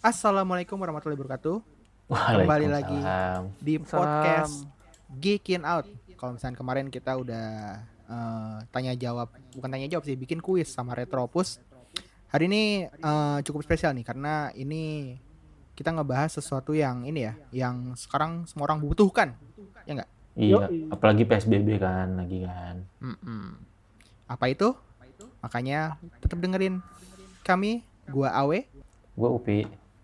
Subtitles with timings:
[0.00, 1.60] Assalamualaikum warahmatullahi wabarakatuh.
[2.08, 2.96] Kembali lagi
[3.60, 4.64] di podcast
[5.12, 5.92] Geekin Out.
[6.16, 7.48] Kalau misalnya kemarin kita udah
[8.08, 11.60] eh, tanya jawab, bukan tanya jawab sih, bikin kuis sama Retropus.
[12.32, 15.20] Hari ini eh, cukup spesial nih karena ini
[15.76, 19.36] kita ngebahas sesuatu yang ini ya, yang sekarang semua orang butuhkan.
[19.84, 20.10] Ya nggak?
[20.32, 20.64] Iya,
[20.96, 22.88] apalagi PSBB kan lagi kan.
[23.04, 23.52] Mm-mm.
[24.24, 24.72] Apa itu?
[25.44, 26.80] Makanya tetap dengerin
[27.44, 28.64] kami, gua Awe,
[29.20, 29.58] Gue Upi,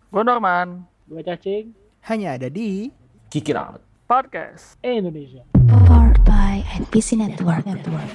[0.07, 0.87] Gue Norman.
[1.11, 1.75] Gue cacing.
[2.07, 2.95] hanya ada di
[3.59, 3.83] out.
[4.07, 5.43] Podcast Indonesia.
[5.91, 7.67] Powered by NPC Network.
[7.67, 8.07] Network.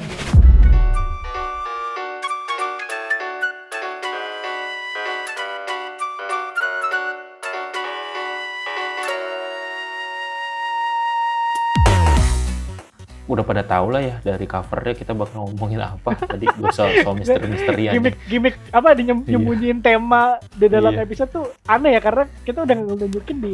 [13.31, 16.13] Udah pada tahu lah ya dari covernya kita bakal ngomongin apa.
[16.27, 17.95] Tadi gue soal, soal misteri-misterian.
[17.95, 19.29] Gimik gimik apa di nyem- Iya.
[19.33, 21.01] nyembunyiin tema di dalam Iya.
[21.01, 23.53] episode tuh aneh ya karena kita udah nunjukin di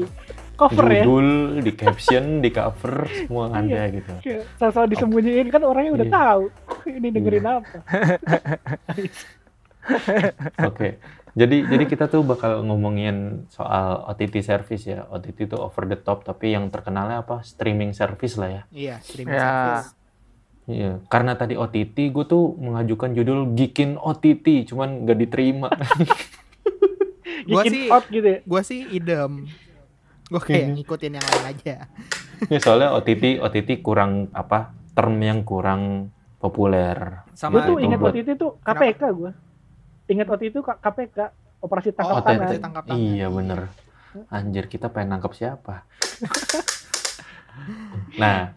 [0.58, 1.02] cover ya.
[1.02, 4.12] Judul, di caption, di cover, semua ada gitu.
[4.58, 6.18] Sama-sama disembunyiin kan orangnya udah Iya.
[6.18, 6.44] tahu
[6.90, 7.78] ini dengerin apa.
[10.64, 10.98] Oke.
[11.38, 15.06] Jadi jadi kita tuh bakal ngomongin soal OTT service ya.
[15.06, 17.46] OTT itu over the top tapi yang terkenalnya apa?
[17.46, 18.62] Streaming service lah ya.
[18.70, 19.46] iya streaming Ya.
[19.46, 19.94] service.
[20.68, 25.72] Iya, karena tadi OTT, gue tuh mengajukan judul Gikin OTT, cuman gak diterima.
[27.48, 28.40] Gua sih- out gitu ya.
[28.44, 29.48] Gua sih idem.
[30.28, 31.88] Gua kayak ngikutin yang lain aja.
[32.44, 34.76] ya soalnya OTT, OTT kurang apa?
[34.92, 37.24] Term yang kurang populer.
[37.24, 39.32] Gue Sama tuh itu ingat buat- waktu itu tuh KPK gue.
[40.08, 41.18] Ingat waktu itu KPK
[41.60, 42.28] operasi tangkap OTT.
[42.28, 42.64] tangan.
[42.64, 43.00] tangkap tangan.
[43.00, 43.60] Iya bener.
[44.32, 45.84] Anjir kita pengen nangkep siapa?
[48.22, 48.56] nah,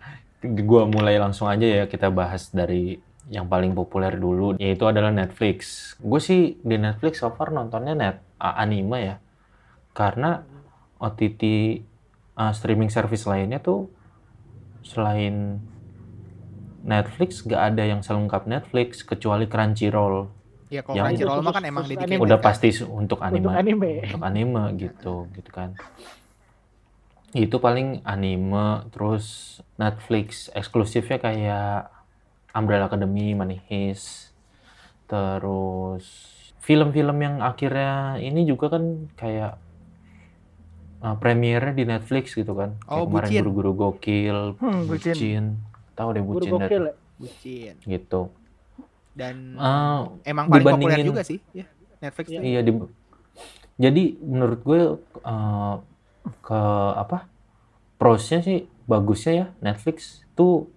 [0.65, 2.97] gua mulai langsung aja ya kita bahas dari
[3.31, 5.93] yang paling populer dulu, yaitu adalah Netflix.
[6.03, 9.17] Gue sih di Netflix so far nontonnya net anime ya,
[9.95, 10.43] karena
[10.99, 11.43] OTT
[12.35, 13.87] uh, streaming service lainnya tuh
[14.83, 15.63] selain
[16.81, 20.40] Netflix gak ada yang selengkap Netflix kecuali Crunchyroll.
[20.71, 21.85] Ya kalau Yang- Crunchyroll mah kan emang.
[22.21, 22.47] Udah kan.
[22.47, 23.93] pasti untuk anime Untuk anime.
[24.07, 25.75] untuk anime gitu gitu kan
[27.31, 28.59] itu paling anime
[28.91, 29.27] terus
[29.77, 31.87] Netflix eksklusifnya kayak
[32.51, 34.35] Umbrella Academy, Money Heist
[35.07, 36.07] terus
[36.61, 38.83] film-film yang akhirnya ini juga kan
[39.15, 39.59] kayak
[41.01, 45.15] uh, premiernya di Netflix gitu kan Oh, kayak kemarin guru-guru gokil Hmm, Bucin.
[45.15, 45.45] bucin
[45.93, 46.95] tahu deh Guru bucin gokil ya.
[47.17, 47.75] Bucin.
[47.81, 48.23] gitu
[49.21, 51.69] Dan Ah, emang paling populer dibandingin- juga sih ya
[52.01, 52.41] Netflix tuh.
[52.41, 52.73] Iya di
[53.77, 54.81] jadi menurut gue
[55.21, 55.75] eh,
[56.41, 56.61] ke
[56.97, 57.29] apa
[57.97, 60.73] prosnya sih bagusnya ya Netflix tuh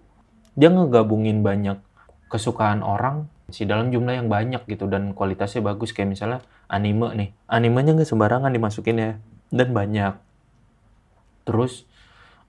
[0.52, 1.80] dia ngegabungin banyak
[2.28, 5.92] kesukaan orang sih dalam jumlah yang banyak gitu dan kualitasnya bagus.
[5.92, 6.38] Kayak misalnya
[6.68, 9.12] anime nih animenya nggak sembarangan dimasukin ya
[9.48, 10.14] dan banyak.
[11.44, 11.84] Terus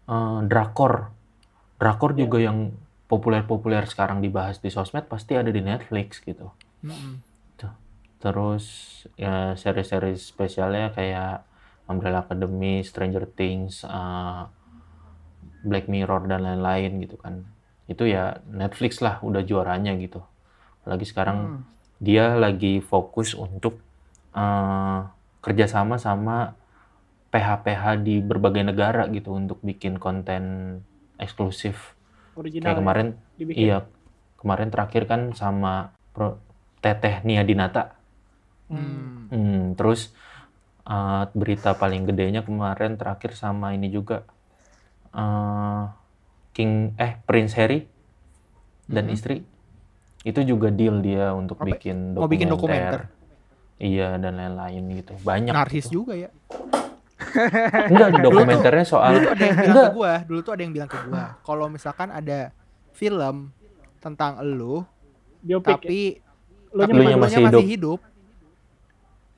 [0.08, 1.12] eh, drakor.
[1.76, 2.72] Drakor juga yang
[3.12, 6.52] populer-populer sekarang dibahas di sosmed pasti ada di Netflix gitu
[6.86, 7.22] Mm-mm.
[8.20, 8.66] Terus
[9.22, 11.46] ya seri-seri spesialnya kayak
[11.86, 14.50] Umbrella Academy, Stranger Things, uh,
[15.66, 17.46] Black Mirror dan lain-lain gitu kan.
[17.90, 20.22] Itu ya Netflix lah udah juaranya gitu.
[20.82, 21.62] Apalagi sekarang Hmm.
[22.02, 23.80] dia lagi fokus untuk
[24.36, 25.06] uh,
[25.42, 26.54] kerjasama sama
[27.34, 30.44] PH-PH di berbagai negara gitu untuk bikin konten
[31.20, 31.95] eksklusif.
[32.36, 32.66] Original.
[32.68, 33.62] Kayak kemarin ya, dibikin.
[33.64, 33.78] Iya,
[34.38, 36.40] kemarin terakhir kan sama Pro,
[36.80, 37.96] Teteh Nia Dinata.
[38.68, 39.30] Hmm.
[39.30, 40.14] Hmm, terus
[40.86, 44.26] uh, berita paling gedenya kemarin terakhir sama ini juga
[45.14, 45.90] uh,
[46.52, 47.86] King eh Prince Harry
[48.86, 49.16] dan Mhm.
[49.16, 49.36] istri
[50.26, 51.78] itu juga deal dia untuk Apa?
[51.78, 53.10] bikin Mau bikin dokumenter.
[53.76, 55.14] Iya dan lain-lain gitu.
[55.22, 55.52] Banyak.
[55.52, 56.02] Narsis gitu.
[56.02, 56.30] juga ya.
[57.86, 59.86] Enggak dokumenternya soal Dulu tuh ada yang bilang Enggak.
[59.86, 62.40] ke gua, dulu tuh ada yang bilang ke gua, kalau misalkan ada
[62.92, 63.36] film
[64.00, 64.86] tentang elu
[65.40, 65.78] Biopik ya.
[65.78, 66.00] tapi
[66.70, 67.64] Lu elunya masih masih, hidup.
[67.64, 68.00] hidup.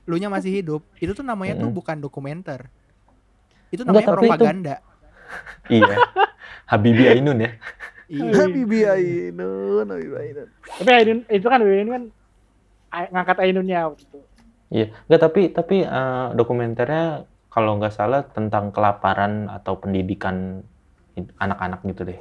[0.03, 0.81] Elunya masih hidup.
[0.95, 1.75] Itu tuh namanya tuh Mm-mm.
[1.75, 2.71] bukan dokumenter.
[3.69, 4.75] Itu Enggak, namanya itu- propaganda.
[5.69, 5.95] iya.
[6.65, 7.51] Habibie Ainun ya.
[8.07, 8.31] Iya.
[8.33, 10.47] Habibie Ainun, Habibie Ainun.
[10.79, 12.03] Tapi Ainun itu kan Ainun kan
[13.11, 14.19] ngangkat Ainunnya waktu itu.
[14.67, 17.23] Iya, nggak tapi tapi eh, dokumenternya
[17.57, 20.61] kalau nggak salah tentang kelaparan atau pendidikan
[21.41, 22.19] anak-anak gitu deh.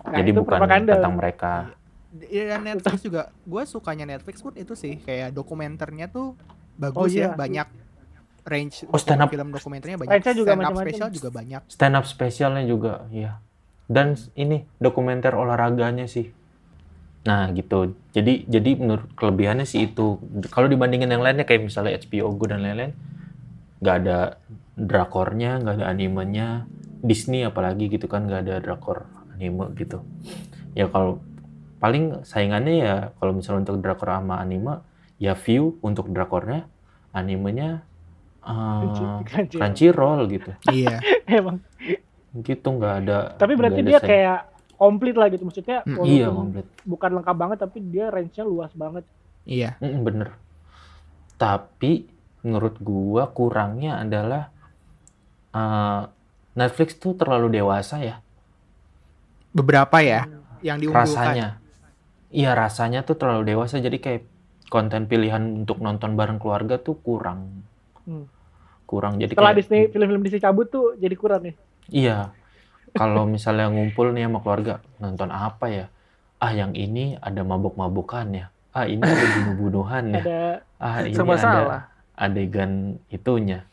[0.00, 0.96] Nah, Jadi bukan propaganda.
[0.96, 1.52] tentang mereka.
[2.24, 7.28] Iya Netflix juga, gue sukanya Netflix pun itu sih kayak dokumenternya tuh Oh, bagus iya.
[7.28, 7.68] ya, banyak
[8.46, 9.28] range Oh, stand up.
[9.28, 10.88] film dokumenternya banyak, Range-nya juga stand up macam-macam.
[10.88, 11.62] special juga banyak.
[11.68, 13.44] Stand up spesialnya juga, iya.
[13.84, 16.32] Dan ini dokumenter olahraganya sih.
[17.20, 17.92] Nah gitu.
[18.10, 20.16] Jadi jadi menurut kelebihannya sih itu.
[20.48, 22.96] Kalau dibandingin yang lainnya kayak misalnya HBO Go dan lain-lain,
[23.78, 24.40] nggak ada
[24.78, 26.64] drakornya nggak ada animenya.
[26.98, 30.02] Disney apalagi gitu kan nggak ada drakor anime gitu.
[30.74, 31.22] Ya kalau
[31.78, 34.82] paling saingannya ya kalau misalnya untuk drakor sama anime
[35.18, 36.66] ya view untuk drakornya
[37.10, 37.86] animenya
[38.42, 40.50] uh, Crunchy- Crunchyroll gitu.
[40.66, 40.98] Iya.
[41.38, 41.62] Emang.
[42.38, 44.38] gitu nggak ada Tapi berarti ada dia saing- kayak
[44.74, 45.78] komplit lah gitu maksudnya.
[45.82, 46.66] Hmm, walaupun iya komplit.
[46.82, 49.06] Bukan lengkap banget tapi dia range-nya luas banget.
[49.42, 49.78] iya.
[49.78, 50.28] Mm, bener.
[51.38, 52.10] Tapi
[52.42, 54.50] menurut gua kurangnya adalah
[55.54, 56.08] uh,
[56.58, 58.20] Netflix tuh terlalu dewasa ya.
[59.52, 60.26] Beberapa ya
[60.64, 61.06] yang diunggulkan.
[61.06, 61.48] Rasanya.
[62.28, 63.80] Iya rasanya tuh terlalu dewasa.
[63.80, 64.22] Jadi kayak
[64.68, 67.64] konten pilihan untuk nonton bareng keluarga tuh kurang.
[68.08, 68.24] Hmm.
[68.88, 69.20] kurang.
[69.20, 71.54] Jadi Setelah kayak Disney film-film Disney cabut tuh jadi kurang nih.
[71.92, 72.32] iya.
[72.96, 75.86] Kalau misalnya ngumpul nih sama keluarga nonton apa ya?
[76.40, 78.48] Ah yang ini ada mabuk-mabukannya
[78.78, 80.22] ah ini ada bunuh-bunuhan ya.
[80.22, 80.40] Ada
[80.78, 81.82] ah ini Serba ada salah.
[82.14, 83.66] adegan itunya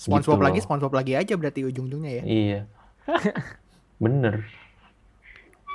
[0.00, 0.58] SpongeBob Gitu lagi.
[0.60, 2.60] SpongeBob lagi aja berarti ujung-ujungnya ya Iya.
[4.02, 4.48] Bener.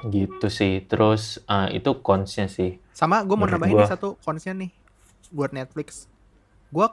[0.03, 0.81] Gitu sih.
[0.83, 2.81] Terus eh, itu consnya sih.
[2.89, 4.71] sama gue mau nambahin gua- nih satu konsnya nih
[5.29, 6.07] buat Netflix
[6.69, 6.87] gue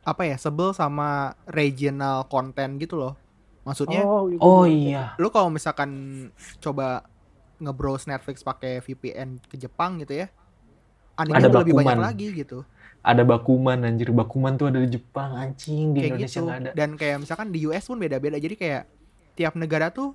[0.00, 3.12] apa ya sebel sama regional content gitu loh
[3.60, 4.40] maksudnya oh, gitu.
[4.40, 5.12] Oh iya.
[5.14, 5.90] lu kalau misalkan
[6.58, 7.04] coba
[7.58, 10.32] nge-browse Netflix pakai VPN ke Jepang gitu ya
[11.14, 12.64] anime Ada lebih banyak lagi gitu
[13.00, 14.10] Ada Bakuman anjir.
[14.10, 16.70] Bakuman tuh ada di Jepang anjing di kayak Indonesia gitu nggak ada.
[16.72, 18.82] dan kayak misalkan di US pun beda-beda jadi kayak
[19.32, 20.12] tiap negara tuh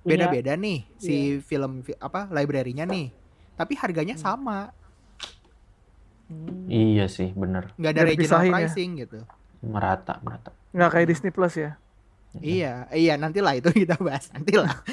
[0.00, 3.10] beda-beda nih si film fi- apa library-nya nih
[3.54, 4.70] tapi harganya sama
[6.28, 6.68] Hmm.
[6.68, 7.72] Iya sih, bener.
[7.74, 8.52] nggak ada regional ya?
[8.52, 9.18] pricing gitu
[9.58, 10.52] Merata, merata.
[10.70, 11.80] Nggak kayak Disney Plus ya.
[12.36, 14.84] iya iya nantilah itu kita bahas nantilah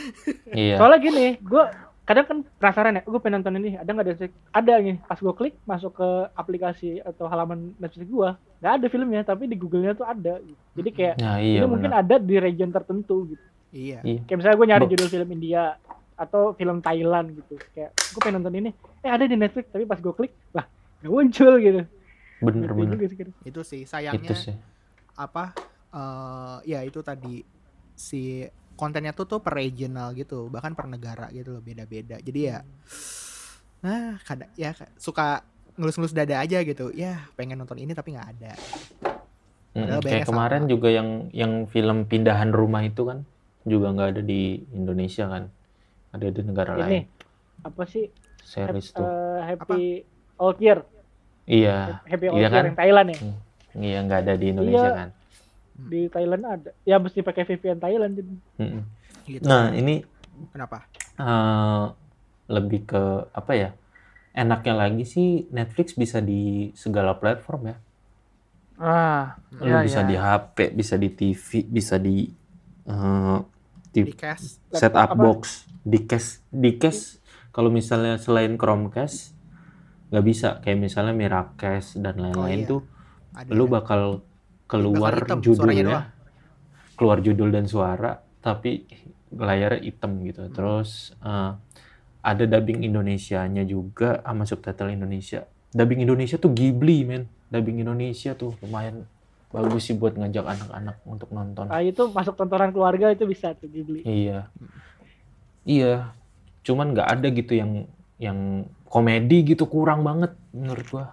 [0.48, 0.80] Iya.
[0.80, 1.64] Soalnya gini, gue
[2.06, 4.98] kadang kan penasaran ya, gue pengen nonton ini, ada nggak ada ada nih.
[5.02, 8.30] Pas gue klik masuk ke aplikasi atau halaman Netflix gue,
[8.62, 10.38] nggak ada filmnya, tapi di Google-nya tuh ada.
[10.38, 10.62] gitu.
[10.78, 12.02] Jadi kayak Nah, ini iya mungkin bener.
[12.06, 13.46] ada di region tertentu gitu.
[13.74, 14.22] iya Iya.
[14.24, 15.64] Kayak misalnya gue nyari judul film India
[16.16, 17.58] atau film Thailand gitu.
[17.74, 18.70] Kayak gue pengen nonton ini,
[19.02, 20.64] eh ada di Netflix, tapi pas gue klik, wah
[21.02, 21.82] nggak muncul gitu.
[22.40, 22.96] Bener, bener.
[23.04, 23.32] sih, kira.
[23.42, 24.56] itu sih sayangnya Itu sih.
[25.16, 25.56] apa
[25.90, 27.40] eh ya itu tadi
[27.96, 28.44] si
[28.76, 32.60] kontennya tuh tuh per regional gitu bahkan per negara gitu loh beda-beda jadi ya
[33.80, 35.44] nah kadang ya ka- suka
[35.76, 38.54] ngelus-ngelus dada aja gitu ya pengen nonton ini tapi nggak ada.
[39.76, 40.72] Padahal Kayak kemarin sama.
[40.72, 43.28] juga yang yang film pindahan rumah itu kan
[43.62, 45.52] juga nggak ada di Indonesia kan.
[46.16, 47.04] Ada di negara Ini lain.
[47.62, 48.08] apa sih?
[48.40, 49.04] Series tuh.
[49.04, 49.84] eh, happy
[50.38, 50.80] Old Year,
[51.44, 52.00] Iya.
[52.06, 52.64] Happy Old Iya Year kan?
[52.66, 53.18] yang Thailand ya.
[53.76, 54.96] Iya nggak ada di Indonesia Iya.
[54.96, 55.10] kan.
[55.76, 56.72] Di Thailand ada.
[56.88, 58.14] Ya mesti pakai VPN Thailand.
[58.16, 58.34] jadi.
[58.64, 58.84] Mm-mm.
[59.28, 60.06] gitu Nah ini
[60.56, 60.88] kenapa
[61.20, 61.86] eh,
[62.48, 63.04] lebih ke
[63.36, 63.70] apa ya?
[64.36, 67.78] Enaknya lagi sih Netflix bisa di segala platform ya.
[68.76, 70.10] Ah, Lu Iya, bisa iya.
[70.12, 72.28] di HP, bisa di TV, bisa di
[72.88, 73.38] eh,
[73.96, 75.20] di di cast set up Apa?
[75.20, 77.24] box, di case, di case.
[77.56, 79.32] Kalau misalnya selain Chromecast
[80.12, 82.70] nggak bisa, kayak misalnya Miracast dan lain-lain iya.
[82.70, 82.82] tuh,
[83.32, 84.28] ada lu bakal
[84.76, 86.06] keluar hitam, judulnya, doang.
[87.00, 88.86] keluar judul dan suara, tapi
[89.36, 90.48] layarnya hitam gitu.
[90.52, 91.52] Terus eh,
[92.26, 95.46] ada dubbing Indonesianya juga sama subtitle Indonesia.
[95.76, 97.30] Dubbing Indonesia tuh Ghibli, men.
[97.52, 99.06] Dubbing Indonesia tuh lumayan
[99.54, 101.72] bagus sih buat ngajak anak-anak untuk nonton.
[101.72, 104.04] Nah itu masuk tontonan keluarga itu bisa tuh Ghibli.
[104.04, 104.50] Iya.
[105.64, 106.12] Iya.
[106.66, 107.72] Cuman nggak ada gitu yang
[108.18, 111.08] yang komedi gitu kurang banget menurut gua.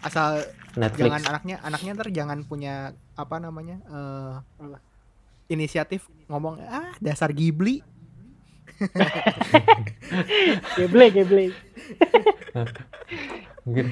[0.00, 0.40] Asal
[0.72, 1.00] Netflix.
[1.02, 2.74] jangan anaknya anaknya ntar jangan punya
[3.14, 4.34] apa namanya eh
[5.48, 7.82] inisiatif ngomong ah dasar Ghibli
[10.74, 11.46] Ghibli, Ghibli.
[13.64, 13.86] Mungkin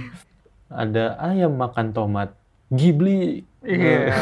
[0.67, 2.33] ada ayam makan tomat.
[2.69, 3.45] Ghibli.
[3.61, 4.09] Iya.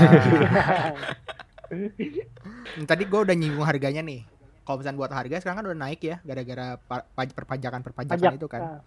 [2.85, 4.23] tadi gue udah nyinggung harganya nih
[4.62, 8.33] kalau misalnya buat harga sekarang kan udah naik ya gara-gara pa- pa- perpajakan perpajakan Pajak.
[8.35, 8.81] itu kan Nah,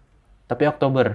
[0.48, 1.08] Tapi Oktober.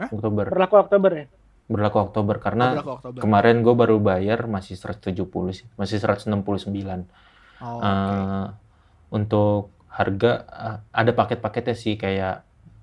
[0.00, 0.08] Hah?
[0.08, 0.44] Oktober.
[0.48, 1.26] berlaku Oktober ya.
[1.70, 3.20] Berlaku Oktober karena Berlaku Oktober.
[3.22, 5.66] kemarin gue baru bayar masih 170 sih.
[5.78, 6.32] Masih 169.
[7.62, 7.86] Oh, oke.
[7.86, 8.46] Eh,
[9.12, 12.42] untuk harga eh, ada paket-paketnya sih kayak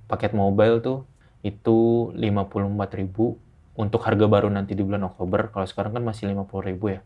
[0.10, 1.00] paket mobile tuh
[1.42, 5.52] itu 54.000 untuk harga baru nanti di bulan Oktober.
[5.56, 7.02] Kalau sekarang kan masih 50.000 ya.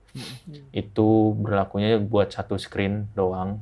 [0.74, 3.62] Itu berlakunya buat satu screen doang.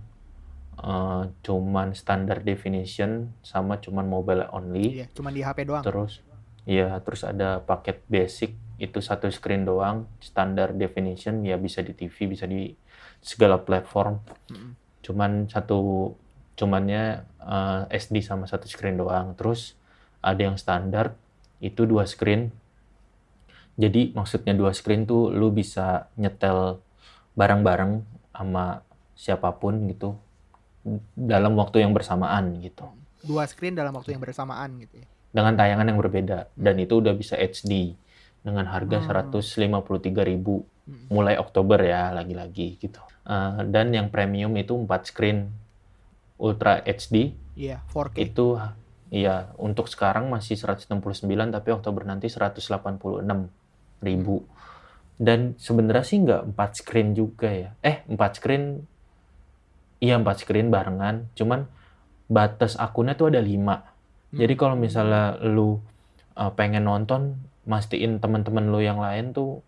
[0.82, 5.04] Eh, cuman standar definition sama cuman mobile only.
[5.04, 5.84] Iya, cuma di HP doang.
[5.86, 6.24] Terus
[6.72, 12.16] ya terus ada paket basic itu satu screen doang, standar definition ya bisa di TV,
[12.32, 12.74] bisa di
[13.22, 14.18] segala platform.
[14.50, 14.72] Mm-mm.
[15.06, 16.12] Cuman satu
[16.58, 17.04] cumannya
[17.44, 19.38] eh, SD sama satu screen doang.
[19.38, 19.78] Terus
[20.24, 21.14] ada yang standar
[21.62, 22.50] itu dua screen
[23.80, 26.84] Jadi maksudnya dua screen tuh lu bisa nyetel
[27.34, 28.04] bareng-bareng
[28.36, 28.84] sama
[29.16, 30.20] siapa pun gitu
[31.16, 32.86] dalam waktu yang bersamaan gitu.
[33.24, 35.08] Dua screen dalam waktu yang bersamaan gitu ya.
[35.32, 37.96] Dengan tayangan yang berbeda dan itu udah bisa HD
[38.42, 39.08] dengan harga Hmm.
[39.32, 41.08] 153.000 Hmm.
[41.08, 43.00] mulai Oktober ya lagi-lagi gitu.
[43.22, 45.54] Eh, dan yang premium itu 4 screen
[46.36, 48.18] Ultra HD Iya, 4K.
[48.18, 48.58] itu
[49.08, 53.46] iya untuk sekarang masih 169 tapi Oktober nanti 186
[54.02, 54.42] ribu
[55.22, 58.82] dan sebenarnya sih nggak empat screen juga ya eh empat screen
[60.02, 61.70] iya empat screen barengan cuman
[62.26, 63.86] batas akunnya tuh ada lima
[64.32, 65.80] jadi kalau misalnya lu
[66.40, 67.36] uh, pengen nonton
[67.68, 69.62] mastiin teman-teman lu yang lain tuh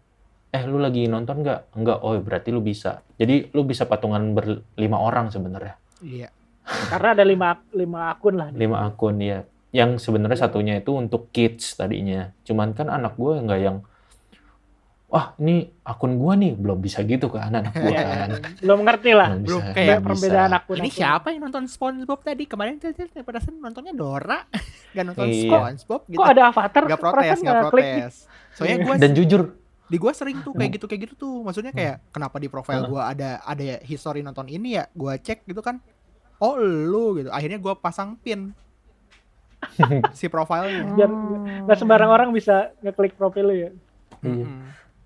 [0.54, 1.76] eh lu lagi nonton nggak?
[1.76, 3.04] Nggak oh berarti lu bisa.
[3.20, 5.76] Jadi lu bisa patungan berlima orang sebenarnya.
[6.00, 6.30] Iya.
[6.64, 8.50] Karena ada lima lima akun lah.
[8.56, 9.44] lima akun ya
[9.74, 12.30] yang sebenarnya satunya itu untuk kids tadinya.
[12.46, 13.82] Cuman kan anak gue nggak yang
[15.14, 19.12] wah ini akun gue nih belum bisa gitu kan anak gue Iya, kan Belum ngerti
[19.14, 19.30] lah.
[19.30, 20.58] Belum Belum bisa, kayak perbedaan bisa.
[20.58, 20.76] akun.
[20.76, 20.98] Ini akun.
[20.98, 22.44] siapa yang nonton SpongeBob tadi?
[22.50, 22.90] Kemarin tuh
[23.22, 24.42] perasaan nontonnya Dora,
[24.98, 25.46] gak nonton Iya.
[25.46, 26.18] SpongeBob gitu.
[26.18, 26.82] Kok ada avatar?
[26.90, 28.14] Gak protes, gak protes.
[28.52, 28.86] Soalnya Iya.
[28.90, 29.42] gue dan jujur
[29.84, 31.36] di gue sering tuh kayak gitu kayak gitu tuh.
[31.46, 34.90] Maksudnya kayak kenapa di profile gue ada ada history nonton ini ya?
[34.90, 35.78] Gue cek gitu kan.
[36.42, 37.30] Oh lu gitu.
[37.30, 38.50] Akhirnya gue pasang pin
[40.18, 40.90] si profilnya.
[40.92, 41.10] Biar
[41.70, 43.70] nggak sembarang orang bisa ngeklik profil lu ya.
[44.26, 44.46] Iya.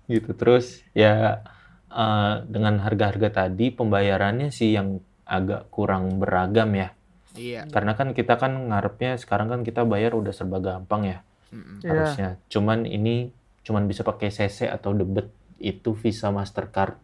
[0.08, 1.44] Gitu terus ya
[1.88, 6.90] eh, dengan harga-harga tadi pembayarannya sih yang agak kurang beragam ya
[7.38, 7.70] Iya.
[7.70, 11.18] karena kan kita kan ngarepnya sekarang kan kita bayar udah serba gampang ya
[11.54, 11.84] Mm-mm.
[11.84, 11.88] Iya.
[11.92, 13.30] harusnya cuman ini
[13.62, 15.30] cuman bisa pakai CC atau debit
[15.62, 16.98] itu Visa Mastercard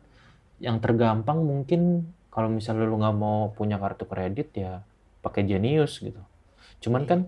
[0.58, 4.82] yang tergampang mungkin kalau misalnya lu nggak mau punya kartu kredit ya
[5.22, 6.18] pakai Genius gitu
[6.82, 7.08] cuman Iya.
[7.14, 7.20] kan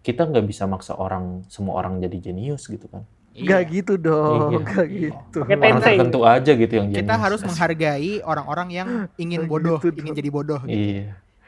[0.00, 3.72] kita nggak bisa maksa orang semua orang jadi jenius gitu kan Gak Iya.
[3.72, 4.58] gitu dong, Iya.
[4.62, 5.38] gak gitu.
[5.42, 9.78] Pakai orang tertentu aja gitu yang jenius Kita harus menghargai orang-orang yang ingin Kayak bodoh,
[9.80, 10.14] gitu ingin dong.
[10.14, 10.60] jadi bodoh.
[10.62, 10.70] Gitu.
[10.72, 11.06] iya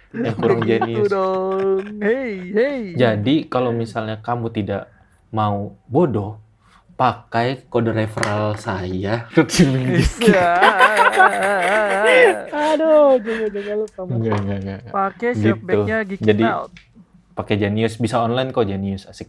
[0.08, 1.82] yang Gak kurang gitu jenius dong.
[1.98, 2.80] Hey, hey.
[2.92, 4.90] Jadi kalau misalnya kamu tidak
[5.28, 6.42] mau bodoh,
[6.94, 9.28] pakai kode referral saya.
[10.18, 10.46] Ya.
[12.48, 14.00] Aduh, jangan jangan lupa.
[14.08, 14.80] Enggak, enggak, enggak.
[14.88, 15.42] Pakai Gitu.
[15.44, 16.46] shopbacknya Geekin Jadi-.
[17.36, 19.28] Pakai Genius bisa online kok Genius asik.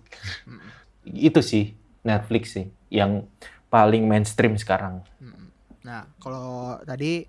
[1.04, 3.26] Itu sih Netflix sih yang
[3.68, 5.04] paling mainstream sekarang.
[5.20, 5.48] Mm.
[5.84, 7.28] Nah, kalau tadi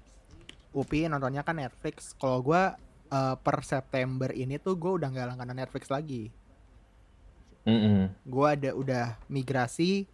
[0.74, 2.12] Upi nontonnya kan Netflix.
[2.14, 2.76] Kalau gua
[3.08, 6.30] eh, per September ini tuh gue udah nggak langganan Netflix lagi.
[7.64, 8.12] Mm-mm.
[8.24, 10.08] Gua ada udah migrasi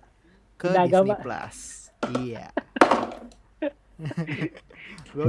[0.58, 1.14] ke Udah Disney agama.
[1.20, 1.58] Plus.
[2.14, 2.46] Iya.
[5.14, 5.22] Ke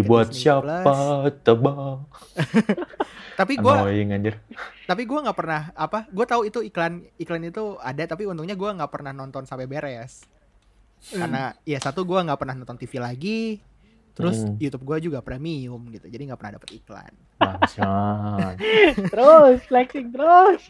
[0.00, 1.36] buat Disney siapa Plus.
[1.40, 2.08] tebal.
[3.40, 4.36] Tapi gua Annoying anjir.
[4.84, 6.04] tapi gua nggak pernah apa?
[6.08, 10.28] Gue tahu itu iklan iklan itu ada tapi untungnya gua nggak pernah nonton sampai beres.
[11.00, 13.40] Karena ya satu gua nggak pernah nonton TV lagi.
[14.12, 14.60] Terus Hmm.
[14.60, 16.04] YouTube gua juga premium gitu.
[16.04, 17.12] Jadi nggak pernah dapet iklan.
[17.40, 18.56] Bangsat.
[19.12, 20.60] Terus, flexing terus.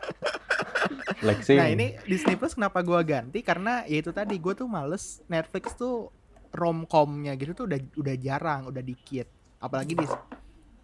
[1.18, 1.58] Flexing.
[1.58, 5.74] Nah ini Disney Plus kenapa gua ganti karena ya itu tadi gue tuh males Netflix
[5.74, 6.14] tuh
[6.50, 9.26] romcomnya gitu tuh udah udah jarang udah dikit
[9.62, 10.06] apalagi di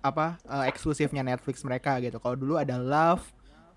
[0.02, 3.26] apa eh, eksklusifnya Netflix mereka gitu kalau dulu ada Love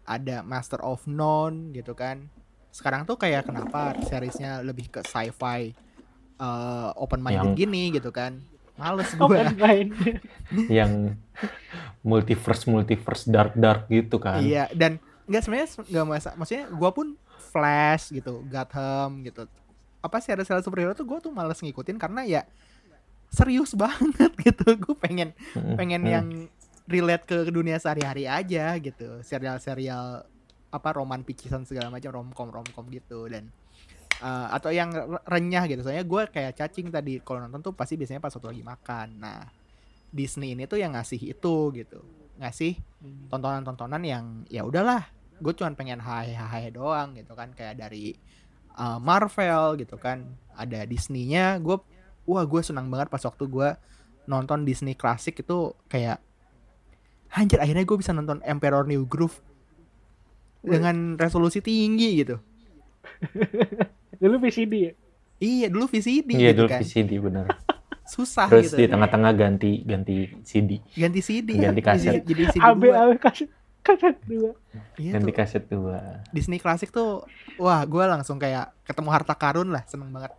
[0.06, 2.30] ada Master of None gitu kan
[2.70, 5.74] sekarang tuh kayak kenapa seriesnya lebih ke sci-fi
[6.38, 8.38] eh, open minded Yang- gini gitu kan
[8.80, 9.92] males gue Open mind.
[10.80, 11.20] yang
[12.00, 14.40] multiverse multiverse dark dark gitu kan.
[14.40, 17.08] Iya, dan nggak sebenarnya nggak masa, maksudnya gue pun
[17.52, 19.44] Flash gitu, Gotham gitu.
[20.00, 22.42] Apa sih ada serial superhero tuh gue tuh males ngikutin karena ya
[23.30, 24.76] serius banget gitu.
[24.80, 25.36] Gue pengen
[25.76, 26.28] pengen yang
[26.90, 29.22] relate ke dunia sehari-hari aja gitu.
[29.22, 30.26] Serial-serial
[30.70, 33.50] apa roman picisan segala macam romcom romcom gitu dan
[34.22, 35.82] eh, atau yang re- renyah gitu.
[35.86, 39.08] Soalnya gue kayak cacing tadi kalau nonton tuh pasti biasanya pas waktu lagi makan.
[39.20, 39.40] Nah
[40.10, 42.02] Disney ini tuh yang ngasih itu gitu,
[42.42, 42.82] ngasih
[43.30, 45.06] tontonan-tontonan yang ya udahlah
[45.40, 48.12] gue cuman pengen hai-hai doang gitu kan kayak dari
[48.80, 50.24] uh, Marvel gitu kan.
[50.56, 51.60] Ada Disney-nya.
[51.60, 51.78] Gue
[52.24, 53.70] wah gue senang banget pas waktu gue
[54.26, 56.22] nonton Disney klasik itu kayak
[57.34, 59.42] anjir akhirnya gue bisa nonton Emperor New Groove
[60.62, 62.38] dengan resolusi tinggi gitu.
[64.22, 64.94] Dulu VCD ya.
[65.40, 66.80] iya dulu VCD Iya gitu dulu kan.
[66.84, 67.46] VCD bener.
[68.12, 72.20] susah Terus gitu di tengah-tengah ganti ganti CD, ganti CD Ganti kaset.
[72.20, 72.84] jadi, jadi CD AB.
[72.90, 73.50] AB kaset
[73.82, 74.52] kaset dua.
[74.96, 75.38] Iya ganti tuh.
[75.38, 76.22] kaset dua.
[76.30, 77.24] Disney klasik tuh
[77.56, 80.32] wah gue langsung kayak ketemu harta karun lah seneng banget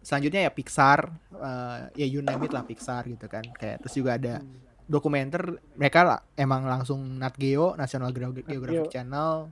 [0.00, 4.14] selanjutnya ya Pixar eh, ya you name it lah Pixar gitu kan kayak terus juga
[4.14, 4.44] ada
[4.84, 5.40] dokumenter
[5.74, 8.92] mereka lah, emang langsung Nat Geo National Geo- Geographic Geo.
[8.92, 9.48] Channel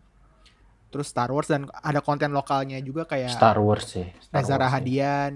[0.89, 4.05] terus Star Wars dan ada konten lokalnya juga kayak Star Wars sih.
[4.21, 4.61] Star Reza Wars sih.
[4.61, 5.33] Rahadian.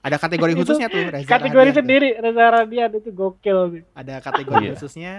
[0.00, 1.78] Ada kategori khususnya tuh Reza Kategori Rahadian tuh.
[1.82, 3.82] sendiri Reza Radian itu gokil sih.
[3.92, 4.72] Ada kategori Iya.
[4.72, 5.14] khususnya.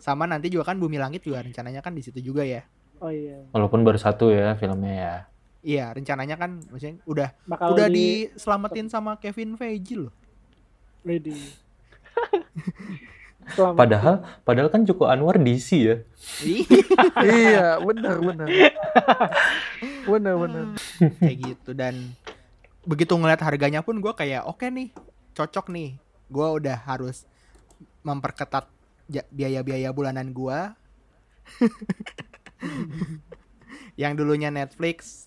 [0.00, 2.64] Sama nanti juga kan Bumi Langit juga rencananya kan di situ juga ya.
[3.00, 3.44] Oh iya.
[3.52, 5.14] Walaupun baru satu ya filmnya ya.
[5.60, 10.12] Iya, rencananya kan maksudnya udah Bakal udah di, diselamatin sama Kevin Feige loh.
[11.04, 11.36] Ready.
[13.56, 13.76] Selamat.
[13.76, 14.14] Padahal
[14.44, 15.96] padahal kan Joko Anwar DC ya.
[17.28, 18.48] iya, benar benar.
[20.06, 20.64] Benar benar.
[21.20, 22.14] kayak gitu dan
[22.84, 24.88] begitu ngeliat harganya pun gue kayak oke nih
[25.36, 26.00] cocok nih
[26.32, 27.28] gue udah harus
[28.00, 28.64] memperketat
[29.10, 30.58] biaya-biaya bulanan gue
[34.00, 35.26] yang dulunya Netflix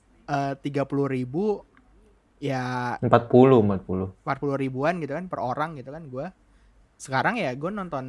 [0.63, 1.67] tiga puluh ribu
[2.39, 4.23] ya 40 40.
[4.23, 6.27] 40 ribuan gitu kan per orang gitu kan gue
[6.99, 8.05] sekarang ya gue nonton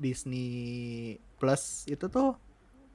[0.00, 2.36] Disney Plus itu tuh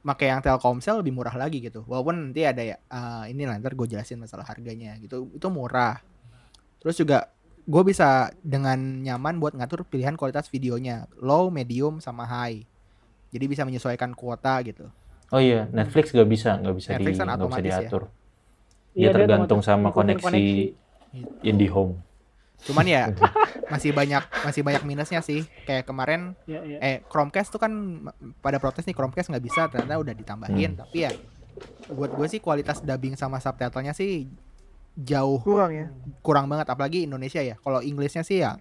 [0.05, 1.81] pakai yang Telkomsel lebih murah lagi gitu.
[1.89, 5.33] Walaupun nanti ada ya eh, ini lah ntar gue jelasin masalah harganya gitu.
[5.33, 5.97] Itu murah.
[6.77, 7.33] Terus juga
[7.65, 12.61] gue bisa dengan nyaman buat ngatur pilihan kualitas videonya low medium sama high
[13.29, 14.87] jadi bisa menyesuaikan kuota gitu
[15.27, 17.79] Oh iya, Netflix gak bisa, nggak bisa Netflix di, kan nggak bisa otomatis ya.
[17.81, 18.03] diatur.
[18.93, 20.45] Iya, Dia tergantung otomatis sama ngikutin koneksi
[21.43, 21.93] IndiHome.
[22.57, 23.03] cuman ya
[23.73, 26.77] masih banyak masih banyak minusnya sih kayak kemarin Iya, iya.
[26.79, 27.73] eh Chromecast tuh kan
[28.39, 30.79] pada protes nih Chromecast nggak bisa ternyata udah ditambahin Hmm.
[30.79, 31.11] tapi ya
[31.89, 34.29] buat gue sih kualitas dubbing sama subtitlenya sih
[34.95, 35.87] jauh Kurang ya.
[36.19, 38.55] kurang banget apalagi Indonesia ya kalau Inggrisnya sih ya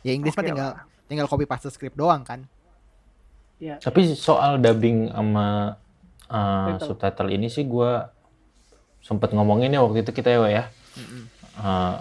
[0.00, 0.82] ya Inggris mah Oke tinggal lah.
[1.06, 2.46] tinggal copy paste script doang kan
[3.56, 3.76] Iya.
[3.76, 5.76] Tapi soal dubbing sama
[6.26, 6.86] uh, Subtitle.
[6.88, 8.08] subtitle ini sih gua
[8.98, 10.64] sempet ngomongin ya waktu itu kita ya, ya.
[10.96, 11.22] Mm-mm.
[11.54, 12.00] Uh,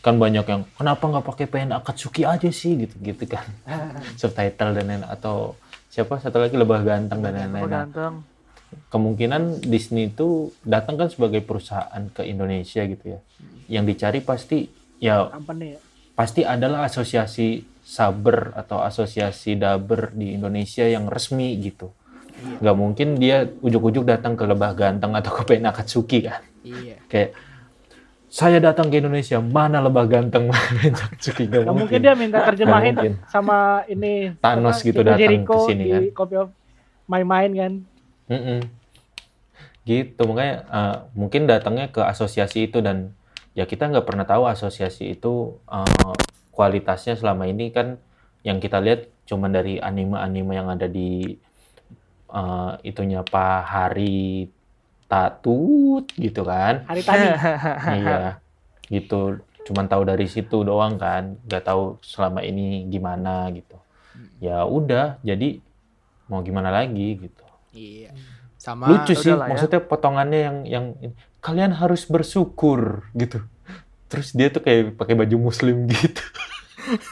[0.00, 3.44] kan banyak yang kenapa nggak pakai pen Akatsuki aja sih gitu gitu kan
[4.16, 8.14] subtitle dan lain atau siapa satu lagi lebah ganteng dan Oh, lain-lain Nah, ganteng.
[8.90, 13.20] Kemungkinan Disney itu datang kan sebagai perusahaan ke Indonesia gitu ya
[13.70, 14.68] yang dicari pasti
[14.98, 15.80] ya Company ya.
[16.14, 21.92] pasti adalah asosiasi saber atau asosiasi daber di Indonesia yang resmi gitu
[22.34, 27.34] nggak mungkin dia ujuk-ujuk datang ke lebah ganteng atau ke pen Akatsuki kan iya kayak
[28.34, 30.50] saya datang ke Indonesia mana lebah ganteng
[31.06, 33.12] Akatsuki nggak Gak mungkin dia minta terjemahin mungkin.
[33.30, 36.02] sama ini Thanos apa, gitu datang ke sini kan.
[36.10, 36.48] Copy of
[37.06, 37.72] My Mind kan.
[38.28, 38.60] Mm-mm.
[39.84, 43.12] gitu makanya uh, mungkin datangnya ke asosiasi itu dan
[43.52, 46.16] ya kita nggak pernah tahu asosiasi itu uh,
[46.56, 48.00] kualitasnya selama ini kan
[48.44, 51.36] yang kita lihat cuma dari anime-anime yang ada di
[52.32, 54.48] uh, itunya Pak Hari
[55.04, 56.84] Tatut gitu kan.
[56.88, 57.28] Hari tadi.
[58.00, 58.40] iya
[58.88, 59.40] gitu.
[59.64, 61.40] Cuman tahu dari situ doang kan.
[61.44, 63.76] Nggak tahu selama ini gimana gitu.
[64.40, 65.60] Ya udah jadi
[66.28, 67.43] mau gimana lagi gitu
[67.74, 68.10] iya
[68.56, 69.36] sama lucu sih ya.
[69.36, 70.84] maksudnya potongannya yang yang
[71.38, 73.44] kalian harus bersyukur gitu
[74.06, 76.22] terus dia tuh kayak pakai baju muslim gitu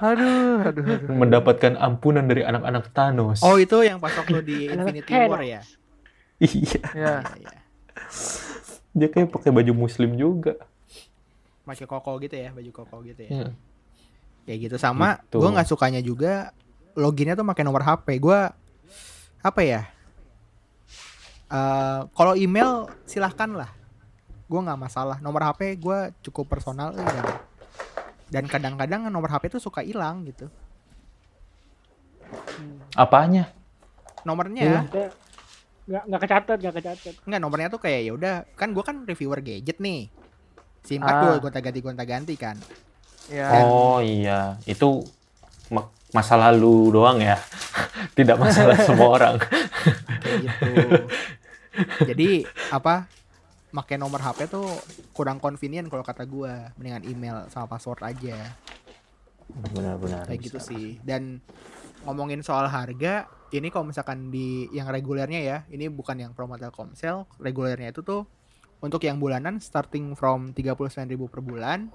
[0.00, 1.12] Aduh, aduh, aduh.
[1.12, 5.12] mendapatkan ampunan dari anak-anak Thanos oh itu yang pas waktu di Infinity.
[5.28, 5.60] War ya
[6.40, 7.14] iya Ya.
[7.20, 7.50] Iya, iya.
[8.90, 10.56] dia kayak pakai baju muslim juga
[11.62, 13.48] pakai koko gitu ya baju koko gitu ya ya.
[14.42, 15.36] kayak gitu sama Gitu.
[15.36, 16.56] gue nggak sukanya juga
[16.96, 18.40] loginnya tuh pakai nomor HP gue
[19.40, 19.82] apa ya?
[21.50, 23.70] Eh kalau email silahkan lah.
[24.46, 25.16] Gue nggak masalah.
[25.18, 27.24] Nomor HP gue cukup personal dan
[28.30, 30.46] dan kadang-kadang nomor HP tuh suka hilang gitu.
[32.94, 33.50] Apanya?
[34.22, 34.62] Nomornya.
[34.62, 34.80] Iya.
[34.90, 35.06] Dia
[35.90, 37.14] nggak nggak kecatat, nggak kecatat.
[37.26, 40.06] nggak nomornya tuh kayak ya udah kan gue kan reviewer gadget nih.
[40.80, 41.20] Sim card Ah.
[41.26, 42.56] gue gonta ganti gonta ganti kan
[43.28, 43.52] Ya.
[43.60, 44.56] oh iya.
[44.64, 45.04] Itu
[46.10, 47.38] masa lalu doang ya.
[48.18, 49.36] Tidak masalah semua orang.
[50.24, 50.72] Gitu.
[52.06, 52.44] Jadi
[52.74, 53.06] apa
[53.70, 54.66] pakai nomor HP tuh
[55.14, 58.54] kurang convenient kalau kata gue mendingan email sama password aja.
[59.50, 60.98] Benar-benar kayak gitu sih.
[61.02, 61.38] Dan
[62.06, 67.26] ngomongin soal harga ini kalau misalkan di yang regulernya ya ini bukan yang promo Telkomsel.
[67.38, 68.26] Regulernya itu tuh
[68.80, 71.92] untuk yang bulanan starting from 39.000 per bulan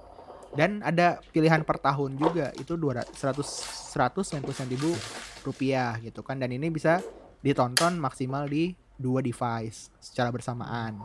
[0.54, 2.52] dan ada pilihan per tahun juga.
[2.54, 6.38] Itu 200 100 199.000 rupiah gitu kan.
[6.38, 7.00] Dan ini bisa
[7.40, 11.02] ditonton maksimal di dua device secara bersamaan.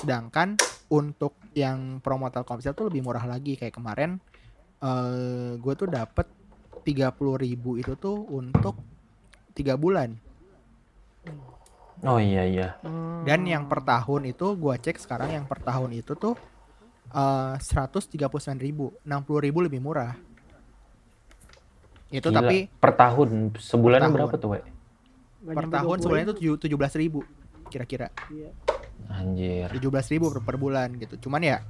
[0.00, 0.56] Sedangkan
[0.88, 3.58] untuk yang promo Telkomsel tuh lebih murah lagi.
[3.58, 4.22] Kayak kemarin
[4.82, 6.26] eh gue tuh dapet
[6.82, 8.74] 30.000 itu tuh untuk
[9.54, 10.18] tiga bulan.
[12.02, 12.68] Oh iya iya.
[12.82, 13.22] Hmm.
[13.22, 16.34] dan yang per tahun itu gue cek sekarang yang per tahun itu tuh
[17.12, 19.04] eh 139.000 60.000
[19.62, 20.16] lebih murah
[22.08, 22.38] itu Gila.
[22.38, 24.14] tapi per tahun sebulan Per tahun.
[24.14, 24.60] berapa tuh we
[25.42, 26.04] Nggak per tahun 20.
[26.04, 27.20] sebulan itu tujuh- 17.000
[27.66, 28.50] kira-kira Iya.
[29.10, 29.66] Anjir.
[29.68, 29.90] 17.000
[30.30, 31.18] per, per bulan gitu.
[31.18, 31.64] Cuman ya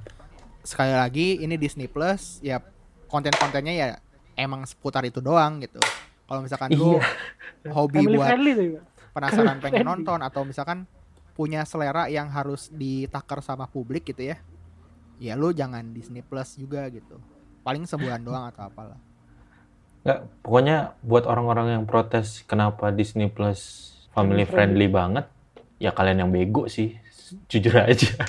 [0.61, 2.61] sekali lagi ini Disney Plus ya
[3.07, 3.87] konten-kontennya ya
[4.35, 5.79] emang seputar itu doang gitu.
[6.23, 6.99] Kalau misalkan lu
[7.63, 7.71] Iya.
[7.71, 10.85] hobi Family buat penasaran pengen nonton atau misalkan
[11.33, 14.37] punya selera yang harus ditakar sama publik gitu ya.
[15.23, 17.15] Ya lu jangan Disney Plus juga gitu.
[17.63, 18.99] Paling sebulan doang atau apalah.
[20.03, 25.31] Nggak, pokoknya buat orang-orang yang protes kenapa Disney Plus family friendly banget,
[25.79, 26.99] ya kalian yang bego sih.
[27.47, 28.11] Jujur aja.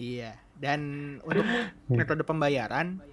[0.00, 0.32] Iya.
[0.56, 0.80] Dan
[1.20, 1.44] untuk
[1.92, 3.04] metode pembayaran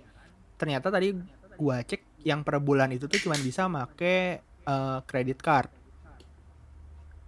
[0.56, 1.12] ternyata tadi
[1.60, 5.67] gua cek yang per bulan itu tuh cuma bisa make eh, credit card.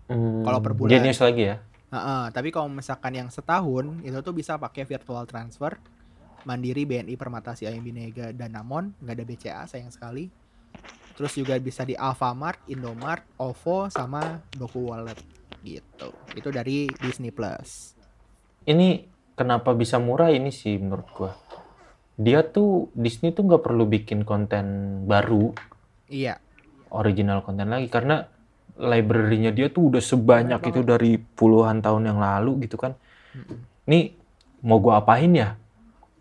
[0.08, 0.96] Hmm, Kalau per bulan.
[0.96, 1.60] Genius lagi ya.
[1.90, 5.74] Heeh, tapi kalau misalkan yang setahun itu tuh bisa pakai virtual transfer
[6.48, 10.32] Mandiri, BNI, Permata, CIMB, Niaga, Danamon, nggak ada BCA sayang sekali.
[11.20, 15.20] Terus juga bisa di Alfamart, Indomart, OVO, sama Doku Wallet
[15.68, 16.16] gitu.
[16.32, 17.92] Itu dari Disney Plus.
[18.64, 19.04] Ini
[19.36, 21.36] kenapa bisa murah ini sih menurut gua.
[22.16, 24.66] Dia tuh Disney tuh nggak perlu bikin konten
[25.08, 25.52] baru,
[26.10, 26.40] Iya,
[26.90, 28.26] original konten lagi karena
[28.80, 32.96] library-nya dia tuh udah sebanyak Banyak itu dari puluhan tahun yang lalu gitu kan.
[33.84, 34.16] Nih
[34.64, 35.60] mau gua apain ya?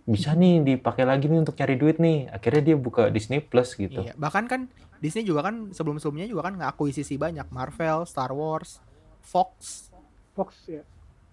[0.03, 2.27] Bisa nih dipakai lagi nih untuk cari duit nih.
[2.29, 4.03] Akhirnya dia buka Disney Plus gitu.
[4.03, 4.13] iya.
[4.19, 4.61] Bahkan kan
[4.99, 8.83] Disney juga kan sebelum-sebelumnya juga kan ngakuisisi banyak Marvel, Star Wars,
[9.23, 9.87] Fox,
[10.35, 10.83] Fox ya.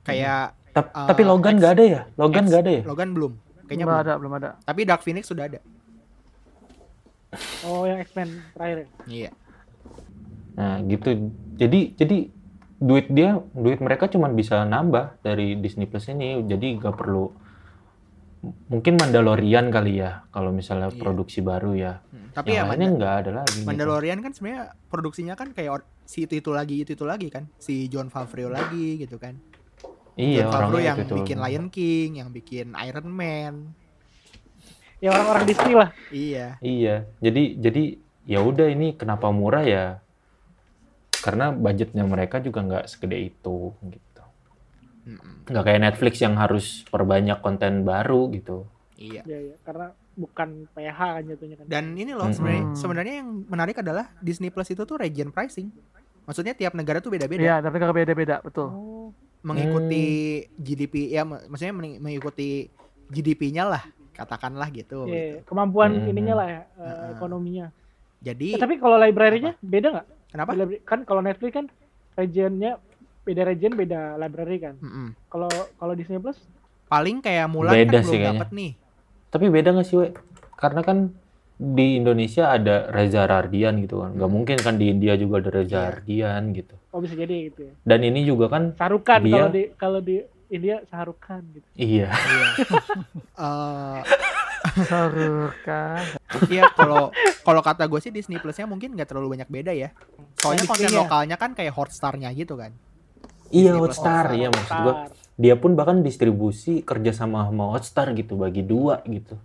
[0.06, 2.02] kayak Tap- Uh, tapi Logan X- nggak ada ya?
[2.14, 2.84] Logan X- nggak ada ya?
[2.86, 3.34] Logan belum.
[3.66, 4.06] Kayaknya belum belum.
[4.06, 4.50] ada, belum ada.
[4.62, 5.60] Tapi Dark Phoenix sudah ada.
[7.64, 8.88] Oh yang X-Men terakhir ya.
[9.08, 9.32] Iya.
[10.56, 11.32] Nah gitu.
[11.56, 12.18] Jadi jadi
[12.76, 16.41] duit dia duit mereka cuma bisa nambah dari Disney Plus ini.
[16.41, 17.32] Jadi nggak perlu
[18.70, 21.02] mungkin Mandalorian kali ya kalau misalnya Iya.
[21.02, 21.98] produksi baru ya.
[22.06, 23.58] Hmm, Tapi yang ya lainnya nggak ada lagi.
[23.58, 23.65] gitu.
[23.65, 27.50] Mandalorian kan sebenarnya produksinya kan kayak or- si itu itu lagi itu itu lagi kan
[27.58, 29.41] si John Favreau lagi gitu kan
[30.13, 33.74] Iya John Favreau yang itu bikin Lion King yang bikin Iron Man
[35.02, 35.89] Ya orang-orang Disney lah.
[36.13, 37.10] iya Iya.
[37.20, 37.84] Jadi jadi
[38.24, 40.05] ya udah ini kenapa murah ya?
[41.26, 44.24] Karena budgetnya mereka juga nggak segede itu gitu.
[45.46, 48.70] Nggak kayak Netflix yang harus perbanyak konten baru gitu.
[48.96, 49.56] iya Ya, ya.
[49.62, 51.66] Karena bukan PH kan jatuhnya kan.
[51.68, 52.78] dan ini loh sebenarnya Hmm.
[52.80, 55.68] sebenarnya yang menarik adalah Disney Plus itu tuh region pricing
[56.24, 58.72] maksudnya tiap negara tuh beda-beda Iya, tapi kalau beda-beda, betul.
[58.72, 59.08] Oh,
[59.44, 60.04] mengikuti
[60.40, 60.56] Hmm.
[60.58, 62.72] GDP ya mak- maksudnya mengikuti
[63.06, 65.52] GDP-nya lah katakanlah gitu, iya, gitu.
[65.52, 66.08] kemampuan Hmm.
[66.08, 67.12] ininya lah ya, Heeh.
[67.14, 67.68] ekonominya.
[68.18, 70.08] jadi Eh, tapi kalau library-nya beda nggak?
[70.36, 70.52] Kenapa
[70.84, 71.65] Kan kalau Netflix kan
[72.13, 72.76] regionnya
[73.21, 74.76] beda region beda library kan.
[75.26, 76.38] Kalau kalau Disney Plus
[76.86, 78.32] paling kayak Beda kan sih belum kayaknya.
[78.38, 78.71] dapet nih
[79.28, 80.08] Tapi beda nggak sih, we?
[80.54, 80.98] Karena kan
[81.56, 84.12] di Indonesia ada Reza Rardian gitu kan.
[84.13, 85.84] Nggak mungkin kan di India juga ada Reza Iya.
[85.89, 86.76] Rardian gitu.
[86.89, 87.74] oh bisa jadi gitu ya.
[87.82, 90.15] Dan ini juga kan Sarukan Dia- kalau di kalau di
[90.48, 91.67] India Sarukan gitu.
[91.76, 92.08] iya.
[93.36, 94.00] Eh,
[94.76, 96.04] Sarukan.
[96.46, 97.10] Iya kalau
[97.42, 99.96] kalau kata gue sih Disney Plusnya mungkin nggak terlalu banyak beda ya.
[100.36, 101.02] Soalnya Yang konten bikinnya.
[101.02, 102.76] lokalnya kan kayak Hotstar-nya gitu kan.
[103.50, 104.94] Iya Disney Plus Hotstar Hotstar, ya maksud gua.
[104.94, 105.10] Ntar.
[105.36, 109.36] Dia pun bahkan distribusi kerja sama sama Hotstar gitu bagi dua gitu.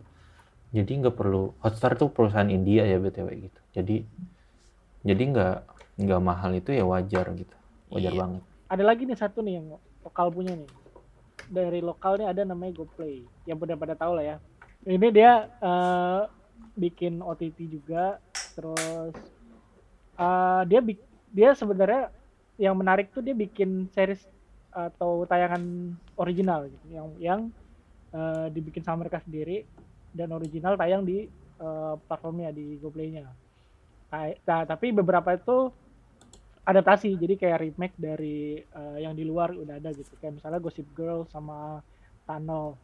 [0.70, 3.60] Jadi nggak perlu Hotstar tuh perusahaan India ya btw gitu.
[3.74, 3.96] Jadi
[5.00, 5.54] jadi nggak
[6.00, 7.54] nggak mahal itu ya wajar gitu.
[7.90, 8.20] Wajar Iya.
[8.20, 8.42] banget.
[8.70, 9.66] Ada lagi nih satu nih yang
[10.00, 10.70] lokal punya nih.
[11.50, 13.26] Dari lokal nih ada namanya GoPlay.
[13.44, 14.36] Yang pada pada tahu lah ya.
[14.86, 16.22] Ini dia eh,
[16.76, 18.16] bikin OTT juga.
[18.56, 19.14] Terus
[20.16, 20.80] eh, dia
[21.30, 22.10] dia sebenarnya
[22.60, 24.20] yang menarik tuh dia bikin series
[24.70, 26.86] atau tayangan original gitu.
[26.92, 27.40] Yang yang
[28.16, 29.68] eh, dibikin sama mereka sendiri
[30.16, 31.28] dan original tayang di
[31.60, 33.28] eh, platformnya di GoPlay-nya.
[34.10, 35.70] Nah, tapi beberapa itu
[36.66, 40.86] adaptasi jadi kayak remake dari eh, yang di luar udah ada gitu kayak misalnya Gossip
[40.92, 41.80] Girl sama
[42.28, 42.76] Tunnel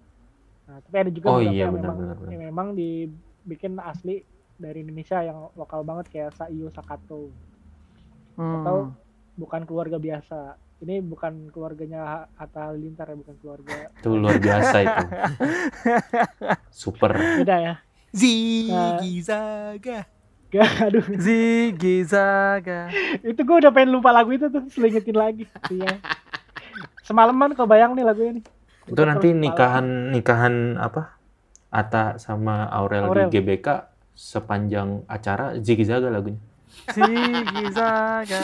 [0.66, 2.30] nah tapi ada juga Oh beberapa iya, yang benar, memang benar, benar.
[2.30, 4.14] yang memang dibikin asli
[4.56, 7.30] dari Indonesia yang lokal banget kayak Saiyo Sakato
[8.34, 8.60] Hmm.
[8.60, 8.92] Atau-
[9.34, 15.04] bukan keluarga biasa ini bukan keluarganya Hatta Halilintar ya bukan keluarga Itu luar biasa itu.
[16.84, 17.16] Super.
[17.36, 17.74] beda ya
[18.10, 20.04] Ziggy Zaga.
[20.46, 22.88] Gak, aduh Ziggy Zaga.
[23.20, 26.00] itu gue udah pengen lupa lagu itu tuh selingetin lagi iya
[27.02, 28.44] semalaman kebayang nih lagunya nih
[28.86, 31.18] Itu nanti nikahan nikahan apa?
[31.68, 33.28] Ata sama Aurel, Aurel.
[33.28, 33.66] di GBK
[34.14, 36.40] sepanjang acara Ziggy Zaga lagunya.
[36.88, 38.40] Ziggy Zaga.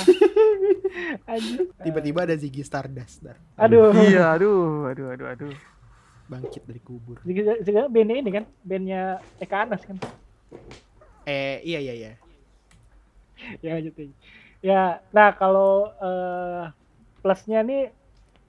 [1.24, 1.70] Anjir.
[1.80, 3.38] Tiba-tiba ada Ziggy Stardust dar.
[3.56, 5.54] aduh Iya, aduh, aduh, aduh, aduh.
[6.22, 7.20] bangkit dari kubur.
[7.60, 10.00] juga bandnya ini kan bandnya Eka Anas kan
[11.22, 12.12] Eh iya iya iya.
[13.60, 14.14] ya lanjut aja.
[14.60, 16.62] ya nah kalau eh,
[17.20, 17.90] plusnya nih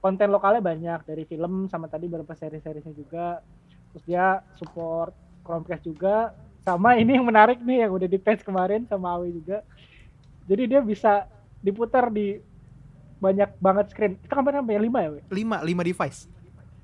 [0.04, 3.40] konten lokalnya banyak dari film sama tadi beberapa seri-seriesnya juga
[3.90, 8.84] terus dia support Chromecast juga sama ini yang menarik nih yang udah di patch kemarin
[8.84, 9.64] sama Awi juga
[10.44, 11.24] jadi dia bisa
[11.60, 12.36] diputar di
[13.18, 15.22] banyak banget screen itu kemarin sampai lima ya Wi?
[15.32, 16.20] 5 5 device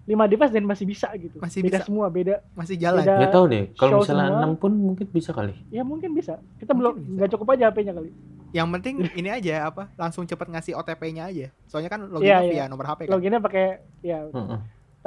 [0.07, 1.85] lima device dan masih bisa gitu Masih beda bisa.
[1.85, 3.05] semua beda masih jalan.
[3.05, 3.13] Beda.
[3.21, 3.63] Nggak tahu deh.
[3.77, 4.41] Kalau misalnya.
[4.49, 5.53] 6 pun mungkin bisa kali.
[5.69, 7.13] ya mungkin bisa kita Mungkin belum bisa.
[7.13, 8.09] nggak cukup aja HP-nya kali
[8.51, 9.89] Yang penting ini aja apa?
[9.95, 11.47] Langsung cepet ngasih OTP-nya aja.
[11.69, 12.51] Soalnya kan loginnya iya.
[12.51, 13.13] via nomor HP kan.
[13.17, 13.65] loginnya pakai
[14.01, 14.27] ya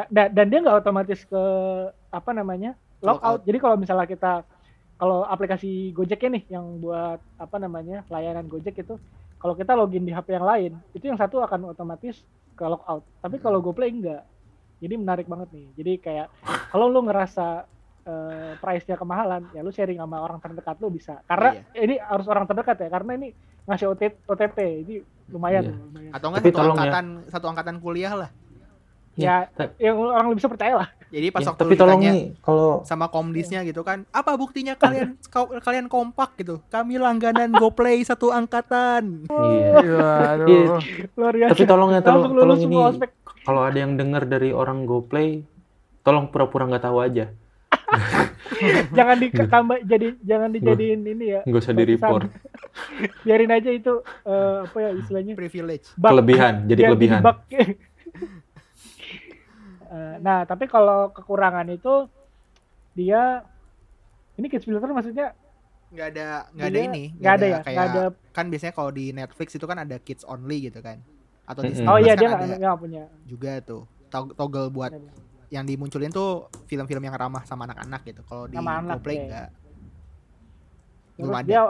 [0.08, 1.42] da- dan dia nggak otomatis ke
[2.08, 3.42] apa namanya logout.
[3.44, 4.32] Jadi kalau misalnya kita
[4.96, 8.96] kalau aplikasi Gojek nih yang buat apa namanya layanan Gojek itu
[9.42, 12.22] kalau kita login di HP yang lain itu yang satu akan otomatis
[12.54, 13.02] ke logout.
[13.18, 14.22] Tapi kalau GoPlay enggak.
[14.82, 15.66] Jadi menarik banget nih.
[15.78, 16.26] Jadi kayak
[16.70, 17.66] kalau lu ngerasa
[18.02, 21.22] eh, price-nya kemahalan, ya lu sharing sama orang terdekat lu bisa.
[21.22, 21.80] Karena Iya.
[21.80, 23.28] ini harus orang terdekat ya, karena ini
[23.62, 24.58] ngasih OT- OTP.
[24.82, 24.94] Jadi
[25.28, 25.74] lumayan, Iya.
[25.78, 26.10] lumayan.
[26.10, 26.70] Atau enggak satu ya.
[26.72, 28.30] angkatan satu angkatan kuliah lah.
[29.12, 30.88] Ya, ta- yang orang lebih bisa percaya lah.
[31.12, 34.72] Jadi pas ya, waktu tapi tolong ditanya nih kalau sama komdisnya gitu kan, apa buktinya
[34.72, 36.64] kalian kau- kalian kompak gitu?
[36.66, 39.28] Kami langganan GoPlay satu angkatan.
[39.28, 39.68] iya.
[39.78, 40.48] Iya, aduh.
[40.48, 40.76] Iya.
[41.12, 41.50] Luar biasa.
[41.52, 43.10] Tapi tolong ya tolong, tolong ini semua ospek.
[43.44, 45.44] kalau ada yang dengar dari orang GoPlay,
[46.00, 47.28] tolong pura-pura nggak tahu aja.
[48.96, 52.22] jangan ditambah jadi jangan dijadiin ini ya Nggak usah di report.
[53.24, 53.92] biarin aja itu
[54.24, 55.92] eh, apa ya istilahnya Privilege.
[55.94, 56.10] bug.
[56.10, 57.20] Kelebihan, jadi kelebihan.
[57.20, 57.38] bug.
[59.92, 62.08] Eh, nah tapi kalau kekurangan itu
[62.96, 63.44] dia
[64.40, 65.36] ini kids filter maksudnya
[65.92, 68.02] nggak ada nggak ada ini nggak ada ya kayak nggak ada
[68.32, 70.96] kan biasanya kalau di Netflix itu kan ada kids only gitu kan
[71.44, 71.84] atau di Mm-mm.
[71.84, 74.96] Disney oh iya kan dia ada nggak punya juga tuh tog- toggle buat
[75.52, 78.24] yang dimunculin tuh film-film yang ramah sama anak-anak gitu.
[78.24, 79.48] Kalau di anak, GoPlay enggak
[81.12, 81.44] terus belum ada.
[81.44, 81.60] dia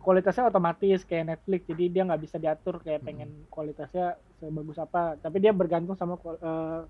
[0.00, 5.20] kualitasnya otomatis kayak Netflix jadi dia nggak bisa diatur kayak pengen kualitasnya sebagus apa.
[5.20, 6.82] Tapi dia bergantung sama eh,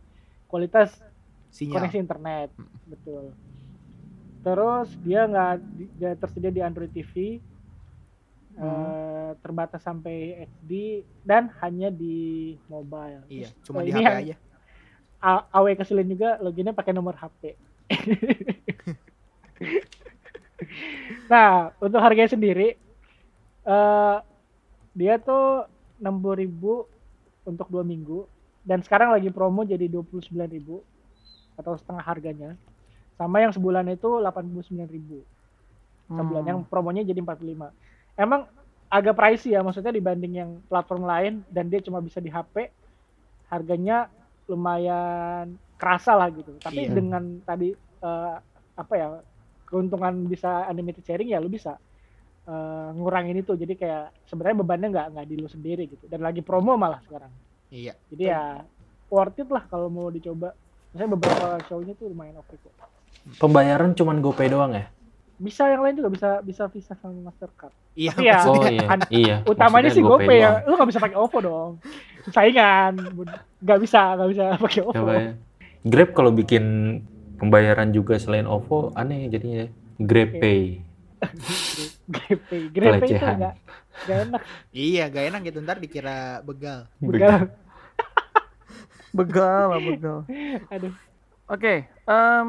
[0.47, 0.95] kualitas
[1.51, 1.83] sinyal.
[1.83, 2.55] koneksi internet.
[2.87, 3.35] Betul.
[4.47, 7.43] Terus dia nggak di- dia tersedia di Android TV
[8.55, 13.27] eh, terbatas sampai HD dan hanya di mobile.
[13.27, 14.37] Iya Terus, cuma eh, di HP yang aja
[15.21, 17.57] AW keselin juga loginnya pakai nomor HP
[21.33, 22.77] nah untuk harganya sendiri
[23.65, 24.17] eh
[24.95, 26.51] dia tuh 60.000
[27.47, 28.27] untuk dua minggu.
[28.61, 30.37] Dan sekarang lagi promo jadi 29.000
[31.57, 32.57] atau setengah harganya.
[33.17, 35.25] Sama yang sebulan itu 89.000
[36.11, 36.51] sebulan Hmm.
[36.51, 37.71] yang promonya jadi 45
[38.19, 38.51] emang
[38.91, 42.67] agak pricey ya maksudnya dibanding yang platform lain dan dia cuma bisa di HP
[43.47, 44.11] harganya
[44.51, 46.59] lumayan kerasa lah gitu.
[46.59, 46.95] Tapi Iya.
[46.99, 48.35] dengan tadi eh,
[48.75, 49.23] apa ya
[49.65, 51.79] keuntungan bisa unlimited sharing ya lu bisa
[52.45, 53.55] eh, ngurangin itu.
[53.55, 56.05] Jadi kayak sebenarnya bebannya nggak nggak di lu sendiri gitu.
[56.11, 57.31] Dan lagi promo malah sekarang.
[57.71, 57.95] Iya.
[58.11, 58.67] Jadi ya
[59.07, 60.51] worth it lah kalau mau dicoba.
[60.91, 62.75] Misalnya beberapa show-nya tuh lumayan oke kok.
[63.39, 64.91] Pembayaran cuman GoPay doang ya?
[65.41, 67.73] Bisa yang lain juga bisa bisa Visa sama Mastercard.
[67.93, 69.37] Iya Tapi ya, Oh iya, An- iya.
[69.43, 70.51] utamanya Maksudnya sih GoPay ya.
[70.63, 71.71] lu nggak bisa pakai OVO dong.
[72.29, 72.93] Saingan.
[73.59, 75.33] Nggak bisa nggak bisa pakai OVO Coba ya.
[75.83, 76.65] Grab kalau bikin
[77.37, 79.65] pembayaran juga selain OVO aneh jadinya.
[79.99, 80.63] GrabPay.
[82.07, 83.37] GrabPay GrabPay itu Pelecehan.
[83.37, 83.55] nggak
[84.01, 84.43] nggak enak.
[84.71, 85.59] Iya gak enak gitu.
[85.61, 86.85] Ntar dikira begal.
[86.99, 87.49] Begal.
[89.11, 90.19] Begal lah, begal.
[90.69, 90.95] aduh.
[91.47, 91.75] Oke,
[92.07, 92.49] em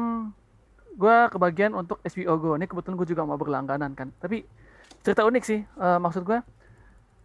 [0.94, 2.54] gua kebagian untuk SBO Go.
[2.54, 4.12] Ini kebetulan gue juga mau berlangganan kan.
[4.16, 4.44] Tapi
[5.00, 5.60] cerita unik sih.
[5.62, 6.44] eh, maksud gua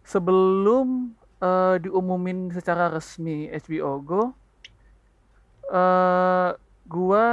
[0.02, 4.22] sebelum eh, diumumin secara resmi HBO Go,
[5.68, 6.50] eh
[6.88, 7.24] gua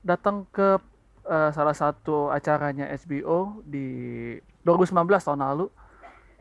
[0.00, 0.80] datang ke
[1.24, 3.86] eh, salah satu acaranya HBO di
[4.64, 5.66] 2019 tahun lalu.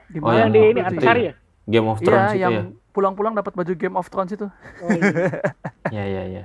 [0.07, 1.33] Di Oh, yang di ini Antasari ya
[1.63, 2.63] Game of Iya, Thrones itu yang ya.
[2.91, 4.47] pulang-pulang dapat baju Game of Thrones itu.
[4.83, 5.07] oh, iya.
[5.93, 6.43] Iya, iya, iya.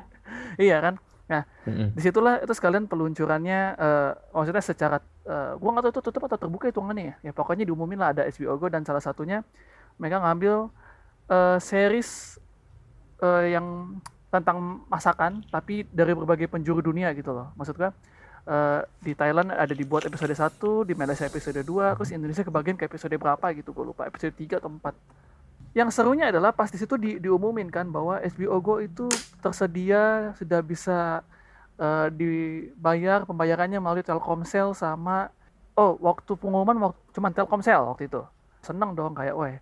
[0.57, 0.95] iya kan?
[1.66, 1.90] Mm-mm.
[1.90, 6.38] di situlah itu sekalian peluncurannya eh, maksudnya secara eh, gua nggak tahu itu tutup atau
[6.38, 7.14] terbuka hitungannya ya.
[7.30, 9.42] Ya pokoknya diumumin lah ada HBO Go dan salah satunya
[9.98, 10.70] mereka ngambil
[11.26, 12.38] eh, series
[13.18, 13.98] eh, yang
[14.30, 17.50] tentang masakan tapi dari berbagai penjuru dunia gitu loh.
[17.58, 17.90] Maksud gua
[18.46, 22.86] eh, di Thailand ada dibuat episode 1 di Malaysia episode 2 terus Indonesia kebagian ke
[22.86, 24.06] episode berapa gitu gue lupa.
[24.06, 25.25] Episode 3 atau 4
[25.76, 29.12] yang serunya adalah pas di situ di, diumumin kan bahwa HBO Go itu
[29.44, 31.20] tersedia sudah bisa
[31.76, 35.28] eh, dibayar pembayarannya melalui Telkomsel sama
[35.76, 38.24] oh waktu pengumuman waktu, cuman Telkomsel waktu itu.
[38.64, 39.56] Seneng dong kayak weh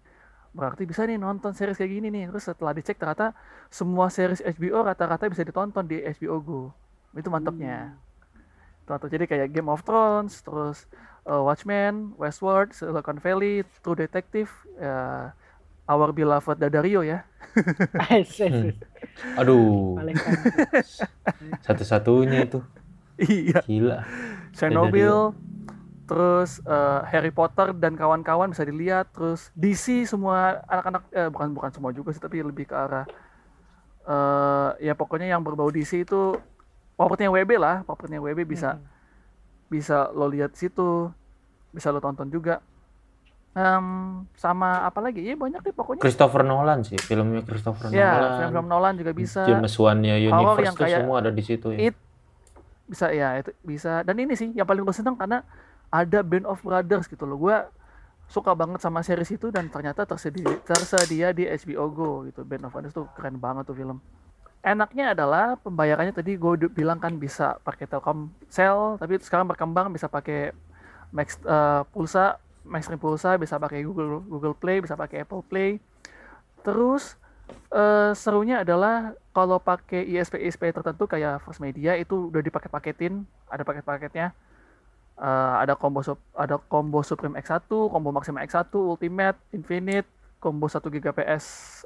[0.55, 2.25] berarti bisa nih nonton series kayak gini nih.
[2.31, 3.35] Terus setelah dicek ternyata
[3.67, 6.61] semua series HBO rata-rata bisa ditonton di HBO Go.
[7.19, 7.99] Itu mantapnya
[8.87, 10.87] Tonton jadi kayak Game of Thrones terus
[11.27, 15.35] eh, Watchmen Westworld Silicon Valley True Detective ya
[15.89, 17.25] Our Beloved Dadario ya.
[18.49, 18.75] Hmm.
[19.39, 20.01] Aduh,
[21.67, 22.59] satu-satunya itu.
[23.19, 23.61] iya.
[23.67, 23.99] Gila.
[24.55, 25.35] Chernobyl,
[26.09, 31.71] terus eh, Harry Potter dan kawan-kawan bisa dilihat, terus DC semua anak-anak eh, bukan bukan
[31.75, 33.07] semua juga sih tapi lebih ke arah
[34.05, 36.37] eh ya pokoknya yang berbau DC itu
[36.97, 38.85] propertinya WB lah, propertinya WB bisa Hmm.
[39.73, 41.11] bisa lo lihat situ,
[41.75, 42.61] bisa lo tonton juga.
[43.55, 43.87] Em,
[44.35, 45.23] sama apa lagi?
[45.23, 46.03] Ya banyak deh pokoknya.
[46.03, 48.31] Christopher Nolan sih, filmnya Christopher Ya, Nolan.
[48.43, 49.47] film-film Nolan juga bisa.
[49.47, 51.79] James Wan-nya Universe yang tuh kayak semua ada di situ ya.
[51.91, 51.97] It
[52.85, 55.41] bisa ya itu bisa dan ini sih yang paling gue seneng karena
[55.89, 57.57] ada Band of Brothers gitu loh gue
[58.29, 62.77] suka banget sama series itu dan ternyata tersedia tersedia di HBO Go gitu Band of
[62.77, 64.05] Brothers tuh keren banget tuh film
[64.61, 70.53] enaknya adalah pembayarannya tadi gue bilang kan bisa pakai Telkomsel tapi sekarang berkembang bisa pakai
[71.09, 75.79] Max eh, pulsa Maxstream pulsa bisa pakai Google Google Play bisa pakai Apple Play
[76.65, 77.21] terus
[77.71, 83.63] eh, serunya adalah kalau pakai ISP ISP tertentu kayak First Media itu udah dipaket-paketin, ada
[83.67, 84.33] paket-paketnya.
[85.15, 90.09] Eh, ada combo sup, ada combo Supreme X1, combo Maxima X1, Ultimate, Infinite,
[90.43, 91.45] combo 1 Gbps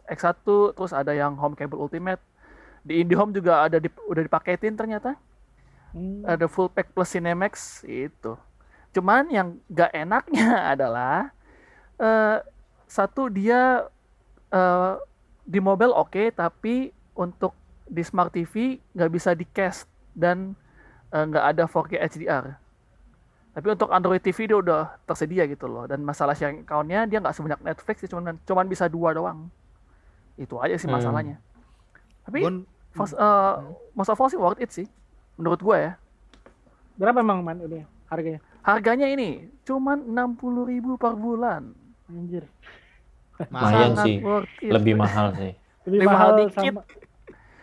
[0.08, 2.20] X1, terus ada yang Home Cable Ultimate.
[2.80, 5.12] Di IndiHome juga ada di, udah dipaketin ternyata.
[5.92, 6.24] Hmm.
[6.24, 8.36] Ada full pack plus Cinemax itu.
[8.94, 11.30] Cuman yang gak enaknya adalah
[11.98, 12.38] eh
[12.88, 13.84] satu dia
[14.48, 14.94] eh,
[15.44, 17.52] di mobile oke tapi untuk
[17.88, 20.52] di smart TV nggak bisa di cast dan
[21.10, 22.44] eh, nggak ada 4K HDR.
[23.58, 25.88] Tapi untuk Android TV dia udah tersedia gitu loh.
[25.90, 29.50] Dan masalah sharing account-nya dia nggak sebanyak Netflix, dia cuman cuman bisa dua doang.
[30.38, 30.94] Itu aja sih Hmm.
[30.94, 31.42] masalahnya.
[32.22, 32.56] Tapi Gun,
[32.94, 33.54] first, eh,
[33.98, 34.86] most of all sih worth it sih,
[35.34, 35.92] menurut gue ya.
[36.94, 38.38] Berapa emang man ini harganya?
[38.68, 41.72] Harganya ini cuman 60.000 per bulan.
[42.12, 42.44] Anjir.
[43.48, 44.20] Sangat sih,
[44.60, 45.56] lebih mahal sih.
[45.88, 46.74] Lebih, Lebih mahal mahal dikit.
[46.76, 46.82] sama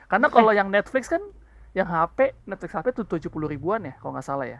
[0.05, 1.21] Karena kalau yang Netflix kan
[1.77, 4.59] yang HP, Netflix HP tuh 70 ribuan ya kalau nggak salah ya.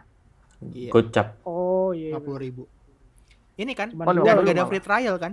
[0.62, 0.90] Iya.
[0.94, 1.42] Gocap.
[1.42, 2.14] Oh iya.
[2.14, 2.62] lima puluh ribu.
[3.56, 5.32] Ini kan, Oh, dan nggak ada free trial kan?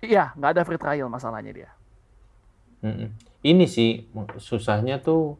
[0.00, 1.70] Iya, nggak ada free trial masalahnya dia.
[3.44, 4.08] Ini sih
[4.40, 5.36] susahnya tuh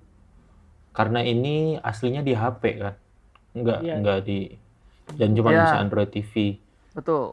[0.93, 2.95] karena ini aslinya di HP kan,
[3.57, 3.95] nggak Iya.
[4.01, 4.39] nggak di
[5.15, 5.63] dan cuma Iya.
[5.63, 6.59] bisa Android TV.
[6.93, 7.31] Betul.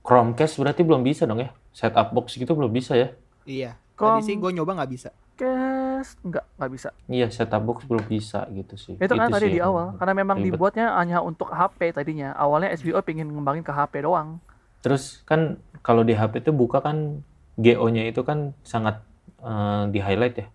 [0.00, 1.50] Chromecast berarti belum bisa dong ya?
[1.70, 3.10] Setup box gitu belum bisa ya?
[3.42, 3.70] Iya.
[3.92, 5.10] Kom- Tadi sih gue nyoba nggak bisa.
[5.34, 6.88] Cast nggak nggak bisa.
[7.06, 8.94] Iya setup box belum bisa gitu sih.
[8.94, 10.54] Itu kan tadi sih di awal karena memang ribet.
[10.54, 12.32] dibuatnya hanya untuk HP tadinya.
[12.32, 14.38] Awalnya HBO pengen ngembangin ke HP doang.
[14.80, 17.20] Terus kan kalau di HP itu buka kan
[17.56, 19.02] GO-nya itu kan sangat
[19.38, 20.46] eh, di highlight ya.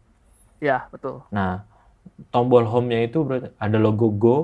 [0.62, 1.26] Ya, betul.
[1.30, 1.66] Nah,
[2.32, 4.36] tombol home-nya itu berarti ada logo Go,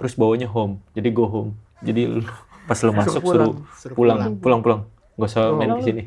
[0.00, 0.82] terus bawahnya home.
[0.96, 1.50] Jadi go home.
[1.84, 2.20] Jadi
[2.68, 3.52] pas lu masuk pulang.
[3.52, 4.80] suruh Suruh pulang, pulang, pulang.
[5.16, 5.56] Gak usah Oh.
[5.56, 6.02] main di sini.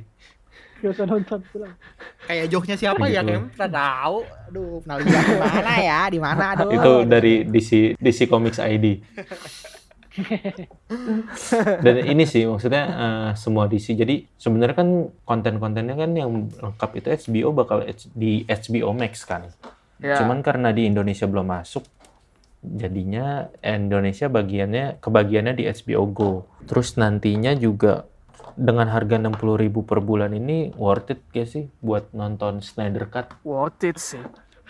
[0.80, 1.74] Gak usah nonton pulang.
[2.28, 3.22] Kayak joknya siapa ya?
[3.24, 3.32] Gitu.
[3.32, 4.18] Kayak pernah tahu.
[4.52, 6.00] Aduh, pernah lihat di mana ya?
[6.12, 6.44] Di mana?
[6.54, 6.72] Aduh.
[6.72, 8.86] Itu dari DC DC Comics ID.
[11.86, 13.96] Dan ini sih maksudnya eh, semua DC.
[13.96, 14.90] Jadi sebenarnya kan
[15.24, 19.48] konten-kontennya kan yang lengkap itu HBO bakal di HBO Max kan.
[20.00, 20.16] Ya.
[20.18, 21.84] Cuman karena di Indonesia belum masuk,
[22.62, 26.32] jadinya Indonesia bagiannya kebagiannya di HBO Go.
[26.66, 28.08] Terus nantinya juga
[28.56, 29.40] dengan harga 60.000
[29.84, 33.32] per bulan ini worth it gak sih buat nonton Snyder Cut?
[33.44, 34.20] worth it sih.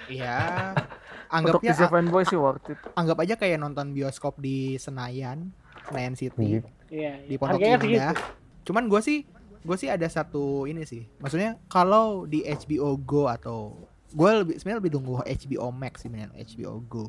[0.07, 0.73] Iya.
[1.29, 2.79] Untuk Anggapnya fanboy sih worth it.
[2.97, 5.53] anggap aja kayak nonton bioskop di Senayan,
[5.85, 7.21] Senayan City, Iya.
[7.21, 8.17] di Pondok Indah.
[8.65, 9.29] Cuman gue sih,
[9.61, 11.05] gue sih ada satu ini sih.
[11.21, 13.77] Maksudnya kalau di HBO Go atau
[14.13, 17.05] gue lebih sebenarnya lebih tunggu HBO Max sih HBO Go.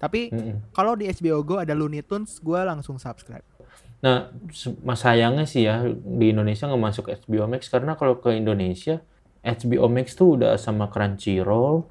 [0.00, 0.72] Tapi Mm-mm.
[0.72, 3.44] kalau di HBO Go ada Looney Tunes, gue langsung subscribe.
[4.00, 4.32] Nah,
[4.80, 9.04] mas sayangnya sih ya di Indonesia nggak masuk HBO Max karena kalau ke Indonesia
[9.44, 11.84] HBO Max tuh udah sama Crunchyroll,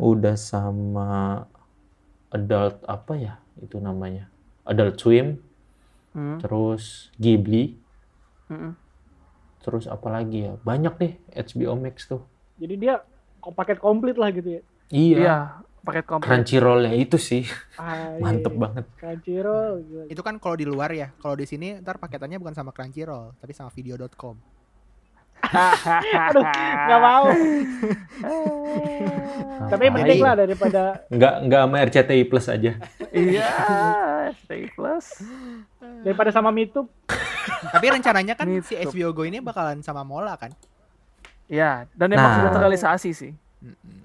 [0.00, 1.44] udah sama
[2.32, 4.28] Adult apa ya itu namanya
[4.64, 5.40] Adult Swim,
[6.16, 6.40] Hmm.
[6.40, 7.76] terus Ghibli,
[8.48, 8.72] Mm-mm.
[9.60, 12.24] terus apa lagi ya banyak deh HBO Max tuh.
[12.56, 13.04] Jadi dia
[13.48, 14.62] paket komplit lah gitu ya.
[14.88, 15.36] Iya, Iya,
[15.80, 16.26] paket komplit.
[16.26, 17.42] Crunchyroll-nya itu sih
[17.74, 18.60] Ah, mantep iya.
[18.60, 18.84] banget.
[18.94, 20.04] Crunchyroll gila.
[20.08, 21.10] Itu kan kalau di luar ya.
[21.14, 24.34] Kalau di sini ntar paketannya bukan sama Crunchyroll, tapi sama video.com.
[26.26, 27.28] Aduh, nggak mau.
[29.66, 32.72] Tapi mending lah daripada Nggak nggak sama RCTI Plus aja.
[33.10, 33.48] Iya,
[34.38, 35.22] stay plus.
[36.02, 36.88] daripada sama Mitup.
[37.46, 38.90] tapi rencananya kan si Gitu.
[38.90, 40.50] HBO Go ini bakalan sama Mola kan?
[41.46, 42.36] Ya, dan emang Nah.
[42.40, 43.32] sudah terrealisasi sih.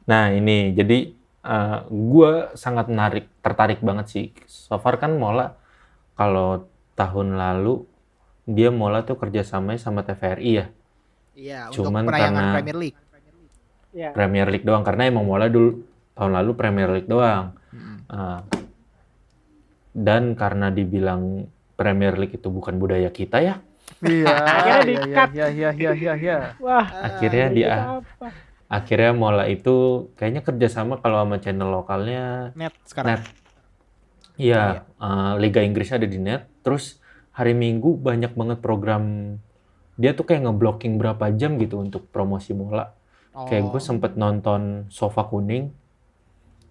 [0.04, 1.14] Nah ini jadi
[1.88, 4.26] gue sangat menarik, tertarik banget sih.
[4.46, 5.58] So far kan Mola
[6.14, 7.82] kalau tahun lalu
[8.44, 10.66] dia Mola tuh kerjasamanya sama TVRI ya
[11.32, 12.98] Iya, Cuman untuk penayangan karena- Premier League.
[13.92, 14.10] Ya.
[14.12, 15.82] Premier League doang karena emang Mola dulu
[16.14, 17.58] tahun lalu Premier League doang.
[18.08, 18.44] Ah.
[19.92, 23.60] dan karena dibilang Premier League itu bukan budaya kita ya
[24.00, 25.30] Iya, Akhirnya iya, di-cut.
[25.32, 26.38] iya, iya, iya, iya, iya.
[26.58, 28.28] Wah, akhirnya kita apa?
[28.72, 29.76] akhirnya Mola itu
[30.16, 33.20] kayaknya kerjasama kalau sama channel lokalnya Net sekarang.
[33.20, 33.24] Net.
[34.36, 34.64] Iya,
[34.98, 36.48] eh, Liga Inggrisnya ada di net.
[36.64, 36.98] Terus
[37.32, 39.36] hari Minggu banyak banget program
[39.96, 42.96] dia tuh kayak ngeblocking berapa jam gitu untuk promosi Mola.
[43.32, 43.70] Kayak Oh.
[43.72, 45.72] gue sempet nonton Sofa Kuning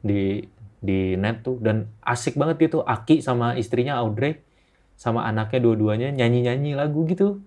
[0.00, 0.44] di
[0.80, 4.40] di net tuh dan asik banget gitu Aki sama istrinya Audrey
[5.00, 7.40] sama anaknya dua-duanya nyanyi-nyanyi lagu gitu.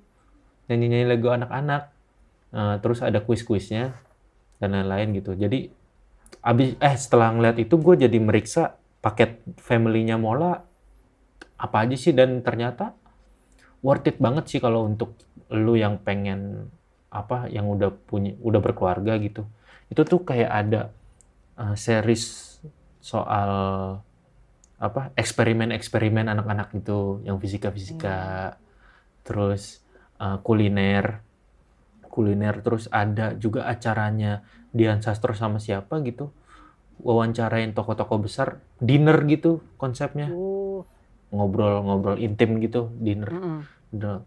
[0.65, 1.93] Nyanyi-nyanyi lagu anak-anak.
[2.49, 3.93] Eh, terus ada kuis-kuisnya
[4.57, 5.37] dan lain-lain gitu.
[5.37, 5.69] Jadi
[6.41, 10.65] abis eh setelah ngeliat itu gue jadi meriksa paket family-nya Mola
[11.61, 12.97] apa aja sih dan ternyata
[13.85, 15.13] worth it banget sih kalau untuk
[15.53, 16.71] lu yang pengen
[17.13, 19.45] apa yang udah punya udah berkeluarga gitu
[19.93, 20.81] itu tuh kayak ada
[21.61, 22.57] uh, series
[22.97, 23.51] soal
[24.83, 28.59] apa eksperimen-eksperimen anak-anak gitu yang fisika-fisika.
[29.23, 29.79] Terus
[30.19, 31.23] uh, kuliner.
[32.11, 34.43] Kuliner terus ada juga acaranya
[34.75, 36.35] Dian Sastro sama siapa gitu.
[36.99, 38.59] Wawancarain tokoh-tokoh besar.
[38.83, 40.27] Dinner gitu konsepnya.
[40.35, 40.83] Oh,
[41.31, 43.31] ngobrol-ngobrol intim gitu dinner.
[43.31, 43.59] Mm-mm.
[43.95, 44.19] Udah.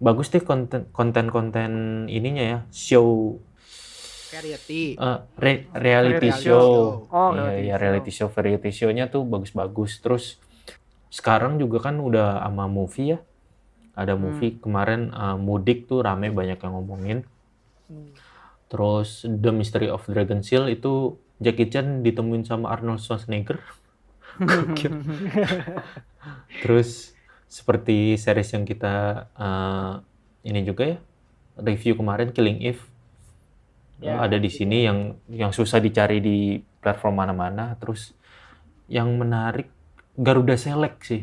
[0.00, 3.36] bagus deh konten konten-konten ininya ya show
[4.30, 4.94] Variety.
[4.94, 7.10] eh, re- reality Reality show show.
[7.10, 7.82] Oh, iya reality iya show.
[7.82, 10.24] reality show variety show-nya tuh bagus-bagus terus
[11.08, 13.18] sekarang juga kan udah sama movie ya
[13.92, 14.22] ada Hmm.
[14.22, 17.18] movie kemarin eh, mudik tuh rame banyak yang ngomongin
[17.86, 18.14] hmm.
[18.66, 23.58] terus The Mystery of Dragon Seal itu Jackie Chan ditemuin sama Arnold Schwarzenegger.
[26.62, 27.16] Terus
[27.50, 28.94] seperti series yang kita
[29.34, 29.92] eh,
[30.46, 30.98] ini juga ya
[31.58, 32.84] review kemarin Killing Eve
[34.00, 36.38] Ya, ada di sini yang yang susah dicari di
[36.78, 37.76] platform mana-mana.
[37.76, 38.16] Terus
[38.86, 39.68] yang menarik
[40.14, 41.22] Garuda Select sih.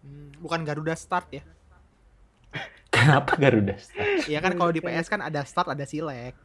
[0.00, 1.44] Hmm, bukan Garuda Start ya.
[2.88, 4.26] Kenapa Garuda Select?
[4.30, 6.36] Iya kan kalau di PS kan ada Start ada Select.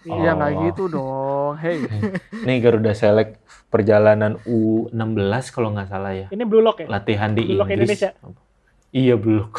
[0.00, 0.60] Iya nggak Oh.
[0.64, 1.52] gitu dong.
[1.56, 1.82] Hey,
[2.46, 4.94] Nih Garuda Select perjalanan U16
[5.48, 6.26] kalau nggak salah ya.
[6.28, 6.86] Ini Blue Lock ya?
[6.88, 7.98] Latihan di Blue Lock Inggris.
[7.98, 8.10] Indonesia.
[8.88, 9.50] Iya belum.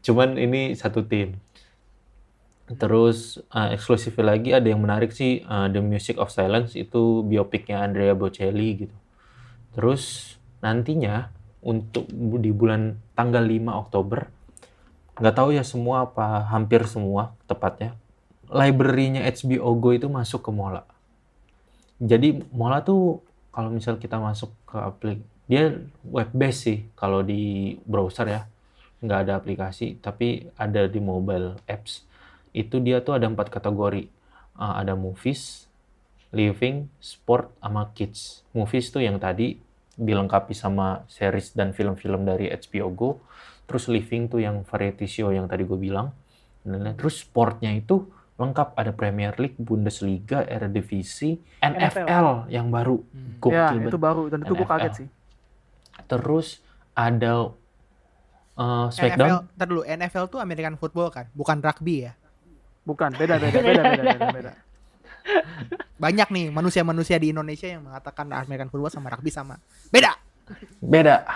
[0.00, 1.36] Cuman ini satu tim.
[2.76, 7.80] Terus uh, eksklusifnya lagi ada yang menarik sih uh, The Music of Silence itu biopiknya
[7.80, 8.96] Andrea Bocelli gitu.
[9.72, 11.32] Terus nantinya
[11.64, 14.20] untuk di bulan tanggal 5 Oktober
[15.18, 17.98] nggak tahu ya semua apa hampir semua tepatnya
[18.48, 20.86] library-nya HBO Go itu masuk ke Mola.
[21.98, 25.72] Jadi Mola tuh kalau misal kita masuk ke aplik dia
[26.04, 28.42] web based sih kalau di browser ya
[29.00, 32.04] nggak ada aplikasi tapi ada di mobile apps
[32.58, 34.10] itu dia tuh ada empat kategori.
[34.58, 35.70] Uh, ada movies
[36.34, 38.42] living sport sama kids.
[38.50, 39.56] Movies tuh yang tadi
[39.98, 43.10] dilengkapi sama series dan film-film dari HBO Go.
[43.70, 46.10] Terus living tuh yang variety show yang tadi gue bilang.
[46.98, 48.74] Terus sportnya itu lengkap.
[48.76, 52.98] Ada Premier League Bundesliga Eredivisie NFL, yang baru.
[53.00, 53.38] Hmm.
[53.40, 54.22] Gokil ya itu baru.
[54.28, 54.74] Dan itu gue NFL.
[54.74, 55.08] kaget sih.
[56.06, 56.62] terus
[56.94, 57.50] ada
[58.54, 62.12] uh, NFL, Smackdown ntar dulu, NFL tuh American football kan, bukan rugby ya.
[62.88, 64.52] Bukan, beda, beda, beda, beda, beda, beda.
[66.04, 69.60] Banyak nih manusia-manusia di Indonesia yang mengatakan American football sama rugby sama.
[69.92, 70.16] Beda.
[70.80, 71.28] beda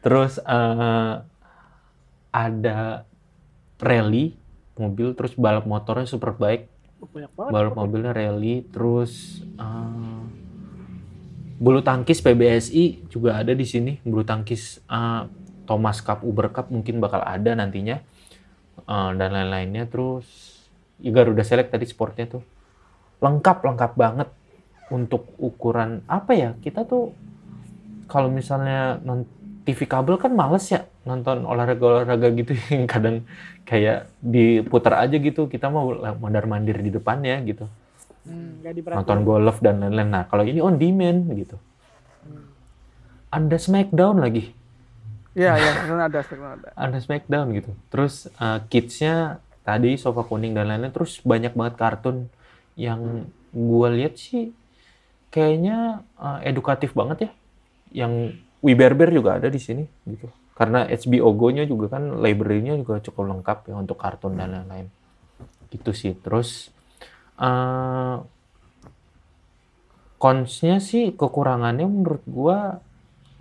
[0.00, 1.14] terus eh,
[2.32, 2.78] ada
[3.80, 4.36] rally
[4.76, 6.68] mobil terus balap motornya super baik
[7.02, 7.52] Banyak banget.
[7.52, 10.20] balap mobilnya rally terus eh,
[11.56, 15.22] bulu tangkis PBSI juga ada di sini bulu tangkis eh,
[15.68, 18.00] Thomas Cup Uber Cup mungkin bakal ada nantinya
[18.86, 19.86] Eh, dan lain-lainnya.
[19.86, 20.26] Terus
[20.98, 22.42] ya Garuda Select tadi sportnya tuh
[23.22, 24.28] lengkap lengkap banget
[24.90, 27.14] untuk ukuran apa ya kita tuh
[28.10, 29.26] kalau misalnya non
[29.62, 33.22] TV kabel kan males ya nonton olahraga-olahraga gitu yang kadang
[33.62, 35.46] kayak diputar aja gitu.
[35.46, 37.70] Kita mau mondar mandir di depannya gitu.
[38.22, 40.10] Hmm, nonton golf dan lain-lain.
[40.10, 41.56] Nah kalau ini on demand gitu.
[42.22, 42.46] Hmm.
[43.34, 44.61] ada Smackdown lagi
[45.32, 46.68] Iya, iya, sekarang ada, sekarang ada.
[46.88, 47.72] ada Smackdown gitu.
[47.88, 52.28] Terus uh, kidsnya tadi sofa kuning dan lain-lain terus banyak banget kartun
[52.76, 54.50] yang gue lihat sih
[55.32, 57.30] kayaknya uh, edukatif banget ya.
[58.04, 58.12] Yang
[58.62, 60.28] Wiberber juga ada di sini gitu.
[60.52, 64.86] Karena HBO Go-nya juga kan library-nya juga cukup lengkap ya untuk kartun dan lain-lain.
[65.72, 66.12] Gitu sih.
[66.12, 66.68] Terus
[67.40, 68.20] uh,
[70.20, 72.78] cons-nya sih kekurangannya menurut gua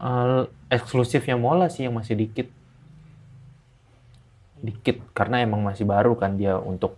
[0.02, 0.44] eh,
[0.74, 2.50] eksklusifnya Mola sih yang masih dikit.
[4.62, 6.98] Dikit karena emang masih baru kan dia untuk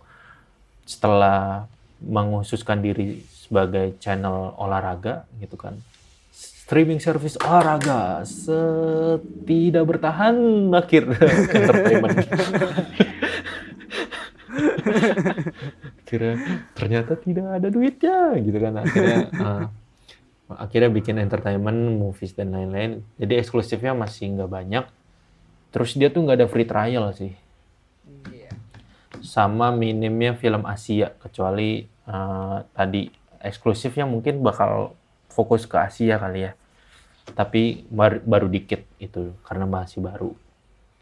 [0.84, 1.64] setelah
[2.04, 5.76] menghususkan diri sebagai channel olahraga gitu kan.
[6.34, 8.24] Streaming service olahraga
[9.44, 10.36] tidak bertahan
[10.72, 11.12] akhir
[11.60, 12.18] entertainment.
[16.08, 16.36] Kira
[16.76, 19.64] ternyata tidak ada duitnya gitu kan akhirnya eh,
[20.50, 23.00] akhirnya bikin entertainment, movies dan lain-lain.
[23.16, 24.84] Jadi eksklusifnya masih nggak banyak.
[25.72, 27.32] Terus dia tuh nggak ada free trial sih.
[28.28, 28.52] Iya.
[29.24, 33.08] Sama minimnya film Asia kecuali eh, tadi
[33.40, 34.92] eksklusifnya mungkin bakal
[35.32, 36.52] fokus ke Asia kali ya.
[37.32, 40.36] Tapi baru, baru dikit itu karena masih baru.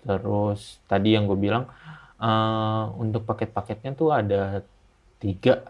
[0.07, 1.67] Terus tadi yang gue bilang
[2.23, 4.63] eh, untuk paket-paketnya tuh ada
[5.19, 5.67] tiga.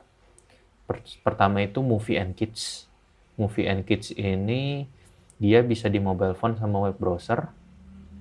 [0.85, 2.92] Per- pertama itu movie and kids.
[3.41, 4.85] Movie and kids ini
[5.41, 7.51] dia bisa di mobile phone sama web browser.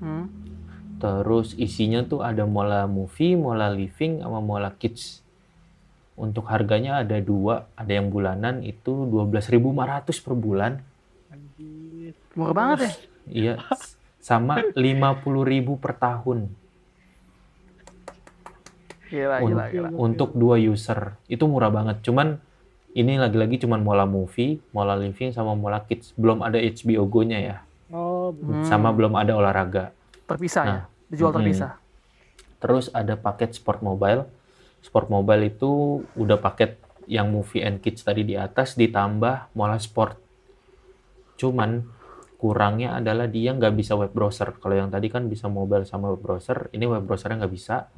[0.01, 0.31] Hmm.
[0.97, 5.25] Terus isinya tuh ada Mola Movie, Mola Living, sama Mola Kids.
[6.17, 10.71] Untuk harganya ada dua, ada yang bulanan itu 12.500 per bulan.
[12.37, 12.91] Murah banget ya.
[13.29, 13.55] Iya,
[14.21, 16.39] sama 50.000 per tahun
[19.11, 19.89] Gila, gila, gila.
[19.99, 21.19] untuk dua user.
[21.27, 21.99] Itu murah banget.
[21.99, 22.39] Cuman
[22.91, 26.11] ini lagi-lagi cuman Mola Movie, Mola Living, sama Mola Kids.
[26.19, 27.57] Belum ada HBO Go-nya ya.
[27.91, 28.63] Oh, Hmm.
[28.63, 29.91] Sama belum ada olahraga.
[30.27, 30.71] terpisah ya.
[30.71, 31.43] Nah, Dijual mm-mm.
[31.43, 31.71] terpisah.
[32.63, 34.23] Terus ada paket Sport Mobile.
[34.79, 36.79] Sport Mobile itu udah paket
[37.11, 40.15] yang movie and kids tadi di atas ditambah Mola Sport.
[41.35, 41.83] Cuman
[42.39, 44.55] kurangnya adalah dia nggak bisa web browser.
[44.55, 47.91] Kalau yang tadi kan bisa mobile sama web browser, ini web browsernya nggak bisa.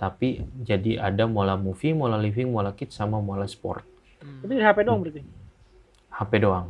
[0.00, 3.95] Tapi jadi ada Mola Movie, Mola Living, Mola Kids sama Mola Sport.
[4.44, 5.22] Itu di HP doang berarti.
[6.12, 6.66] HP doang.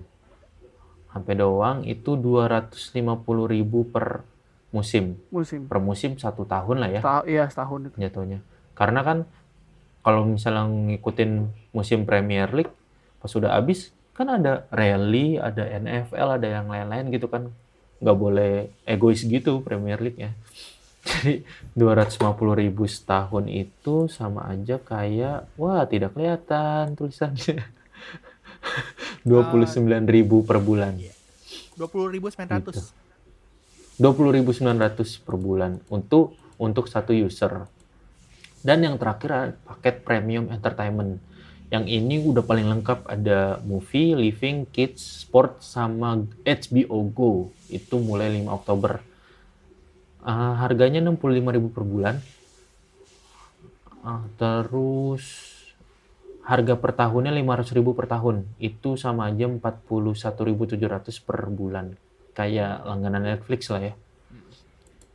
[1.13, 4.21] HP doang itu 250.000 per
[4.75, 5.17] musim.
[5.33, 5.65] Musim.
[5.65, 7.01] Per musim satu tahun lah ya.
[7.01, 7.97] Ta- iya, setahun itu.
[7.97, 8.45] jatuhnya.
[8.77, 9.25] Karena kan
[10.05, 11.31] kalau misalnya ngikutin
[11.73, 12.73] musim Premier League
[13.19, 17.49] pas sudah habis kan ada rally, ada NFL, ada yang lain-lain gitu kan.
[17.97, 18.53] Nggak boleh
[18.85, 20.31] egois gitu Premier League ya.
[21.07, 21.47] Jadi
[21.79, 27.63] 250 ribu setahun itu sama aja kayak wah tidak kelihatan tulisannya.
[29.27, 30.99] 29 ribu per bulan.
[31.79, 32.95] 20.900.
[33.97, 37.71] 20.900 per bulan untuk untuk satu user.
[38.67, 41.23] Dan yang terakhir ada paket premium entertainment.
[41.71, 47.33] Yang ini udah paling lengkap ada movie, living, kids, sport sama HBO Go.
[47.71, 49.06] Itu mulai 5 Oktober.
[50.27, 52.19] Ah, harganya 65.000 per bulan.
[54.03, 55.55] Ah, terus
[56.47, 58.43] harga per tahunnya 500.000 per tahun.
[58.59, 61.95] Itu sama aja 41.700 per bulan
[62.35, 63.95] kayak langganan Netflix lah ya.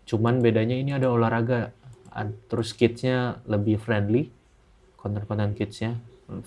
[0.07, 1.71] Cuman bedanya ini ada olahraga,
[2.51, 4.27] terus kidsnya lebih friendly,
[4.99, 5.95] konten-konten kidsnya,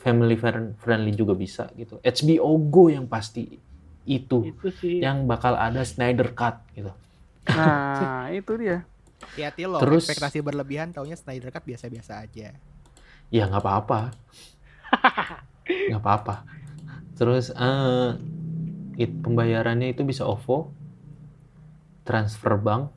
[0.01, 2.01] family friend- friendly juga bisa gitu.
[2.01, 3.61] HBO Go yang pasti
[4.05, 5.01] itu Itu sih.
[5.01, 6.93] yang bakal ada Snyder Cut gitu.
[7.47, 8.83] Nah, itu dia.
[9.21, 12.53] Hati-hati loh, Terus- ekspektasi berlebihan taunya Snyder Cut biasa-biasa aja.
[13.29, 14.01] Ya nggak apa-apa,
[15.91, 16.45] nggak apa-apa.
[17.15, 18.11] Terus eh
[18.97, 20.71] it- pembayarannya itu bisa OVO,
[22.03, 22.93] transfer bank,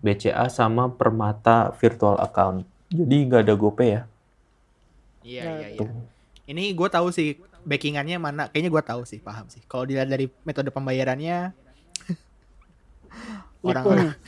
[0.00, 2.64] BCA sama Permata virtual account.
[2.88, 4.02] Jadi nggak ada GoPay ya.
[5.20, 5.88] Iya, Ya, iya, iya.
[6.48, 8.48] Ini gue tahu sih backingannya mana.
[8.48, 9.62] Kayaknya gue tahu sih, paham sih.
[9.62, 11.52] Kalau dilihat dari metode pembayarannya
[13.62, 14.14] orang-orang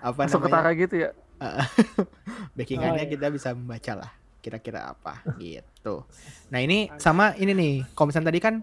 [0.00, 0.44] apa Masuk namanya?
[0.50, 1.10] ketara gitu ya.
[2.56, 3.12] backingannya Oh, iya.
[3.16, 4.10] kita bisa membaca lah
[4.40, 6.04] kira-kira apa gitu.
[6.48, 8.54] Nah ini sama ini nih, kalau misalnya tadi kan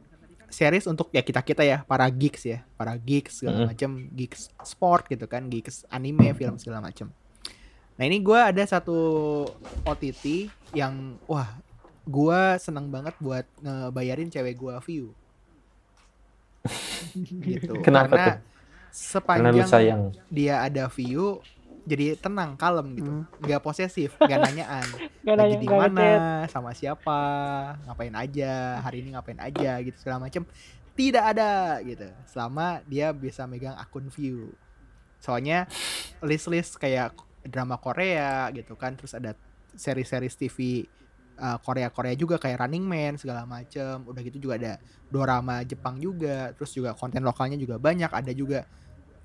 [0.47, 5.05] series untuk ya kita kita ya para geeks ya, para geeks segala macam, geeks sport
[5.09, 7.09] gitu kan, geeks anime, film segala macam.
[7.97, 8.95] Nah ini gua ada satu
[9.83, 11.49] OTT yang wah
[12.05, 15.11] gua seneng banget buat ngebayarin cewek gua view.
[17.41, 17.79] gitu.
[17.81, 18.37] Kenapa Karena tuh?
[18.97, 20.01] Sepanjang sayang.
[20.33, 21.37] dia ada view
[21.87, 23.11] jadi tenang kalem gitu.
[23.13, 23.23] Hmm.
[23.39, 24.87] nggak posesif nggak nanyaan.
[25.23, 26.07] Lagi nanya- di mana
[26.49, 27.19] sama siapa
[27.85, 30.43] ngapain aja hari ini ngapain aja gitu segala macem.
[30.97, 32.09] Tidak ada gitu.
[32.25, 34.49] Selama dia bisa megang akun view.
[35.21, 35.69] Soalnya
[36.19, 37.13] list-list kayak
[37.45, 38.97] drama Korea gitu kan.
[38.97, 39.37] Terus ada
[39.77, 40.83] seri-seri TV
[41.37, 44.03] uh, Korea-Korea juga kayak Running Man segala macem.
[44.09, 44.73] Udah gitu juga ada
[45.07, 46.51] dorama Jepang juga.
[46.57, 48.09] Terus juga konten lokalnya juga banyak.
[48.09, 48.65] Ada juga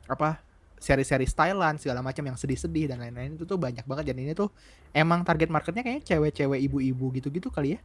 [0.08, 0.40] apa
[0.82, 4.50] seri-seri Thailand segala macam yang sedih-sedih dan lain-lain itu tuh banyak banget dan ini tuh
[4.90, 7.80] emang target marketnya kayaknya cewek-cewek ibu-ibu gitu-gitu kali ya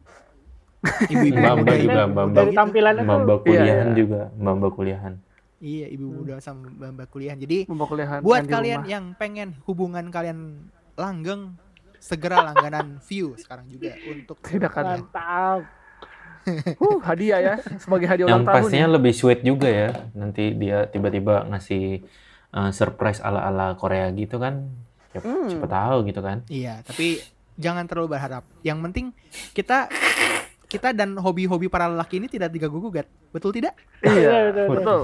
[1.10, 2.58] ibu-ibu Mbak-mbak muda, juga, muda Dari gitu.
[2.58, 3.94] tampilannya tuh Mamba kuliahan Iya, iya.
[3.94, 5.14] juga, mamba kuliahan.
[5.58, 7.34] Iya, ibu muda sama mbak kuliah.
[7.34, 8.94] Jadi Mau kuliahan buat kalian rumah.
[8.94, 11.58] yang pengen hubungan kalian langgeng,
[11.98, 15.02] segera langganan view sekarang juga untuk Tidak kan.
[15.02, 15.66] Mantap.
[16.78, 18.58] Huh, hadiah ya sebagai hadiah Yang ulang tahun.
[18.64, 18.94] pastinya ya.
[18.94, 19.90] lebih sweet juga ya.
[20.14, 22.02] Nanti dia tiba-tiba ngasih
[22.52, 24.68] uh, surprise ala-ala Korea gitu kan.
[25.12, 25.48] Siapa, Hmm.
[25.48, 26.44] siapa tahu gitu kan.
[26.48, 27.20] Iya, tapi
[27.56, 28.44] jangan terlalu berharap.
[28.62, 29.06] Yang penting
[29.52, 29.88] kita
[30.66, 33.08] kita dan hobi-hobi para lelaki ini tidak diganggu gugat.
[33.30, 33.76] Betul tidak?
[34.00, 35.02] Iya, Betul, betul, betul.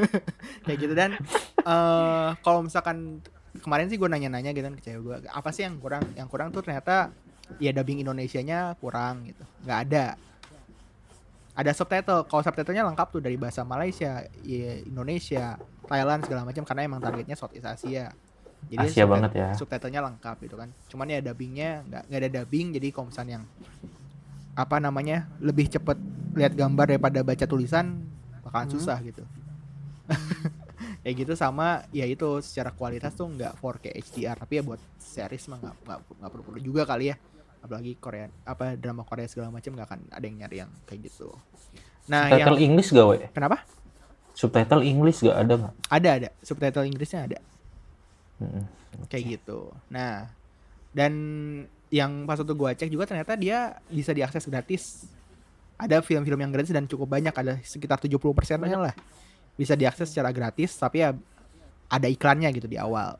[0.64, 1.10] Kayak gitu dan
[1.60, 3.20] eh kalau misalkan
[3.56, 6.04] kemarin sih gue nanya-nanya gitu kan ke cewek gue, apa sih yang kurang?
[6.12, 7.12] Yang kurang tuh ternyata
[7.56, 9.44] ya dubbing Indonesianya kurang gitu.
[9.62, 10.06] nggak ada.
[11.56, 12.28] Ada subtitle.
[12.28, 15.56] Kalau subtitlenya lengkap tuh dari bahasa Malaysia, ya, Indonesia,
[15.88, 18.12] Thailand segala macam karena emang targetnya Southeast Asia.
[18.68, 19.48] Asia subtit- banget ya.
[19.56, 20.68] Subtitlenya lengkap gitu kan.
[20.86, 23.46] Cuman ya dubbingnya nggak nggak ada dubbing jadi kalau misalnya yang
[24.52, 25.96] apa namanya lebih cepet
[26.32, 28.04] lihat gambar daripada baca tulisan
[28.44, 28.74] bakalan Hmm.
[28.76, 29.24] susah gitu.
[31.06, 35.46] ya gitu sama ya itu secara kualitas tuh nggak 4K HDR tapi ya buat series
[35.46, 37.16] mah nggak nggak nggak perlu perlu juga kali ya
[37.66, 41.34] apalagi Korea apa drama Korea segala macam nggak akan ada yang nyari yang kayak gitu.
[42.06, 43.18] Nah yang Subtitle English gak, we?
[43.34, 43.56] kenapa?
[44.36, 45.74] Subtitle English gak ada nggak?
[45.90, 47.38] Ada ada subtitle Inggrisnya ada.
[48.36, 48.64] Mm-mm.
[49.08, 49.72] kayak gitu.
[49.88, 50.28] Nah,
[50.92, 51.12] dan
[51.88, 55.08] yang pas waktu gua cek juga ternyata dia bisa diakses gratis.
[55.76, 58.94] Ada film-film yang gratis dan cukup banyak, ada sekitar 70% persennya lah.
[59.56, 61.12] Bisa diakses secara gratis, tapi ya
[61.88, 63.16] ada iklannya gitu di awal,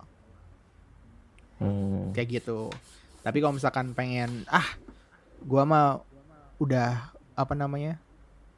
[1.60, 2.12] Hmm.
[2.12, 2.68] kayak gitu.
[3.26, 4.78] Tapi kalau misalkan pengen ah
[5.42, 5.98] gua mah
[6.56, 7.98] udah apa namanya?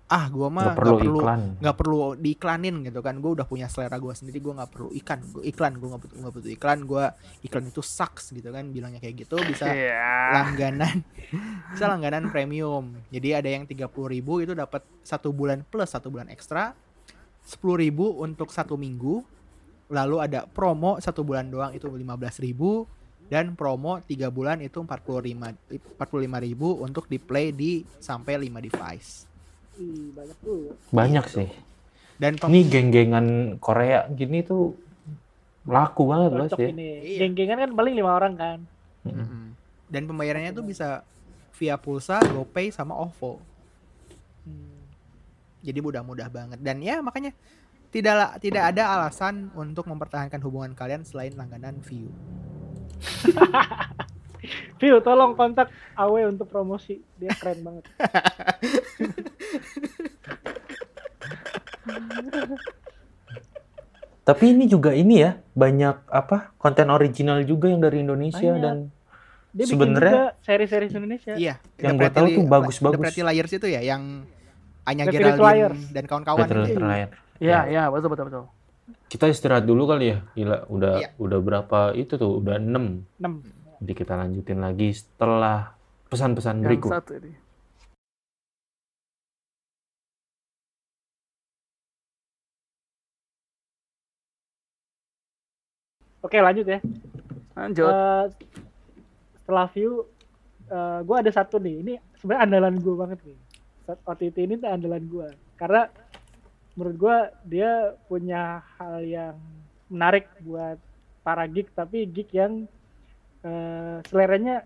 [0.08, 1.40] Ah, gua mah Nggak perlu nggak perlu iklan.
[1.76, 5.44] perlu diiklanin gitu kan gue udah punya selera gue sendiri gue nggak perlu ikan gue
[5.44, 7.04] iklan gue nggak butuh nggak butuh iklan gue
[7.44, 10.32] iklan itu sucks gitu kan bilangnya kayak gitu bisa Iya.
[10.32, 11.04] langganan
[11.68, 16.32] bisa langganan premium jadi ada yang 30.000 ribu itu dapat satu bulan plus satu bulan
[16.32, 16.72] ekstra
[17.44, 19.20] 10.000 ribu untuk satu minggu
[19.92, 22.08] lalu ada promo satu bulan doang itu 15.000
[22.42, 22.88] ribu
[23.28, 25.56] dan promo tiga bulan itu 45
[25.96, 26.00] 45
[26.42, 29.10] ribu untuk di play di sampai 5 device
[29.76, 30.74] Ih, banyak tuh.
[30.90, 31.36] Banyak Gitu.
[31.38, 31.50] sih.
[32.18, 33.26] dan pem- Ini geng-gengan
[33.56, 34.74] Korea gini tuh
[35.62, 36.66] laku banget loh sih.
[36.66, 37.14] ini.
[37.14, 37.18] Iya.
[37.22, 38.58] Geng-gengan kan paling lima orang kan.
[39.04, 39.54] Mm-mm.
[39.86, 41.06] Dan pembayarannya tuh bisa
[41.54, 43.38] via pulsa, GoPay sama OVO.
[44.42, 44.82] Hmm.
[45.60, 46.58] Jadi mudah-mudah banget.
[46.58, 47.30] Dan ya makanya
[47.88, 52.10] tidak tidak ada alasan untuk mempertahankan hubungan kalian selain langganan view.
[54.78, 55.68] View, tolong kontak
[55.99, 57.03] Awe untuk promosi.
[57.18, 57.84] Dia keren banget.
[64.28, 68.61] Tapi ini juga ini ya, banyak apa konten original juga yang dari Indonesia Banyak.
[68.61, 68.76] dan
[69.49, 71.32] Dia bikin Sebenarnya- juga seri-seri Indonesia.
[71.32, 73.01] Iya, Yang gua tahu tuh bagus-bagus.
[73.01, 74.28] Pretty Liars itu ya yang
[74.84, 77.09] Anya Geraldine dan kawan-kawan ya.
[77.40, 78.44] Iya, iya, betul betul betul.
[79.09, 80.18] Kita istirahat dulu kali ya.
[80.36, 81.09] Gila, udah Iya.
[81.16, 82.44] udah berapa itu tuh?
[82.44, 83.09] Udah 6.
[83.16, 83.40] 6.
[83.80, 85.72] Jadi kita lanjutin lagi setelah
[86.12, 86.92] pesan-pesan berikut.
[86.92, 87.32] satu ini.
[96.22, 96.78] Oke, lanjut ya.
[97.54, 97.88] Lanjut.
[97.94, 98.24] Eh,
[99.42, 99.92] setelah view,
[100.68, 101.74] eh gue ada satu nih.
[101.82, 103.38] Ini sebenarnya andalan gue banget nih.
[103.88, 105.28] OTT ini tuh andalan gue.
[105.56, 105.88] Karena
[106.78, 107.16] menurut gue
[107.58, 109.34] dia punya hal yang
[109.90, 110.78] menarik buat
[111.26, 112.70] para geek, tapi geek yang
[113.42, 114.62] eh, seleranya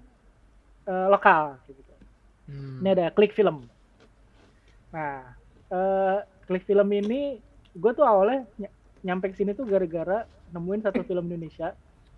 [0.84, 1.56] eh, lokal.
[1.64, 1.92] Gitu.
[2.52, 2.84] Hmm.
[2.84, 3.64] Ini ada klik film.
[4.92, 5.32] Nah,
[5.72, 7.40] eh, klik film ini
[7.72, 11.72] gue tuh awalnya ny- nyampe ke sini tuh gara-gara nemuin satu film Indonesia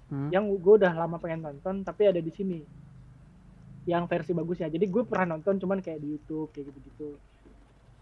[0.04, 0.28] Hmm.
[0.28, 2.60] yang gue udah lama pengen nonton tapi ada di sini
[3.88, 7.16] yang versi bagusnya jadi gue pernah nonton cuman kayak di YouTube kayak gitu-gitu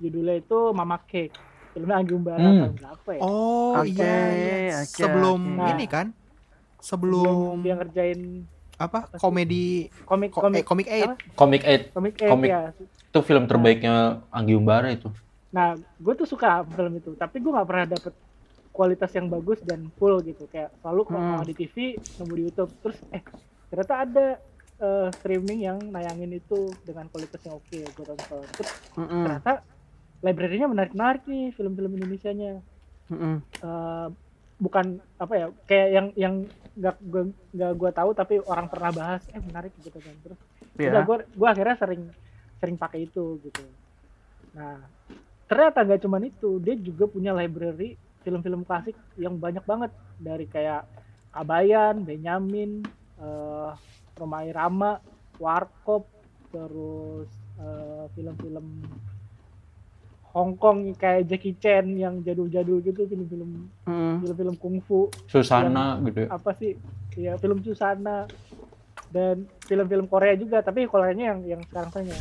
[0.03, 1.30] judulnya itu Mama Cake
[1.73, 2.61] filmnya Anggi Umbara Hmm.
[2.62, 4.77] tahun berapa ya Oh Oke, iya, iya.
[4.79, 5.70] oke, sebelum oke.
[5.70, 6.07] ini kan,
[6.79, 8.20] sebelum sebelum dia ngerjain
[8.75, 9.64] apa apa komedi
[10.03, 11.07] komik ko- komik eh, komik eight.
[11.07, 11.16] apa?
[11.33, 12.49] Comic 8 komik komik.
[12.49, 13.95] ya itu film terbaiknya
[14.29, 15.09] Anggi Umbara itu.
[15.49, 18.14] nah gue tuh suka film itu tapi gue nggak pernah dapet
[18.70, 21.45] kualitas yang bagus dan full gitu kayak selalu kalau Hmm.
[21.45, 21.77] di TV
[22.16, 23.20] nemu di YouTube terus eh
[23.68, 24.27] ternyata ada
[24.79, 29.23] eh, streaming yang nayangin itu dengan kualitas yang oke gue tonton terus Mm-mm.
[29.23, 29.53] ternyata
[30.23, 32.62] library-nya menarik-menarik nih film-film Indonesia-nya
[33.11, 33.37] Mm-mm.
[33.43, 34.09] Eh,
[34.62, 36.35] bukan apa ya kayak yang yang
[36.79, 40.39] nggak gue nggak gue tahu tapi orang pernah bahas eh menarik gitu kan terus
[40.73, 40.89] Iya.
[40.89, 42.03] udah gue gue akhirnya sering
[42.57, 43.64] sering pakai itu gitu
[44.57, 44.81] nah
[45.51, 50.87] ternyata nggak cuman itu dia juga punya library film-film klasik yang banyak banget dari kayak
[51.33, 52.85] Kabayan, Benyamin,
[53.18, 53.70] eh
[54.14, 55.01] Roma Irama,
[55.41, 56.05] Warkop,
[56.53, 58.85] terus eh, film-film
[60.33, 64.24] Hong Kong kayak Jackie Chan yang jadul-jadul gitu film-film Mm.
[64.24, 65.12] film-film kungfu.
[65.28, 66.28] Susana gitu ya.
[66.33, 66.76] apa sih?
[67.14, 68.24] Ya film Susana.
[69.12, 72.16] Dan film-film Korea juga tapi Koreanya yang yang sekarang tanya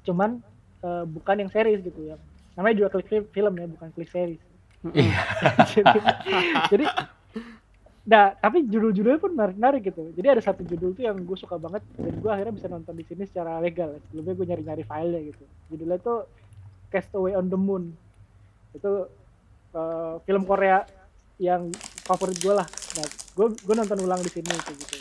[0.00, 0.40] cuman
[0.80, 2.16] eh, bukan yang series gitu ya
[2.56, 4.42] namanya juga klik film, film ya bukan klik series.
[4.90, 5.20] Iya.
[5.78, 6.00] jadi,
[6.66, 6.84] jadi
[8.02, 10.10] nah tapi judul-judulnya pun menarik-menarik gitu.
[10.16, 13.04] Jadi ada satu judul tuh yang gue suka banget dan gue akhirnya bisa nonton di
[13.04, 14.00] sini secara legal.
[14.08, 15.44] Sebelumnya gue nyari-nyari filenya gitu.
[15.68, 16.18] Judulnya tuh
[16.88, 17.92] Castaway on the Moon.
[18.72, 19.08] Itu
[19.76, 20.84] eh, film Korea
[21.38, 21.70] yang
[22.04, 22.66] favorit gue lah.
[22.68, 24.96] Nah gue gue nonton ulang di sini gitu gitu.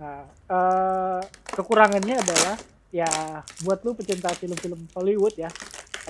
[0.00, 1.20] Nah eh,
[1.52, 2.56] kekurangannya adalah
[2.90, 3.10] ya
[3.62, 5.50] buat lu pecinta film-film Hollywood ya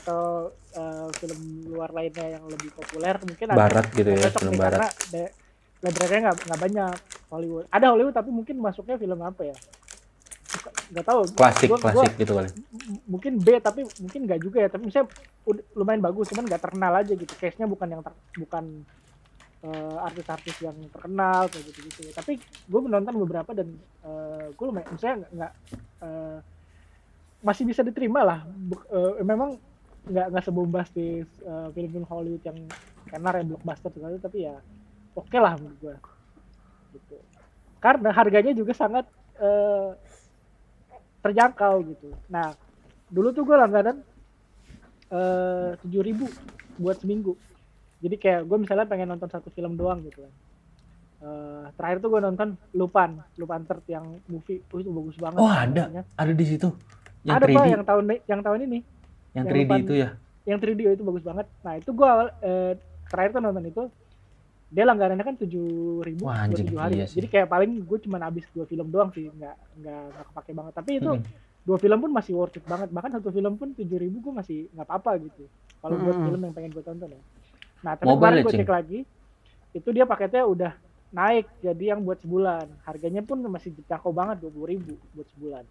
[0.00, 4.54] atau eh, film luar lainnya yang lebih populer mungkin ada Barat gitu yang ya, film
[4.56, 4.78] nih, barat.
[4.80, 5.28] karena
[5.80, 6.96] library-nya nggak nggak banyak
[7.32, 7.64] Hollywood.
[7.72, 9.56] Ada Hollywood tapi mungkin masuknya film apa ya
[10.90, 11.20] nggak tahu.
[11.32, 12.50] Klasik, Gua- gua- klasik gitu kali.
[13.06, 14.68] mungkin B tapi mungkin nggak juga ya.
[14.68, 15.08] Tapi misalnya
[15.72, 17.32] lumayan bagus cuman nggak terkenal aja gitu.
[17.34, 18.64] Case nya bukan yang ter- bukan
[19.60, 23.68] eh, artis-artis yang terkenal kayak gitu gitu tapi gue menonton beberapa dan
[24.56, 25.54] gue lumayan misalnya nggak-
[26.00, 26.38] eh,
[27.40, 28.38] masih bisa diterima lah.
[28.48, 29.60] Buk- eh, memang
[30.08, 32.56] nggak nggak sebombastis eh, film-film Hollywood yang
[33.12, 34.56] tenar yang blockbuster segala itu, tapi ya
[35.12, 35.96] oke lah menurut gue
[36.96, 37.16] gitu.
[37.76, 39.04] Karena harganya juga sangat
[39.36, 39.88] eh,
[41.20, 42.08] terjangkau gitu.
[42.28, 42.52] Nah
[43.10, 43.96] dulu tuh gue langganan
[45.10, 46.26] eh, tujuh ribu
[46.76, 47.36] buat seminggu.
[48.00, 50.32] Jadi kayak gue misalnya pengen nonton satu film doang gitu kan.
[51.20, 54.64] Eh, terakhir tuh gue nonton Lupan Lupan Third yang movie.
[54.72, 55.38] Oh, itu bagus banget.
[55.38, 55.82] Oh, ada.
[55.86, 56.04] Namanya.
[56.16, 56.68] Ada di situ.
[57.20, 58.78] Yang ada 3D, pak yang tahun yang tahun ini.
[58.80, 60.08] Yang yang 3D Lupan- itu ya.
[60.48, 61.46] yang 3D itu bagus banget.
[61.60, 62.72] Nah itu gue awal eh,
[63.12, 63.82] terakhir tuh nonton itu
[64.70, 65.66] dia langganannya kan tujuh
[66.06, 67.18] ribu Wah, anjing, tujuh hari iya sih.
[67.18, 70.74] jadi kayak paling gue cuma habis dua film doang sih nggak nggak nggak kepake banget
[70.78, 71.22] tapi itu Mm-mm.
[71.66, 74.58] dua film pun masih worth it banget bahkan satu film pun tujuh ribu gue masih
[74.74, 75.44] nggak apa-apa gitu
[75.82, 76.24] kalau buat Mm-mm.
[76.24, 77.22] film yang pengen gue tonton ya
[77.84, 78.98] nah tapi Mobile kemarin gue cek lagi
[79.74, 80.72] itu dia paketnya udah
[81.10, 85.64] naik jadi yang buat sebulan harganya pun masih terjangkau banget dua ribu buat sebulan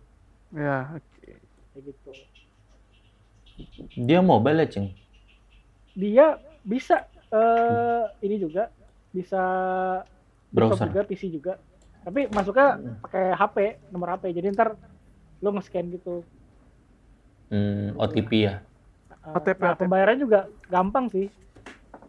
[0.52, 1.40] Ya, oke.
[1.74, 2.12] kayak gitu
[4.08, 4.88] Dia mobile Ceng.
[5.94, 8.74] dia bisa eh ini juga
[9.10, 9.44] bisa
[10.50, 10.88] Browser.
[10.88, 11.54] juga PC juga
[12.00, 12.68] tapi masuknya
[13.02, 13.58] pakai HP
[13.90, 14.74] nomor HP jadi ntar
[15.40, 16.24] lo nge-scan gitu
[17.50, 18.62] Hmm, OTP ya.
[19.10, 19.82] Eh, OTP, nah, OTP.
[19.82, 20.40] pembayaran juga
[20.70, 21.26] gampang sih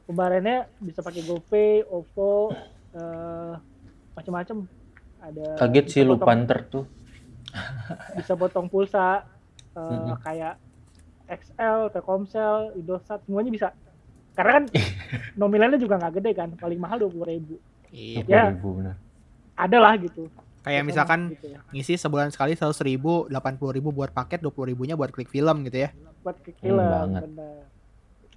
[0.05, 2.53] pembayarannya bisa pakai GoPay, OVO,
[2.93, 3.55] eh
[4.13, 4.69] macam-macam
[5.17, 6.85] ada Kaget sih lu panter tuh.
[8.21, 9.25] bisa potong pulsa
[9.73, 10.21] eh, Mm-mm.
[10.21, 10.61] kayak
[11.25, 13.69] XL, Telkomsel, Indosat semuanya bisa
[14.41, 14.64] karena kan
[15.36, 17.61] nominalnya juga nggak gede kan paling mahal dua ribu
[17.91, 18.22] Iya.
[18.24, 18.45] Ya.
[18.55, 18.97] 20.000 benar.
[19.55, 20.24] ada lah gitu
[20.61, 21.59] Kayak Biasanya misalkan gitu ya.
[21.68, 25.26] ngisi sebulan sekali seratus ribu, delapan puluh ribu buat paket, dua puluh ribunya buat klik
[25.26, 25.91] film gitu ya.
[26.20, 26.84] buat klik Hmm, film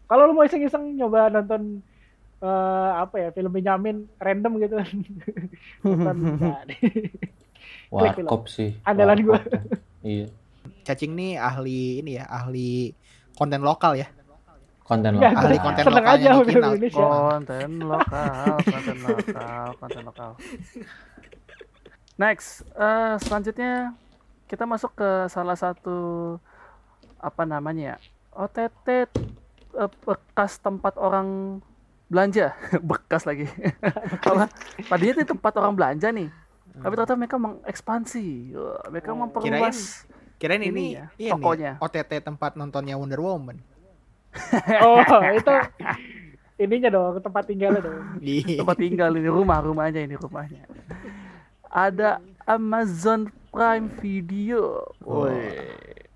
[0.04, 1.84] kalau lu mau iseng-iseng nyoba nonton
[2.40, 4.76] eh, apa ya film Benjamin random gitu
[8.16, 8.28] film.
[8.28, 8.72] Warkop sih.
[8.84, 9.38] Andalan gua.
[9.38, 9.62] Warkop tuh.
[10.02, 10.28] Iya.
[10.84, 12.92] Cacing nih ahli ini ya, ahli
[13.34, 14.08] konten lokal ya.
[14.84, 15.32] Konten lokal.
[15.40, 16.44] ahli konten seneng lokalnya aja.
[16.44, 17.06] Indonesia.
[17.08, 20.32] Konten lokal, konten lokal, konten lokal.
[22.14, 23.96] Next, eh, selanjutnya
[24.46, 25.98] kita masuk ke salah satu
[27.18, 27.98] apa namanya ya
[28.36, 28.88] OTT
[29.74, 31.58] eh, bekas tempat orang
[32.06, 32.54] belanja
[32.92, 33.48] bekas lagi
[34.22, 34.46] apa
[34.86, 36.30] tadinya itu tempat orang belanja nih
[36.76, 38.54] tapi ternyata mereka mengekspansi
[38.92, 39.18] mereka Oh.
[39.18, 40.06] memperluas
[40.36, 41.80] Kirain Ini ini, ya, ini tokonya.
[41.80, 43.64] OTT tempat nontonnya Wonder Woman.
[44.86, 45.54] oh itu
[46.56, 48.58] ininya dong tempat tinggalnya dong Iya.
[48.62, 50.64] tempat tinggal ini rumah rumahnya ini rumahnya
[51.66, 55.34] ada Amazon Prime Video Woi.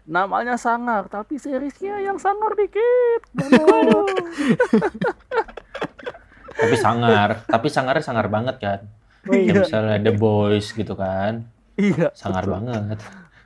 [0.04, 4.06] namanya sangar tapi seriesnya yang sangar dikit Waduh.
[6.58, 7.46] Tapi sangar.
[7.46, 8.80] Tapi sangarnya sangar banget kan.
[9.26, 11.46] Wih, Ya misalnya The Boys gitu kan.
[11.76, 12.54] iya Sangar betul.
[12.56, 12.98] banget.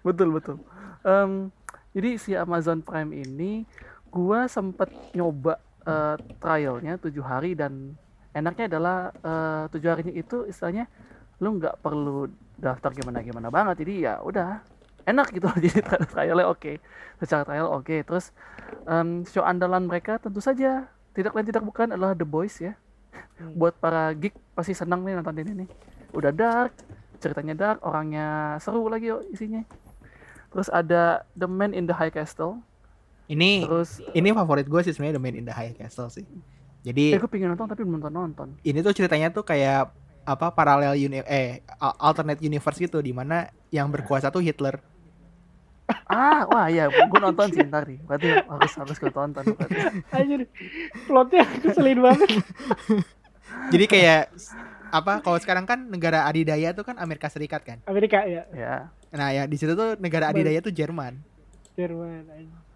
[0.01, 0.55] betul betul
[1.01, 1.51] Em,
[1.91, 3.67] jadi si Amazon Prime ini
[4.11, 5.57] gua sempet nyoba
[5.87, 7.95] eh, trialnya tujuh hari dan
[8.35, 10.85] enaknya adalah eh, tujuh harinya itu istilahnya
[11.41, 13.81] lu nggak perlu daftar gimana gimana banget.
[13.81, 14.61] Jadi ya udah
[15.07, 16.77] enak gitu jadi tri- trialnya oke.
[17.17, 17.95] Secara trial oke.
[18.05, 18.29] Terus
[18.85, 22.75] em, show andalan mereka tentu saja tidak lain tidak bukan adalah The Boys ya.
[23.11, 23.57] Hmm.
[23.57, 25.69] buat para geek pasti senang nih nonton ini nih.
[26.13, 26.71] Udah dark
[27.21, 29.65] ceritanya dark orangnya seru lagi oh, isinya.
[30.51, 32.59] Terus ada The Man in the High Castle
[33.31, 36.27] Ini terus ini favorit gue sih sebenarnya The Man in the High Castle sih.
[36.83, 40.53] Jadi eh gue pengen nonton tapi belum nonton nonton ini tuh ceritanya tuh kayak apa
[40.53, 44.81] paralel uni eh al- alternate universe gitu di mana yang berkuasa tuh Hitler.
[46.07, 47.99] Ah, wah iya, gue nonton sih ntar nih.
[48.03, 49.43] Berarti harus harus gue tonton.
[49.43, 49.79] berarti.
[50.11, 50.41] Anjir.
[51.07, 52.29] Plotnya keselin banget.
[53.73, 54.31] Jadi kayak
[54.91, 57.79] apa kalau sekarang kan negara adidaya tuh kan Amerika Serikat kan.
[57.87, 58.75] Amerika ya, Ya.
[59.11, 61.19] Nah, ya di situ tuh negara adidaya tuh Jerman.
[61.75, 62.23] Jerman.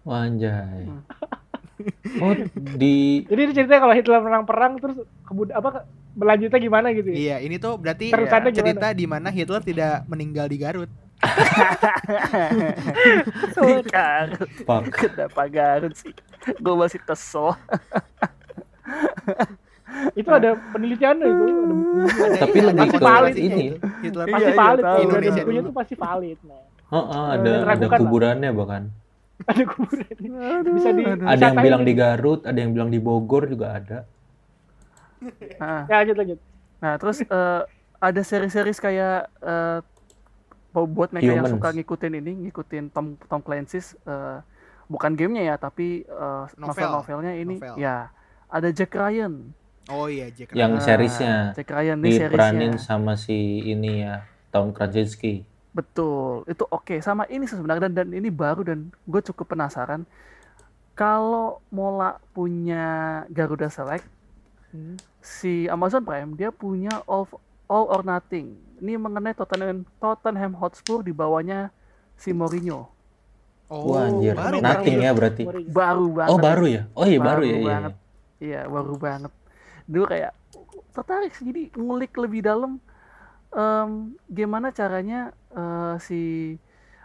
[0.06, 0.86] Wanjay.
[0.86, 1.02] Hmm.
[2.16, 2.32] Oh,
[2.74, 5.84] di Jadi ini ceritanya kalau Hitler menang perang terus kebud apa ke-
[6.14, 7.14] berlanjutnya gimana gitu ya?
[7.14, 8.08] Iya, ini tuh berarti
[8.48, 8.72] gimana?
[8.72, 10.88] cerita di mana Hitler tidak meninggal di Garut.
[13.86, 14.50] Garut.
[14.62, 14.80] Pak.
[14.90, 16.10] Kenapa Garut sih?
[16.56, 17.54] Gue masih kesel.
[20.14, 21.42] Itu ada penelitian itu, ada.
[22.06, 22.90] Ada- Tapi iya, lebih ada
[23.30, 23.64] ke ini.
[24.02, 24.82] Hitler Iya, Pasti iya, valid tahu.
[24.82, 25.68] kalau ada Indonesia bukunya dulu.
[25.68, 26.38] tuh pasti valid.
[26.42, 27.98] Nah, Heeh, ada ada lah.
[27.98, 28.82] kuburannya bahkan.
[29.50, 30.06] ada kuburan.
[30.74, 31.26] Bisa di aduh.
[31.28, 32.00] Ada yang bilang di gitu.
[32.00, 33.98] Garut, ada yang bilang di Bogor juga ada.
[35.56, 36.38] Nah, Ya lanjut lanjut.
[36.76, 37.62] nah terus eh,
[37.98, 39.78] ada seri-series kayak eh,
[40.76, 44.38] buat mereka yang suka ngikutin ini, ngikutin Tom Tom Clancy's eh,
[44.86, 46.52] bukan gamenya ya, tapi Novel.
[46.60, 47.74] novel-novelnya ini Novel.
[47.80, 48.12] ya
[48.46, 49.50] ada Jack Ryan.
[49.86, 52.78] Oh iya, Jack Yang Nah, seriesnya Jack Ryan diperanin seriesnya.
[52.78, 53.34] sama si
[53.64, 55.46] ini ya, Tom Krasinski.
[55.76, 56.96] Betul, itu oke.
[57.04, 60.08] Sama ini sebenarnya dan, dan ini baru dan gue cukup penasaran.
[60.96, 62.84] Kalau Mola punya
[63.28, 64.08] Garuda Select,
[64.74, 64.98] Hmm.
[65.22, 67.28] si Amazon Prime dia punya All,
[67.68, 68.56] All or Nothing.
[68.82, 71.70] Ini mengenai Tottenham, Tottenham Hotspur di bawahnya
[72.16, 72.88] si Mourinho.
[73.66, 75.42] Oh, Wah anjir, baru nothing baru ya berarti.
[75.70, 76.30] Baru banget.
[76.30, 76.82] Oh baru ya?
[76.94, 77.56] Oh iya baru, Baru ya.
[77.56, 77.94] Iya, banget.
[78.36, 79.32] Iya, baru banget.
[79.86, 80.32] Dulu kayak
[80.94, 82.78] tertarik sih, jadi ngulik lebih dalam
[83.50, 83.90] em,
[84.26, 86.20] gimana caranya eh, si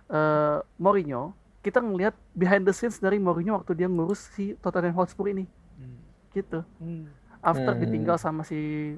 [0.07, 5.29] eh, Mourinho kita ngelihat behind the scenes dari Mourinho waktu dia ngurus si Tottenham Hotspur
[5.29, 5.45] ini
[5.77, 5.97] Hmm.
[6.31, 6.61] gitu.
[6.77, 7.09] Hmm.
[7.41, 7.81] After Hmm.
[7.81, 8.57] ditinggal sama si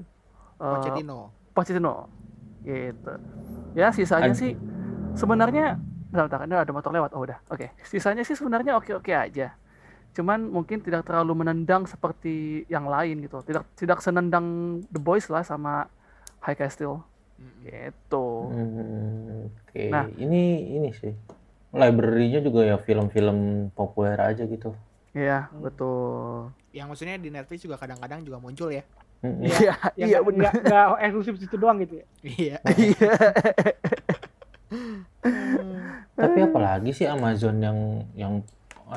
[0.58, 1.32] Pochettino.
[1.52, 2.08] Pochettino
[2.64, 3.12] gitu.
[3.76, 4.56] Ya sisanya Ad- sih
[5.12, 5.76] sebenarnya
[6.08, 7.10] bentar, bentar, ini ada motor lewat.
[7.12, 7.38] Oh udah.
[7.50, 7.70] Oke.
[7.84, 9.52] Sisanya sih sebenarnya oke-oke aja.
[10.14, 13.42] Cuman mungkin tidak terlalu menendang seperti yang lain gitu.
[13.42, 15.90] Tidak tidak senendang The Boys lah sama
[16.40, 17.02] High Castle.
[17.60, 18.26] Gitu.
[18.46, 20.06] Hmm, Oke, Nah.
[20.14, 20.42] ini
[20.72, 21.12] ini sih.
[21.70, 23.38] Library-nya juga ya film-film
[23.70, 24.70] populer aja gitu.
[25.10, 25.60] Iya, Hmm.
[25.60, 26.50] betul.
[26.70, 28.82] Yang maksudnya di Netflix juga kadang-kadang juga muncul ya.
[29.24, 30.42] Iya, Yang iya benar.
[30.44, 32.06] nggak- nggak eksklusif situ doang gitu ya.
[32.22, 32.56] Iya.
[32.74, 33.12] Iya.
[36.14, 37.78] Tapi apalagi sih Amazon yang
[38.14, 38.32] yang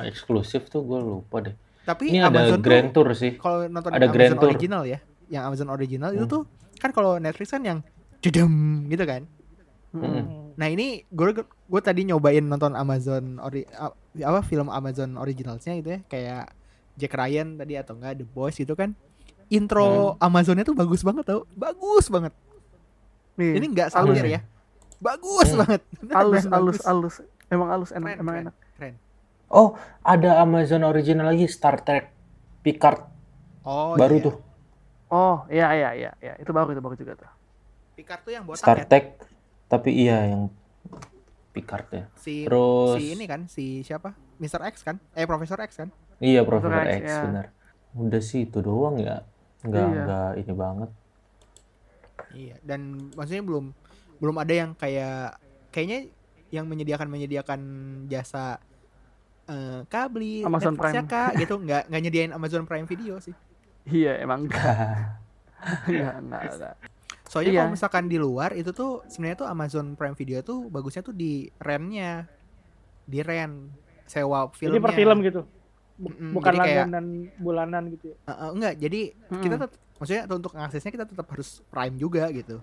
[0.04, 1.56] eksklusif tuh gue lupa deh.
[1.84, 3.32] Tapi Ini ada Amazon Grand tuh Tour sih.
[3.38, 4.50] kalau nonton ada yang Grand Amazon Tour.
[4.52, 6.34] original ya, yang Amazon original itu Hmm.
[6.34, 6.42] tuh
[6.76, 7.80] kan kalau Netflix kan yang
[8.20, 8.52] jedem
[8.88, 9.24] gitu kan.
[9.94, 10.54] Hmm.
[10.58, 13.64] Nah ini gue gue tadi nyobain nonton Amazon ori,
[14.18, 16.44] apa film Amazon originalsnya gitu ya kayak
[16.98, 18.98] Jack Ryan tadi atau enggak The Boys gitu kan.
[19.48, 22.34] Intro Amazonnya tuh bagus banget tau, bagus banget.
[23.38, 24.42] Nih, Ini enggak halus salir ya,
[24.98, 25.60] bagus Hmm.
[25.64, 25.82] banget.
[26.20, 27.16] alus, alus, alus.
[27.48, 28.46] Emang alus, enak, Keren, emang keren.
[28.52, 28.56] enak.
[29.48, 32.12] Oh, ada Amazon original lagi Star Trek
[32.60, 33.00] Picard
[33.64, 34.26] Oh baru iya.
[34.28, 34.36] tuh.
[35.08, 36.34] Oh, iya, iya, iya, iya.
[36.36, 37.32] Itu baru, itu baru juga tuh.
[37.98, 39.02] Picard tuh yang botak Star ya.
[39.68, 40.54] Tapi iya yang
[41.50, 42.04] Picard ya.
[42.14, 44.14] Si Terus si ini kan si siapa?
[44.38, 44.62] Mr.
[44.70, 45.02] X kan?
[45.18, 45.90] Eh Profesor X kan?
[46.18, 47.22] iya Profesor X, X ya.
[47.26, 47.46] benar.
[47.98, 49.26] Udah sih itu doang ya.
[49.66, 49.98] Enggak Iya.
[49.98, 50.90] enggak ini banget.
[52.28, 52.82] Iya, dan
[53.18, 53.66] maksudnya belum
[54.18, 56.10] belum ada yang kayak kayaknya
[56.50, 57.62] yang menyediakan menyediakan
[58.08, 58.62] jasa
[59.48, 61.10] eh kabel Amazon Netflix ya, Prime.
[61.10, 63.34] Kak, gitu nggak nggak nyediain Amazon Prime Video sih.
[63.88, 64.68] Iya, emang enggak.
[65.88, 66.76] Enggak, enggak, enggak.
[67.28, 67.60] Soalnya Iya.
[67.60, 71.52] kalau misalkan di luar itu tuh sebenarnya tuh Amazon Prime Video tuh bagusnya tuh di
[71.58, 72.26] rentnya,
[73.04, 73.72] di rent
[74.04, 74.82] sewa Jadi filmnya.
[74.82, 75.42] per film gitu.
[76.32, 77.06] Bukan jadi kayak- langganan
[77.36, 78.18] bulanan gitu ya.
[78.22, 79.00] Eh, eh, enggak, jadi
[79.34, 79.64] kita Mm-mm.
[79.66, 82.62] tet- maksudnya untuk mengaksesnya kita tetap harus Prime juga gitu.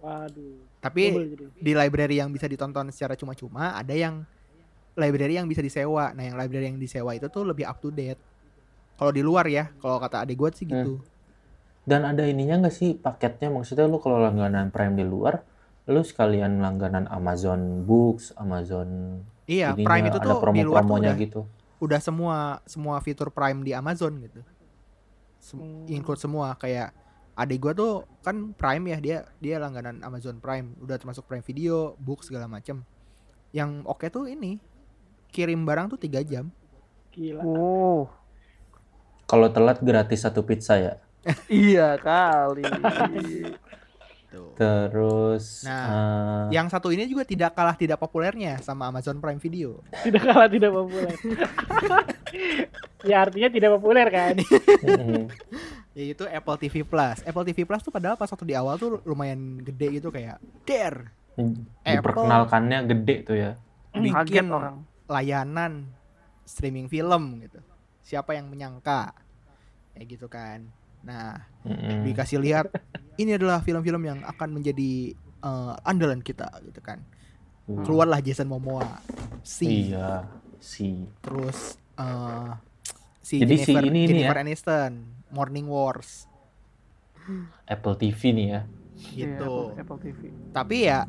[0.00, 0.58] Waduh.
[0.80, 1.44] Tapi jadi.
[1.54, 4.26] di library yang bisa ditonton secara cuma-cuma ada yang
[4.94, 6.12] library yang bisa disewa.
[6.12, 8.18] Nah, yang library yang disewa itu tuh lebih up to date.
[8.94, 11.00] Kalau di luar ya, kalau kata adik gue sih gitu.
[11.84, 13.48] Dan ada ininya nggak sih paketnya?
[13.52, 15.44] Maksudnya lu kalau langganan Prime di luar,
[15.92, 20.96] lu sekalian langganan Amazon Books, Amazon Iya, ininya, Prime itu ada tuh di luar tuh
[20.96, 21.40] promo-promonya udah, gitu.
[21.84, 24.40] udah semua semua fitur Prime di Amazon gitu.
[25.38, 25.84] Sem- Hmm.
[25.88, 26.96] Include semua kayak
[27.36, 27.92] adik gue tuh
[28.24, 32.80] kan Prime ya dia dia langganan Amazon Prime, udah termasuk Prime Video, book segala macem.
[33.52, 34.56] Yang oke tuh ini
[35.28, 36.48] kirim barang tuh tiga jam.
[37.12, 37.44] Gila.
[37.44, 38.08] Oh,
[39.24, 40.94] Kalau telat gratis satu pizza ya.
[41.48, 42.64] Iya kali.
[44.34, 44.50] Tuh.
[44.58, 45.86] Terus Nah,
[46.50, 49.78] eh, Yang satu ini juga tidak kalah tidak populernya sama Amazon Prime Video.
[50.02, 51.14] Tidak kalah tidak populer.
[53.10, 54.34] ya artinya tidak populer kan.
[54.82, 55.30] mm,
[55.98, 57.22] yaitu Apple TV Plus.
[57.22, 61.14] Apple TV Plus tuh padahal pas waktu di awal tuh lumayan gede gitu kayak dare.
[61.86, 63.52] diperkenalkannya gede tuh ya.
[63.94, 64.82] Kaget bikin orang.
[65.06, 65.72] layanan
[66.42, 67.62] streaming film gitu.
[68.02, 69.14] Siapa yang menyangka?
[69.94, 70.66] Kayak gitu kan.
[71.04, 72.02] Nah, Mm-mm.
[72.02, 72.72] dikasih lihat
[73.14, 77.04] ini adalah film-film yang akan menjadi eh, andalan kita gitu kan.
[77.64, 79.00] Uh, Keluarlah Jason Momoa.
[79.40, 80.24] Si Iya,
[80.56, 81.04] si.
[81.20, 82.50] terus eh,
[83.20, 84.42] si Jadi si Jennifer, ini- ini Jennifer ya.
[84.42, 84.92] Aniston,
[85.28, 86.28] Morning Wars
[87.64, 88.60] Apple TV nih ya.
[88.94, 89.40] Gitu.
[89.40, 90.20] Apple, Apple TV.
[90.50, 91.08] Tapi ya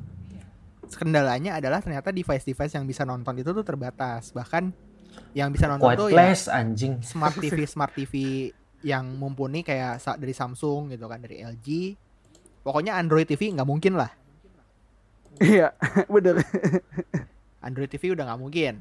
[0.87, 4.31] kendalanya adalah ternyata device-device yang bisa nonton itu tuh terbatas.
[4.31, 4.71] Bahkan
[5.31, 6.99] yang bisa nonton Quiet tuh ya anjing.
[7.01, 8.13] smart TV smart TV
[8.85, 11.97] yang mumpuni kayak dari Samsung gitu kan dari LG.
[12.61, 14.13] Pokoknya Android TV nggak mungkin lah.
[15.41, 15.73] Iya,
[16.13, 16.45] bener.
[17.59, 18.73] Android TV udah nggak mungkin.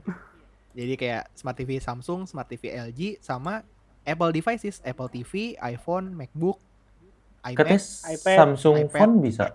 [0.77, 3.65] Jadi kayak smart TV Samsung, smart TV LG sama
[4.05, 6.61] Apple devices, Apple TV, iPhone, MacBook,
[7.41, 8.13] Katanya iPad.
[8.13, 8.99] iPad, Samsung iPad.
[9.01, 9.47] phone bisa.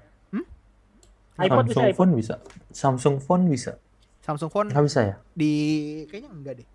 [1.40, 1.98] iPod bisa, Samsung iPod.
[1.98, 2.36] phone bisa.
[2.70, 3.72] Samsung phone bisa.
[4.20, 5.16] Samsung phone Nggak bisa ya?
[5.32, 5.54] di
[6.06, 6.68] kayaknya enggak deh.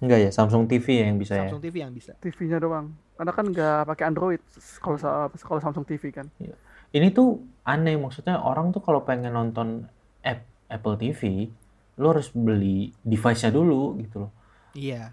[0.00, 1.48] Enggak ya, Samsung TV ya yang bisa ya.
[1.48, 2.12] Samsung TV yang bisa.
[2.18, 2.96] TV-nya doang.
[3.20, 4.40] Karena kan nggak pakai Android
[4.80, 4.96] kalau
[5.36, 6.26] kalau Samsung TV kan.
[6.90, 9.84] Ini tuh aneh maksudnya orang tuh kalau pengen nonton
[10.24, 10.42] app
[10.72, 11.52] Apple TV,
[12.00, 14.32] lo harus beli device-nya dulu gitu loh.
[14.72, 15.12] Iya.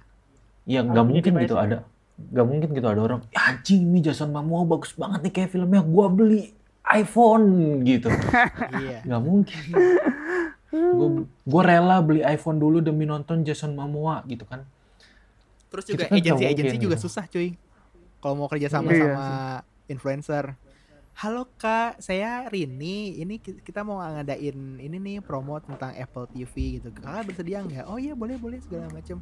[0.64, 1.68] Ya Harus nggak mungkin gitu device-nya.
[1.68, 1.78] ada
[2.18, 5.86] nggak mungkin gitu ada orang "Ya, anjing ini Jason Momoa bagus banget nih kayak filmnya
[5.86, 6.50] gua beli
[6.90, 7.46] iPhone
[7.86, 8.10] gitu
[8.84, 9.06] iya.
[9.06, 9.62] nggak mungkin
[10.74, 14.66] gue gue rela beli iPhone dulu demi nonton Jason Momoa gitu kan
[15.68, 17.06] Terus juga kan agensi-agensi juga gitu.
[17.08, 17.56] susah cuy.
[18.24, 19.28] Kalau mau kerja sama Iya sama
[19.88, 20.46] influencer.
[21.18, 23.18] Halo kak, saya Rini.
[23.18, 26.94] Ini ki- kita mau ngadain ini nih promo tentang Apple TV gitu.
[26.94, 27.90] Kakak bersedia nggak?
[27.90, 29.18] Oh iya boleh boleh segala macam.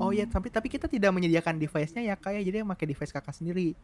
[0.00, 2.40] Oh iya tapi tapi kita tidak menyediakan device-nya ya kak ya.
[2.40, 3.76] Jadi yang pakai device kakak sendiri.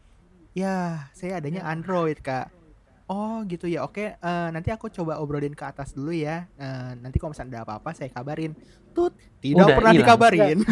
[0.57, 2.49] Ya saya adanya Android kak.
[3.11, 6.47] Oh gitu ya oke eh, nanti aku coba obrolin ke atas dulu ya.
[6.55, 8.55] Eh, nanti kalau misalnya ada apa-apa saya kabarin.
[8.91, 10.03] Tut tidak Udah pernah hilang.
[10.07, 10.59] dikabarin.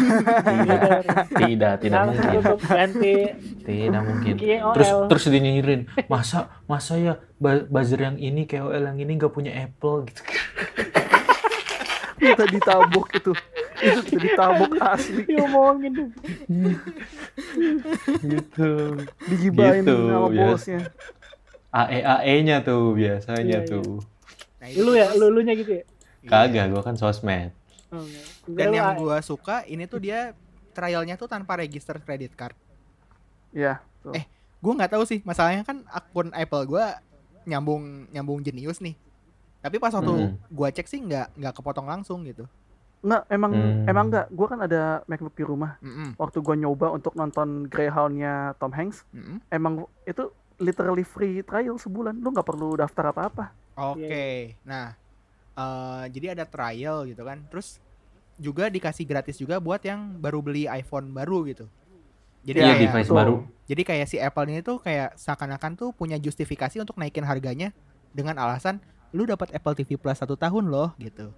[0.55, 1.03] tidak
[1.35, 3.15] tidak tidak mungkin ganti
[3.63, 4.33] tidak mungkin
[4.71, 10.07] terus terus dinyinyirin masa masa ya buzzer yang ini KOL yang ini nggak punya Apple
[10.07, 10.21] gitu
[12.19, 13.31] Kita ditabuk itu.
[13.79, 15.23] Itu kita ditabuk asli.
[15.23, 16.09] diomongin tuh.
[18.19, 18.69] gitu
[19.23, 20.45] Digibain Gitu, sama ya.
[20.45, 20.79] bosnya.
[20.83, 21.18] AE
[21.71, 23.69] AE nya tuh biasanya Iya, iya.
[23.69, 24.01] tuh
[24.59, 25.83] Nah, itu Lu ya, lu lunya gitu ya.
[26.21, 27.53] kagak gua kan sosmed
[27.89, 28.05] Oh.
[28.45, 30.37] Dan Lu, yang ah, gua suka ini tuh dia
[30.71, 32.53] trialnya tuh tanpa register credit card.
[33.49, 33.81] Iya.
[33.99, 34.13] tuh.
[34.13, 37.01] Eh, Gua nggak tahu sih, masalahnya kan akun Apple gua
[37.43, 38.93] nyambung nyambung jenius nih.
[39.57, 40.37] Tapi pas waktu Mm.
[40.49, 42.45] gua cek sih nggak nggak kepotong langsung gitu.
[42.99, 43.87] Nggak, emang Hmm.
[43.87, 44.27] emang enggak.
[44.29, 45.79] Gua kan ada MacBook di rumah.
[45.79, 49.39] Mm-mm, Waktu gua nyoba untuk nonton Greyhound-nya Tom Hanks, mm-mm.
[49.49, 50.29] emang itu
[50.59, 52.19] literally free trial sebulan.
[52.19, 53.55] Lu nggak perlu daftar apa-apa.
[53.79, 54.59] Oke.
[54.67, 54.93] Nah,
[55.55, 57.41] eh, jadi ada trial gitu kan.
[57.47, 57.79] Terus
[58.39, 61.65] juga dikasih gratis juga buat yang baru beli iPhone baru gitu.
[62.43, 63.17] Jadi iya kayak device tuh.
[63.19, 63.35] baru
[63.67, 67.75] Jadi kayak si Apple ini tuh kayak seakan-akan tuh punya justifikasi untuk naikin harganya
[68.15, 68.79] dengan alasan
[69.13, 71.35] lu dapat Apple TV Plus satu tahun loh gitu.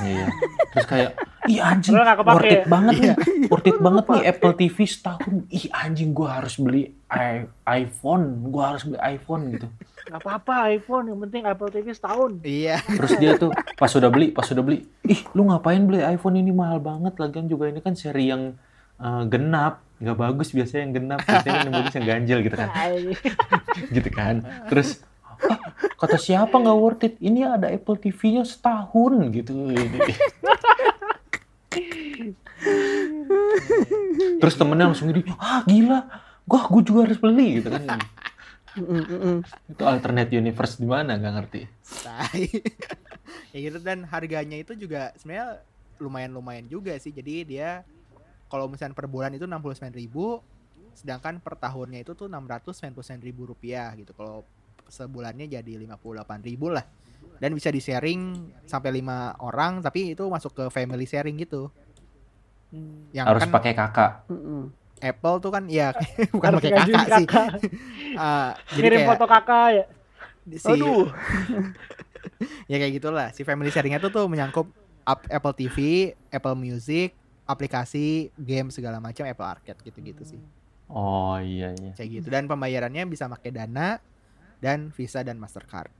[0.00, 0.26] Iya.
[0.72, 1.10] Terus kayak
[1.44, 3.04] ih anjing worth it banget nih.
[3.04, 3.14] Iya,
[3.46, 4.22] worth it banget nih.
[4.26, 5.34] Apple TV setahun.
[5.48, 8.24] Ih anjing gua harus beli i- iPhone.
[8.48, 9.66] Gua harus beli iPhone gitu.
[10.02, 12.40] Nggak apa-apa iPhone, yang penting Apple TV setahun.
[12.40, 12.80] Iya.
[12.80, 16.50] Terus dia tuh pas sudah beli, pas sudah beli, ih lu ngapain beli iPhone ini?
[16.50, 17.18] Mahal banget.
[17.18, 18.56] Lagian juga ini kan seri yang
[18.96, 22.68] eh, genap, nggak bagus biasanya yang genap, biasanya yang bagus yang ganjil gitu kan,
[23.90, 24.34] gitu kan.
[24.66, 25.10] Terus "Ah,
[25.98, 27.14] kata siapa nggak worth it?
[27.18, 29.52] Ini ada Apple TV-nya setahun gitu.
[34.38, 36.06] Terus temennya langsung gini, ah gila,
[36.46, 37.98] gua gua juga harus beli gitu kan.
[39.68, 41.62] Itu alternate universe di mana nggak ngerti.
[43.52, 45.60] Ya gitu dan harganya itu juga sebenarnya
[46.00, 47.12] lumayan-lumayan juga sih.
[47.14, 47.84] Jadi dia
[48.50, 50.40] kalau misalnya per bulan itu 69.000 ribu,
[50.92, 54.12] sedangkan per tahunnya itu tuh 699 ribu rupiah gitu.
[54.12, 54.44] Kalau
[54.92, 56.84] sebulannya jadi 58.000 ribu lah.
[57.40, 61.72] Dan bisa di sharing sampai lima orang, tapi itu masuk ke family sharing gitu.
[62.70, 63.10] hmm.
[63.16, 64.10] Yang Harus kan pakai kakak.
[65.02, 65.90] Apple tuh kan ya
[66.36, 67.26] bukan Harus pakai ngajuin kakak sih.
[67.26, 67.48] kakak.
[68.12, 69.84] Ah, jadi Kirim kayak foto kakak ya.
[70.52, 71.08] si Aduh.
[72.70, 74.68] ya kayak gitulah si family sharingnya tuh tuh menyangkup
[75.08, 75.76] ap- Apple TV,
[76.28, 77.16] Apple Music,
[77.48, 80.40] aplikasi, game segala macam, Apple Arcade gitu-gitu sih.
[80.92, 81.96] Oh iya iya.
[81.96, 83.96] Kayak gitu dan pembayarannya bisa pakai Dana
[84.62, 85.90] dan Visa dan Mastercard.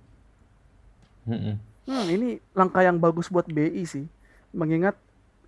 [1.27, 1.59] Hmm,
[2.07, 4.07] ini langkah yang bagus buat BI sih.
[4.55, 4.95] Mengingat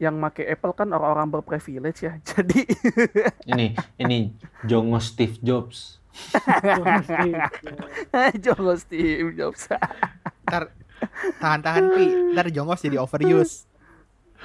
[0.02, 2.18] yang make Apple kan orang-orang berprivilege ya.
[2.28, 2.66] Jadi
[3.46, 4.34] Ini ini
[4.66, 6.02] Jongo Steve Jobs.
[8.44, 9.70] Jongo Steve Jobs.
[10.50, 10.74] Ntar
[11.38, 12.04] tahan-tahan pi,
[12.34, 13.66] ntar jongos jadi overuse.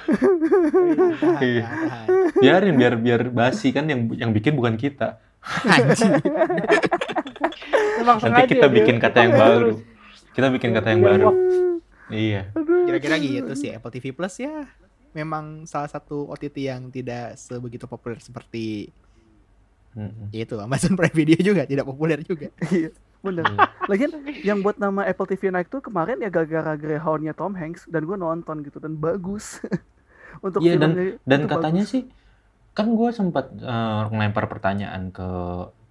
[0.00, 1.64] Tahan, Iya.
[1.64, 2.40] tahan, tahan.
[2.40, 6.20] biarin biar biar basi kan yang yang bikin bukan kita Anjing.
[7.96, 9.72] Emang nanti kita bikin kata yang baru
[10.30, 11.28] kita bikin kata yang baru
[12.08, 12.50] iya
[12.86, 14.66] Kira-kira gitu sih Apple TV Plus ya.
[15.10, 18.90] Memang salah satu OTT yang tidak sebegitu populer seperti
[20.30, 22.46] ya itu Amazon Prime Video juga tidak populer juga.
[22.70, 23.42] Iya, bener.
[23.44, 23.58] Iya.
[23.84, 24.10] Lagian
[24.40, 28.14] yang buat nama Apple TV naik tuh kemarin ya gara-gara Greyhound-nya Tom Hanks dan gue
[28.14, 29.58] nonton gitu dan bagus.
[30.46, 31.90] Untuk Iya, dan- dan katanya bagus.
[31.90, 32.02] sih
[32.70, 35.26] kan gue sempat eh, ngelempar pertanyaan ke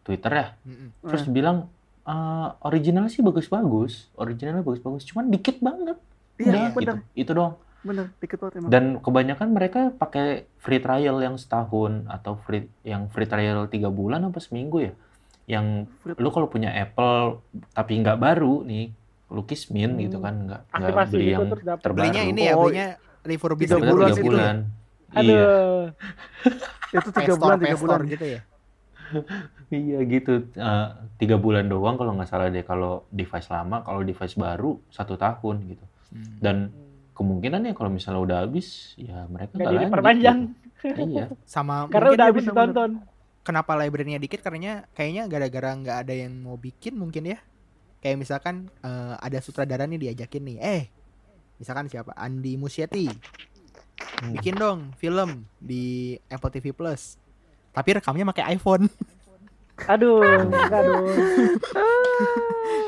[0.09, 0.89] Twitter ya Mm-mm.
[1.03, 1.69] terus Eh, bilang
[2.03, 6.01] eh, originalnya sih bagus-bagus originalnya bagus-bagus cuman dikit banget
[6.35, 6.95] Iya, Udah, bener, gitu.
[7.19, 8.69] itu doang bener, dikit banget emang.
[8.69, 14.23] dan kebanyakan mereka pakai free trial yang setahun atau free yang free trial tiga bulan
[14.23, 14.93] apa seminggu ya
[15.45, 17.39] yang Free- lu kalau punya Apple
[17.69, 18.91] tapi nggak baru nih
[19.29, 20.25] lu kismin gitu Hmm.
[20.25, 21.43] kan nggak nggak beli gitu yang
[21.77, 22.87] terbaru Belinya ini ya, Oh, belinya
[23.21, 24.55] refurbished tiga bulan tiga itu bulan
[25.09, 25.25] Aduh.
[25.25, 25.43] iya
[26.91, 27.99] itu tiga bulan, tiga bulan.
[28.07, 28.39] gitu ya.
[29.71, 30.87] iya gitu Eh,
[31.17, 35.57] tiga bulan doang kalau nggak salah deh kalau device lama kalau device baru satu tahun
[35.67, 36.41] gitu Hmm.
[36.41, 36.57] dan
[37.13, 40.37] kemungkinan ya kalau misalnya udah habis ya mereka Nggak lanjut diperpanjang.
[40.41, 41.01] gitu.
[41.05, 42.91] iya Sama Karena mungkin udah iya, habis ditonton.
[43.39, 47.37] kenapa library-nya dikit karena kayaknya gara-gara nggak ada yang mau bikin mungkin ya.
[47.99, 50.83] Kayak misalkan eh, ada sutradara nih diajakin nih, eh
[51.59, 52.09] misalkan siapa?
[52.15, 53.05] Andi Muschietti.
[53.05, 54.33] Hmm.
[54.33, 57.18] Bikin dong film di Apple TV Plus.
[57.69, 58.89] Tapi rekamnya pakai iPhone.
[59.87, 61.05] Aduh, enggak dong.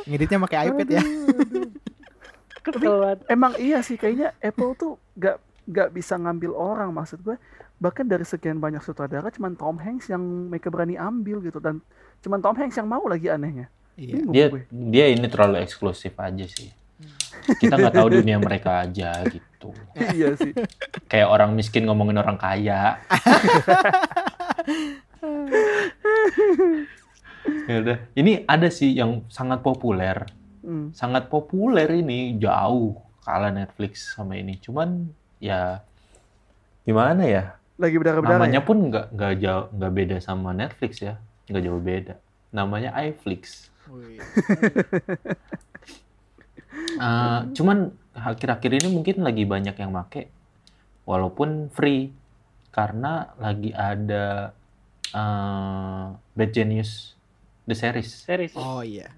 [0.05, 1.03] Ngeditnya pakai iPad ya.
[2.61, 3.17] Banget.
[3.25, 7.37] Emang iya sih kayaknya Apple tuh gak gak bisa ngambil orang maksud gue
[7.77, 11.81] bahkan dari sekian banyak sutradara cuman Tom Hanks yang mereka berani ambil gitu dan
[12.21, 13.65] cuman Tom Hanks yang mau lagi anehnya
[13.97, 14.13] Iya.
[14.17, 14.61] Bingung dia gue.
[14.69, 16.69] dia ini terlalu eksklusif aja sih
[17.57, 19.73] kita nggak tahu dunia mereka aja gitu
[20.13, 20.53] iya sih
[21.09, 23.01] kayak orang miskin ngomongin orang kaya
[27.67, 27.97] ya udah.
[28.17, 30.25] Ini ada sih yang sangat populer.
[30.61, 30.93] Hmm.
[30.93, 34.61] sangat populer ini jauh kalah Netflix sama ini.
[34.61, 35.09] Cuman
[35.41, 35.81] ya
[36.85, 37.57] gimana ya?
[37.81, 38.67] Lagi berdarah-berdarah namanya ya?
[38.69, 41.17] pun nggak nggak jauh nggak beda sama Netflix ya.
[41.49, 42.13] Nggak jauh beda.
[42.53, 43.73] Namanya iFlix.
[47.01, 50.29] Eh, cuman akhir-akhir ini mungkin lagi banyak yang make
[51.09, 52.13] walaupun free
[52.71, 54.55] karena lagi ada
[55.11, 57.13] eh Bad Genius
[57.67, 58.55] the series Series.
[58.55, 59.11] Oh iya.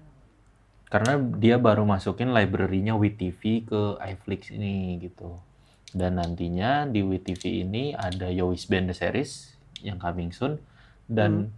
[0.90, 5.38] karena dia baru masukin library-nya WeTV ke iFlix ini gitu
[5.90, 10.58] dan nantinya di WeTV ini ada Yowis Band the series yang coming soon
[11.10, 11.50] dan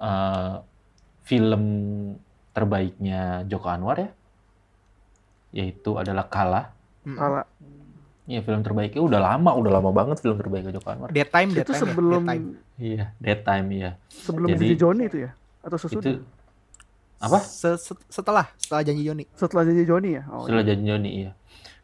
[0.00, 0.54] eh,
[1.24, 1.64] film
[2.52, 4.10] terbaiknya Joko Anwar ya
[5.52, 6.62] yaitu adalah Kala
[7.04, 7.20] Mm.
[7.20, 7.44] Kala.
[8.24, 11.12] Iya film terbaiknya udah lama, udah lama banget film terbaiknya Joko Anwar.
[11.12, 12.24] Dead time, dead itu time sebelum ya.
[12.24, 12.44] Dead time.
[12.74, 13.90] Iya, Dead Time iya.
[14.08, 16.12] sebelum Jadi- jadi Johnny itu ya atau Itu sesudah
[17.20, 17.38] apa?
[17.40, 19.24] Se- se- setelah setelah janji Joni.
[19.32, 20.68] setelah jadi Johnny ya oh, Setelah iya.
[20.68, 21.30] janji Joni iya.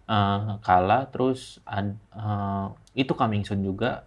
[0.05, 2.67] Eh, Kala terus ad- eh,
[2.97, 4.03] itu coming soon juga.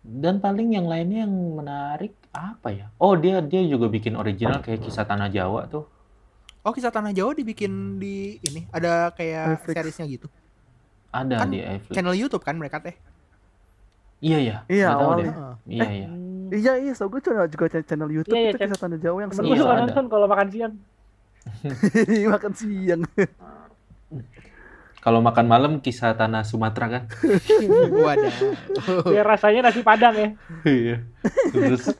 [0.00, 2.86] Dan paling yang lainnya yang menarik apa ya?
[2.96, 5.84] Oh dia dia juga bikin original kayak kisah Tanah Jawa tuh.
[6.60, 9.74] Oh kisah tanah Jawa dibikin di ini ada kayak Netflix.
[9.74, 10.26] seriesnya gitu.
[11.10, 11.92] Ada Kan di iFlix.
[11.92, 12.94] Channel YouTube kan mereka teh.
[14.18, 14.56] Iya ya.
[14.66, 15.22] Iya, awalnya.
[15.22, 15.30] deh.
[15.30, 15.54] Heeh.
[15.68, 16.08] Iya iya.
[16.08, 16.48] Hmm.
[16.50, 18.98] iya iya so gue juga juga ch- channel YouTube Iya, iya, itu channel- kisah tanda
[18.98, 19.82] Jawa yang Iya, seru suka ada.
[19.84, 20.74] nonton kalau makan siang.
[22.34, 23.00] makan siang
[24.98, 27.02] Kalau makan malam kisah Tanah Sumatera kan.
[28.04, 28.34] Wadah.
[29.06, 30.28] Biar rasanya nasi padang ya.
[30.64, 30.96] Iya.
[31.48, 31.94] Terus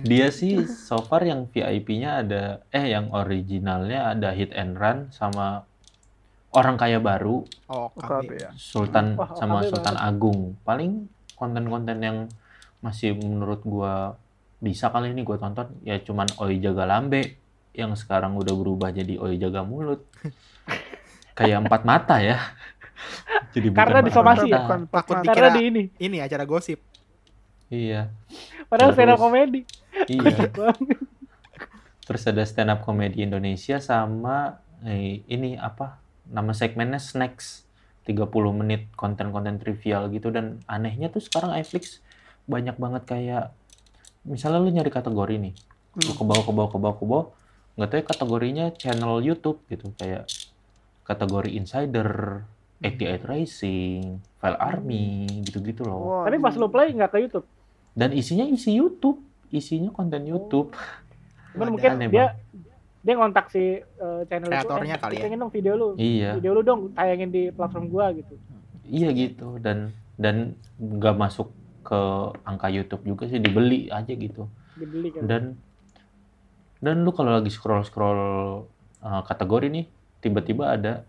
[0.00, 5.66] dia sih so far yang VIP-nya ada eh yang originalnya ada Hit and Run sama
[6.54, 8.30] Orang Kaya Baru, Oh, KB.
[8.38, 10.54] ya Sultan Wah, sama OKB Sultan Agung.
[10.62, 12.18] Paling konten-konten yang
[12.78, 14.14] masih menurut gua
[14.58, 17.36] bisa kali ini gua tonton ya cuman Oi Jaga Lambe
[17.74, 20.06] yang sekarang udah berubah jadi Oi Jaga Mulut.
[21.34, 22.38] Kayak empat mata ya.
[23.50, 24.62] Jadi Karena disomasi ya?
[24.62, 25.82] bukan Takut dikira- Karena di ini.
[25.98, 26.78] Ini acara gosip.
[27.66, 28.06] Iya.
[28.64, 29.60] Padahal stand up komedi.
[30.06, 30.46] Iya.
[32.04, 35.98] Terus ada stand up komedi Indonesia sama eh, ini apa?
[36.26, 37.64] Nama segmennya Snacks.
[38.04, 42.04] 30 menit konten-konten trivial gitu dan anehnya tuh sekarang iFlix
[42.44, 43.44] banyak banget kayak
[44.22, 45.54] misalnya lu nyari kategori nih.
[45.96, 46.16] Lu Hmm.
[46.20, 47.26] ke bawah ke bawah ke bawah ke bawah
[47.74, 50.28] nggak tahu ya kategorinya channel YouTube gitu kayak
[51.02, 52.44] kategori insider,
[52.78, 55.98] 88 Racing, File Army gitu-gitu loh.
[55.98, 57.46] Wah, Tapi pas lu play nggak ke YouTube.
[57.92, 59.16] Dan isinya isi YouTube,
[59.48, 60.76] isinya konten YouTube.
[61.56, 61.72] Cuman Wadah.
[61.72, 62.36] mungkin dia
[63.04, 65.24] dia ngontak si eh, channel Kreatornya itu, eh, kali ya.
[65.28, 65.88] pengen dong video lu.
[66.00, 66.30] Iya.
[66.40, 68.34] Video lu dong tayangin di platform gua gitu.
[68.84, 71.48] iya gitu dan dan nggak masuk
[71.84, 72.00] ke
[72.44, 74.44] angka YouTube juga sih dibeli aja gitu
[74.76, 75.24] Dibeli kan.
[75.24, 75.42] dan
[76.84, 78.20] dan lu kalau lagi scroll scroll
[79.00, 79.84] kategori nih
[80.20, 81.04] tiba-tiba ada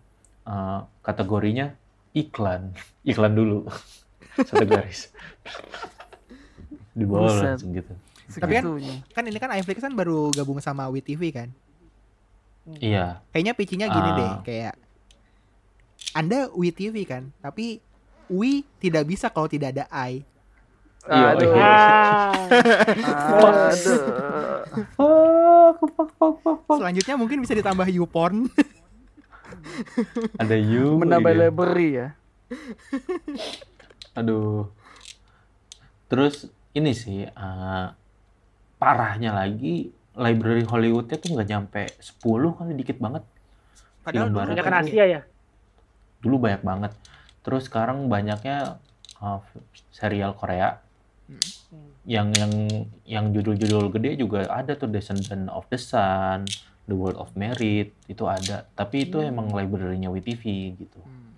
[0.47, 1.75] uh, kategorinya
[2.15, 2.71] iklan
[3.11, 3.67] iklan dulu
[4.47, 5.11] satu garis
[6.95, 7.91] di bawah langsung gitu
[8.25, 8.81] Tapi kan-.
[9.13, 11.53] Kan ini kan iFlix kan baru gabung sama WeTV kan.
[12.79, 14.15] Iya Kayaknya pitching-nya gini Ah.
[14.15, 14.75] deh, kayak
[16.11, 17.81] Anda WeTV kan, tapi
[18.25, 20.25] We tidak bisa kalau tidak ada I.
[21.05, 21.51] Iya, Aduh.
[21.53, 21.69] iya.
[23.05, 24.01] Ah, Aduh.
[26.65, 28.49] Selanjutnya mungkin bisa ditambah YouPorn.
[30.41, 31.39] ada you Menambah iya.
[31.45, 32.07] library ya.
[34.17, 34.73] Aduh.
[36.09, 37.85] Terus ini sih uh,
[38.77, 42.19] parahnya lagi library Hollywoodnya tuh nggak nyampe 10
[42.55, 43.23] kali dikit banget.
[44.01, 45.21] Padahal Film dulu kan- Asia ya.
[46.19, 46.91] Dulu banyak banget.
[47.41, 48.79] Terus sekarang banyaknya
[49.19, 49.39] uh,
[49.89, 50.81] serial Korea
[51.25, 51.41] Hmm.
[52.05, 52.53] yang yang
[53.01, 56.45] yang judul-judul gede juga ada tuh Descendant of the Sun,
[56.85, 58.69] The World of Merit itu ada.
[58.69, 60.43] Tapi itu emang library-nya WeTV
[60.77, 61.01] gitu.
[61.01, 61.33] Hmm.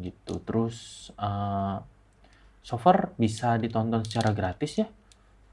[0.00, 0.76] gitu terus
[1.12, 1.76] eh,
[2.62, 4.88] so far bisa ditonton secara gratis ya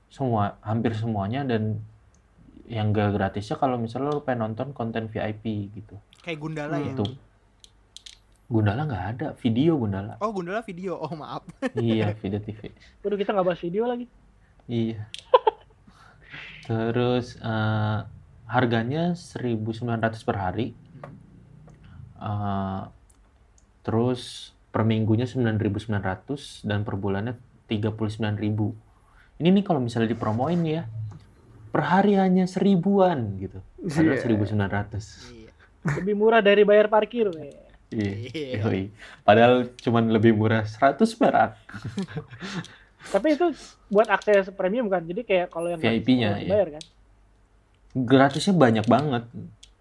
[0.07, 1.84] semua hampir semuanya dan
[2.68, 5.95] yang gak gratisnya kalau misalnya lu pengen nonton konten VIP gitu.
[6.22, 6.91] Kayak Gundala ya.
[6.91, 7.07] itu
[8.48, 9.27] Gundala nggak ada.
[9.39, 10.15] Video Gundala.
[10.19, 10.95] Oh, Gundala video.
[10.99, 11.44] Oh, maaf.
[11.80, 12.72] iya video TV
[13.03, 14.07] Waduh kita nggak bahas video lagi.
[14.68, 15.07] iya.
[16.68, 17.99] Terus eh,
[18.48, 20.76] harganya 1.900 per hari.
[22.19, 22.81] Eh,
[23.88, 27.39] terus per minggunya 9.900 dan per bulannya
[27.72, 28.88] 39.000
[29.38, 30.84] ini nih kalau misalnya dipromoin ya
[31.68, 34.23] per hari hanya seribuan gitu padahal Iya.
[34.23, 35.52] 1.900 Iya.
[35.99, 37.27] Lebih murah dari bayar parkir.
[37.31, 37.53] iya
[37.88, 38.60] Iya.
[38.61, 38.84] yoi.
[39.23, 41.56] padahal cuman lebih murah 100 perak
[43.07, 43.56] Tapi itu
[43.88, 44.99] buat akses premium kan.
[44.99, 46.49] Jadi kayak kalau yang VIP-nya, iya.
[46.52, 46.84] bayar kan.
[47.95, 49.23] gratisnya banyak banget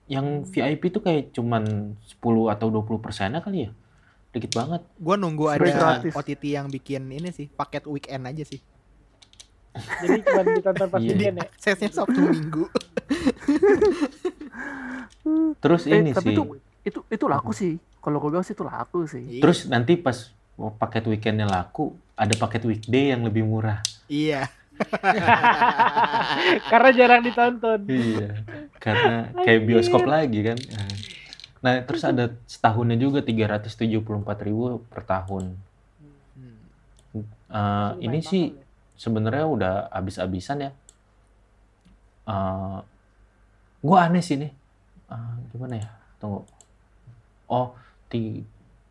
[0.07, 3.71] yang VIP tuh kayak cuman 10 atau 20 persennya kali ya
[4.31, 6.13] dikit banget Gua nunggu Free ada gratis.
[6.15, 8.63] OTT yang bikin ini sih, paket weekend aja sih.
[9.77, 11.11] Jadi cuma ditonton pas Iya.
[11.11, 11.47] weekend ya.
[11.49, 12.65] Aksesnya Sabtu Minggu.
[15.59, 16.43] terus Eh, ini tapi sih itu
[16.83, 17.73] itu itu laku sih.
[17.99, 19.23] Kalau gue bilang sih itu laku sih.
[19.23, 19.43] Iya.
[19.43, 20.31] terus nanti pas
[20.79, 24.47] paket weekendnya laku ada paket weekday yang lebih murah Iya.
[26.71, 27.81] Karena jarang ditonton.
[27.89, 28.45] Iya,
[28.77, 30.59] karena kayak bioskop lagi kan.
[31.65, 34.05] Nah, terus ada setahunnya juga 374.000
[34.85, 35.57] per tahun.
[36.37, 37.25] Hmm.
[37.25, 38.66] Eh, ini sih ya.
[38.97, 40.71] Sebenarnya udah habis-habisan ya.
[42.27, 42.79] Eh,
[43.85, 44.53] gua aneh sih nih.
[45.13, 45.89] Eh, gimana ya?
[46.19, 46.43] Tunggu.
[47.47, 47.77] Oh,
[48.11, 48.43] ti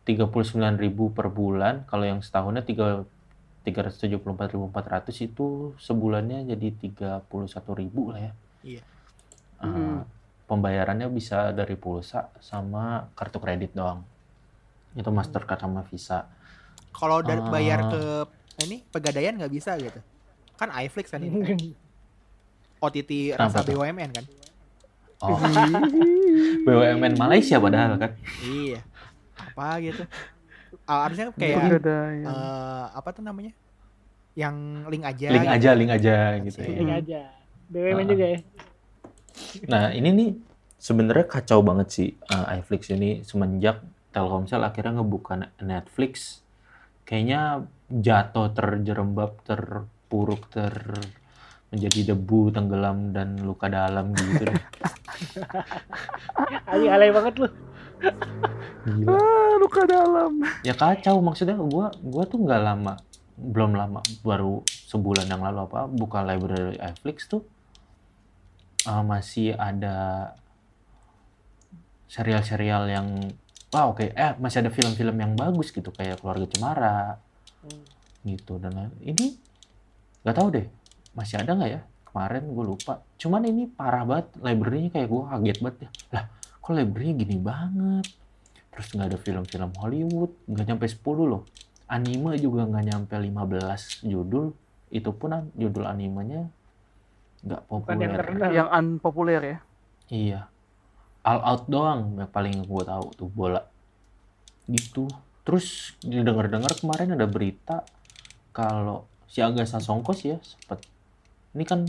[0.06, 1.82] 39.000 per bulan.
[1.90, 3.04] Kalau yang setahunnya 3
[3.66, 8.32] 374.400 itu sebulannya jadi 31.000 lah ya.
[8.62, 8.82] Iya.
[9.62, 10.00] Eh, Mm.
[10.46, 14.06] Pembayarannya bisa dari pulsa sama kartu kredit doang.
[14.94, 16.22] Itu Mastercard sama Visa.
[16.94, 18.30] Kalau dari bayar ke
[18.64, 20.00] ini pegadaian nggak bisa gitu.
[20.56, 21.76] Kan iFlix kan ini.
[22.80, 23.68] OTT rasa Kenapa?
[23.72, 24.24] BUMN kan.
[25.24, 25.40] Oh,
[26.68, 28.12] BUMN Malaysia padahal kan.
[28.44, 28.80] Iya.
[29.36, 30.04] Apa gitu.
[30.84, 33.52] Ah, harusnya kayak eh, apa tuh namanya?
[34.36, 34.56] Yang
[34.92, 35.26] link aja.
[35.32, 35.56] Link gitu.
[35.56, 36.76] aja, link aja gitu ya.
[36.76, 37.20] Ini aja.
[37.72, 38.08] BUMN Ah.
[38.08, 38.38] juga ya.
[39.68, 40.30] Nah, ini nih
[40.76, 43.80] sebenarnya kacau banget sih uh, iFlix ini semenjak
[44.12, 46.40] Telkomsel akhirnya ngebuka Netflix.
[47.04, 50.74] Kayaknya jatuh terjerembab, terpuruk, ter
[51.70, 54.60] menjadi debu, tenggelam dan luka dalam gitu deh.
[56.70, 57.48] Ayo alay banget lu.
[58.86, 59.18] Gila.
[59.18, 60.46] Ah, luka dalam.
[60.62, 62.94] Ya kacau maksudnya gua gua tuh nggak lama
[63.36, 67.44] belum lama baru sebulan yang lalu apa buka library iFlix tuh
[68.88, 70.32] uh, masih ada
[72.08, 73.08] serial-serial yang
[73.76, 77.20] wah oke eh masih ada film-film yang bagus gitu kayak keluarga cemara
[77.66, 77.82] Hmm.
[78.24, 79.38] gitu dan lain- ini
[80.22, 80.66] nggak tahu deh
[81.12, 81.80] masih ada nggak ya?
[82.06, 82.92] Kemarin gue lupa.
[83.16, 85.88] Cuman ini parah banget library-nya kayak gue kaget banget ya.
[86.12, 86.24] Lah
[86.56, 88.06] kok library-nya gini banget?
[88.72, 91.42] Terus nggak ada film-film Hollywood nggak nyampe 10 loh.
[91.86, 94.50] Anime juga nggak nyampe 15 judul.
[94.88, 96.48] Itu pun judul animenya
[97.42, 98.50] nggak Bukan yang populer terkenal.
[98.50, 99.58] Yang unpopuler ya.
[100.08, 100.40] iya.
[101.22, 103.60] All out doang yang paling gue tahu tuh bola.
[104.66, 105.06] Gitu
[105.46, 107.86] terus didengar-dengar kemarin ada berita
[108.50, 110.82] kalau si Aga Sasongkos ya sempat
[111.54, 111.86] ini kan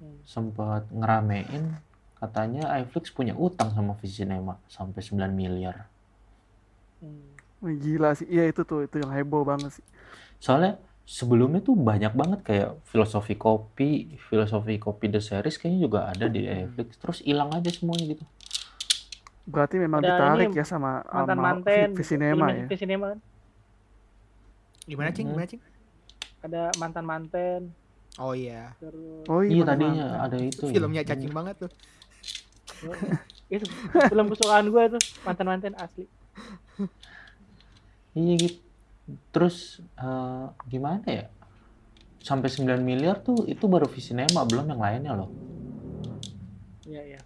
[0.00, 0.16] Hmm.
[0.24, 1.76] sempat ngeramein
[2.16, 5.84] katanya iFlix punya utang sama Visinema sampai 9 miliar
[7.00, 7.32] Hmm.
[7.80, 8.28] Gila sih.
[8.28, 9.84] Iya itu tuh, itu yang heboh banget sih.
[10.36, 16.28] Soalnya sebelumnya tuh banyak banget kayak filosofi kopi, filosofi kopi the series kayaknya juga ada
[16.28, 16.96] di Netflix.
[17.00, 18.24] Terus hilang aja semuanya gitu.
[19.44, 22.66] Berarti memang Ada ditarik ya sama sama mantan-mantan Vi- Visinema ya.
[22.66, 23.20] Visinema kan
[24.82, 25.26] Gimana cing?
[25.26, 25.34] Hmm.
[25.34, 25.62] Gimana cing?
[26.40, 27.62] ada mantan-mantan
[28.16, 28.72] Oh iya.
[28.76, 30.24] terus Oh Iya mantan tadinya mantan.
[30.24, 30.64] ada itu.
[30.66, 30.72] ya.
[30.72, 31.70] Filmnya cacing banget tuh.
[33.50, 33.66] itu
[34.08, 36.08] film kesukaan gue tuh mantan-mantan asli
[38.12, 38.58] Iya gitu.
[39.30, 39.56] Terus
[39.96, 41.26] eh, gimana ya?
[42.20, 45.30] Sampai 9 miliar tuh itu baru Visinema, belum yang lainnya loh.
[46.84, 47.20] iya iya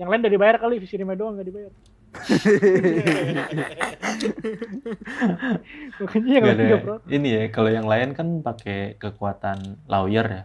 [0.00, 1.72] yang lain udah dibayar kali Visinema doang nggak dibayar
[6.02, 10.42] makanya yang Nggak lain Ini ya, kalau yang lain kan pakai kekuatan lawyer ya.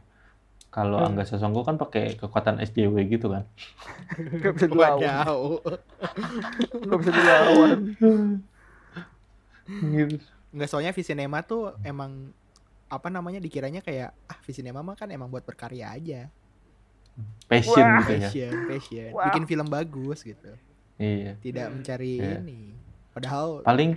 [0.70, 1.16] Kalau Hmm.
[1.16, 3.48] Angga Sasongko kan pakai kekuatan SJW gitu kan.
[4.44, 5.00] Gak bisa dilawan.
[6.68, 7.96] Gak bisa dilawan.
[9.80, 10.20] Gitu.
[10.52, 12.36] Nggak soalnya Visinema tuh emang
[12.92, 16.28] apa namanya dikiranya kayak ah Visinema mah kan emang buat berkarya aja.
[17.46, 18.02] Passion Wah.
[18.02, 18.20] gitu ya.
[18.26, 19.10] Passion, passion.
[19.12, 19.26] Wah.
[19.30, 20.52] Bikin film bagus gitu.
[20.96, 21.38] Iya.
[21.38, 22.40] Tidak mencari Iya.
[22.40, 22.74] ini.
[23.12, 23.96] Padahal Paling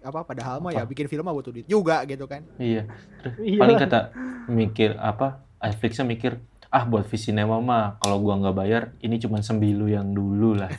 [0.00, 2.40] apa padahal mah ya bikin film mah butuh duit juga gitu kan.
[2.56, 2.88] iya.
[3.20, 3.60] Terus Iya.
[3.60, 4.00] paling kata
[4.46, 5.40] mikir apa?
[5.58, 6.40] Netflixnya mikir
[6.70, 10.70] ah buat Visinema mah kalau gua nggak bayar ini cuma sembilu yang dulu lah.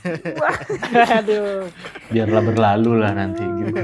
[1.19, 1.68] Aduh.
[2.07, 3.76] Biarlah berlalu lah nanti gitu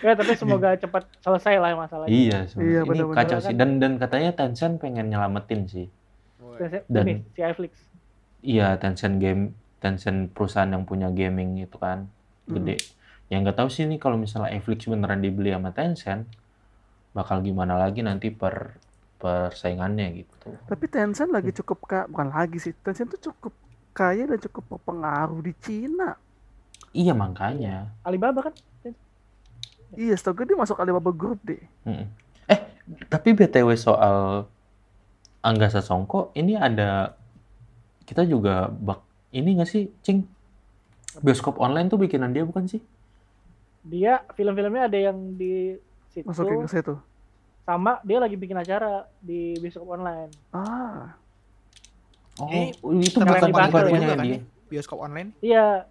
[0.00, 2.08] ya tapi semoga cepat selesai lah masalahnya.
[2.08, 2.48] Iya Iya,
[2.82, 3.44] sebenarnya ini kacau kan.
[3.44, 3.54] sih.
[3.54, 5.86] Dan dan katanya Tencent pengen nyelamatin sih.
[6.86, 7.72] Dan- ini si iFlix
[8.40, 12.08] iya Tencent game Tencent perusahaan yang punya gaming itu kan
[12.46, 12.76] gede.
[13.28, 16.24] Yang nggak tahu sih nih kalau misalnya Netflix beneran dibeli sama Tencent
[17.12, 18.76] bakal gimana lagi nanti per
[19.20, 22.72] persaingannya gitu Tapi Tencent lagi cukup kaya, bukan lagi sih.
[22.80, 23.52] Tencent tuh cukup
[23.92, 26.16] kaya dan cukup berpengaruh di Cina.
[26.90, 28.54] iya makanya Alibaba kan
[29.90, 31.58] Iya, setahu gue dia masuk Alibaba Group deh.
[31.82, 32.06] Mm-mm.
[32.46, 32.60] Eh,
[33.10, 34.46] tapi BTW soal
[35.42, 37.18] Angga Sasongko, ini ada
[38.06, 39.02] kita juga bak
[39.34, 40.22] ini nggak sih, Cing?
[41.18, 42.78] Bioskop online tuh bikinan dia bukan sih?
[43.80, 45.72] dia film-filmnya ada yang di
[46.12, 46.94] situ Masukin ke situ.
[47.70, 51.14] Sama dia lagi bikin acara di bioskop online Ah,
[52.40, 52.72] Oh, Ini
[53.04, 54.32] itu bukan punya kan dia.
[54.32, 55.36] nih, bioskop online.
[55.38, 55.84] Iya.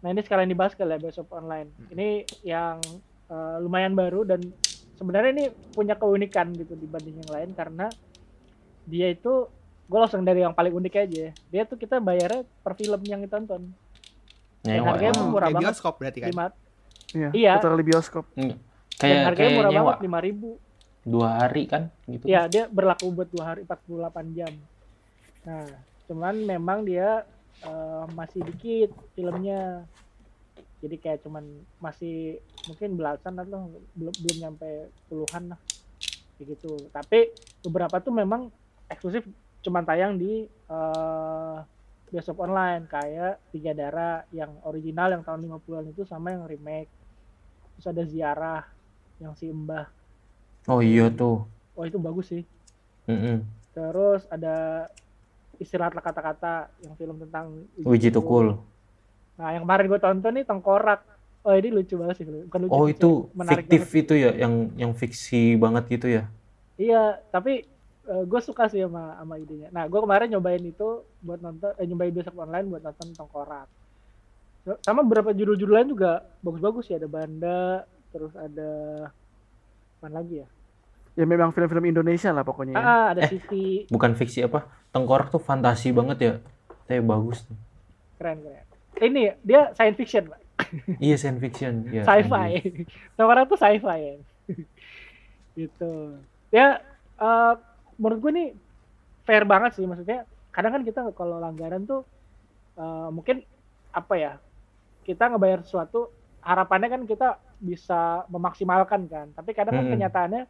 [0.00, 1.68] Nah ini sekalian dibahas kali ya bioskop online.
[1.92, 2.08] Ini
[2.40, 2.80] yang
[3.28, 4.40] eh, lumayan baru dan
[4.96, 5.44] sebenarnya ini
[5.76, 7.92] punya keunikan gitu dibanding yang lain karena
[8.84, 9.44] dia itu
[9.84, 11.26] gue langsung dari yang paling unik aja.
[11.52, 13.68] Dia tuh kita bayarnya per film yang ditonton.
[14.64, 14.96] Dan Nyewa.
[14.96, 15.20] harganya ya.
[15.20, 15.62] pun murah banget.
[15.68, 16.28] bioskop berarti kan.
[16.32, 16.46] Lima,
[17.12, 17.28] iya.
[17.28, 17.52] Iya.
[17.76, 18.24] Bioskop.
[18.32, 18.56] Dan
[18.96, 20.50] Kayak harganya kayak murah nyewa banget lima ribu.
[21.04, 22.24] Dua hari kan gitu.
[22.24, 24.52] Iya dia berlaku buat dua hari 48 jam.
[25.44, 25.68] Nah
[26.08, 27.28] cuman memang dia
[27.62, 29.84] eh, masih dikit filmnya.
[30.80, 31.44] Jadi kayak cuman
[31.80, 35.60] masih mungkin belasan atau belum belum nyampe puluhan lah
[36.40, 36.88] gitu.
[36.88, 38.48] Tapi beberapa tuh memang
[38.88, 39.28] eksklusif
[39.64, 41.58] cuman tayang di eh,
[42.08, 46.88] bioskop online kayak Tiga Darah yang original yang tahun 50-an itu sama yang remake.
[47.76, 48.62] Terus ada Ziarah
[49.18, 50.03] yang si Mbah.
[50.64, 51.44] Oh iya tuh.
[51.76, 52.42] Wah itu bagus sih.
[53.04, 53.44] Mm-mm.
[53.76, 54.88] Terus ada
[55.60, 58.56] istirahatlah kata-kata yang film tentang Wiji Tukul.
[59.36, 61.00] Nah yang kemarin gue tonton nih Tengkorak.
[61.44, 62.24] Oh ini lucu banget sih.
[62.24, 64.00] Bukan lucu, Oh itu menarik fiktif banget.
[64.06, 66.24] itu ya, yang yang fiksi banget gitu ya.
[66.80, 67.68] Iya tapi
[68.04, 69.68] gue suka sih sama sama idenya.
[69.72, 73.68] Nah gue kemarin nyobain itu buat nonton, eh, nyobain bioskop online buat nonton Tengkorak.
[74.80, 76.96] Sama beberapa judul-judul lain juga bagus-bagus ya.
[76.96, 78.72] Ada Banda, terus ada
[80.04, 80.48] apa lagi ya?
[81.14, 82.76] Ya memang film-film Indonesia lah pokoknya.
[82.76, 82.84] ya.
[82.84, 83.30] Ah ada Eh.
[83.32, 84.68] Siti, Bukan fiksi apa?
[84.92, 86.32] Tengkorak tuh fantasi banget ya.
[86.84, 87.56] Tapi bagus tuh.
[88.20, 88.64] keren keren.
[89.00, 90.40] Ini dia science fiction, Pak.
[91.00, 91.88] Iya science fiction.
[91.88, 92.84] Ya, sci-fi.
[93.16, 94.14] Tengkorak tuh sci-fi ya.
[95.58, 96.20] gitu.
[96.52, 96.84] Ya
[97.16, 97.52] eh,
[97.96, 98.48] menurut gue nih
[99.24, 100.28] fair banget sih maksudnya.
[100.52, 102.04] Kadang kan kita kalau langganan tuh
[102.76, 103.40] eh, mungkin
[103.90, 104.32] apa ya?
[105.02, 106.12] Kita ngebayar sesuatu
[106.44, 109.26] harapannya kan kita bisa memaksimalkan kan.
[109.32, 109.94] Tapi kadang kan Mm-mm.
[109.96, 110.42] kenyataannya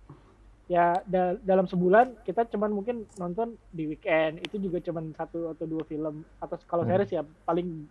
[0.66, 5.64] ya da- dalam sebulan kita cuman mungkin nonton di weekend itu juga cuman satu atau
[5.64, 6.90] dua film atau kalau Hmm.
[6.90, 7.84] series ya paling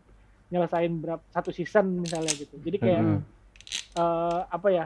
[0.49, 2.59] nyelesain berapa satu season misalnya gitu.
[2.59, 3.21] Jadi kayak Mm-mm.
[3.95, 4.85] eh, apa ya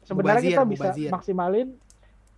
[0.00, 1.10] sebenarnya Mubazir, kita bisa mubazir.
[1.10, 1.68] maksimalin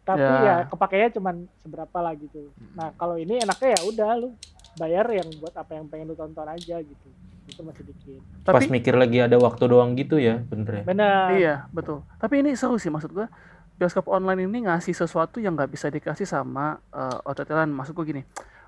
[0.02, 0.42] tapi Ya.
[0.42, 4.34] ya kepakainya cuman seberapa lah gitu nah kalau ini enaknya ya udah lu
[4.74, 7.08] bayar yang buat apa yang pengen lu tonton aja gitu
[7.52, 10.82] itu masih dikit Pas Tapi mikir lagi ada waktu doang gitu ya, bener ya.
[10.82, 12.00] benar iya, betul.
[12.14, 13.28] Tapi ini seru sih maksud gua.
[13.74, 17.70] Bioskop online ini ngasih sesuatu yang nggak bisa dikasih sama eh, OTT lain.
[17.70, 18.22] Maksud gua gini,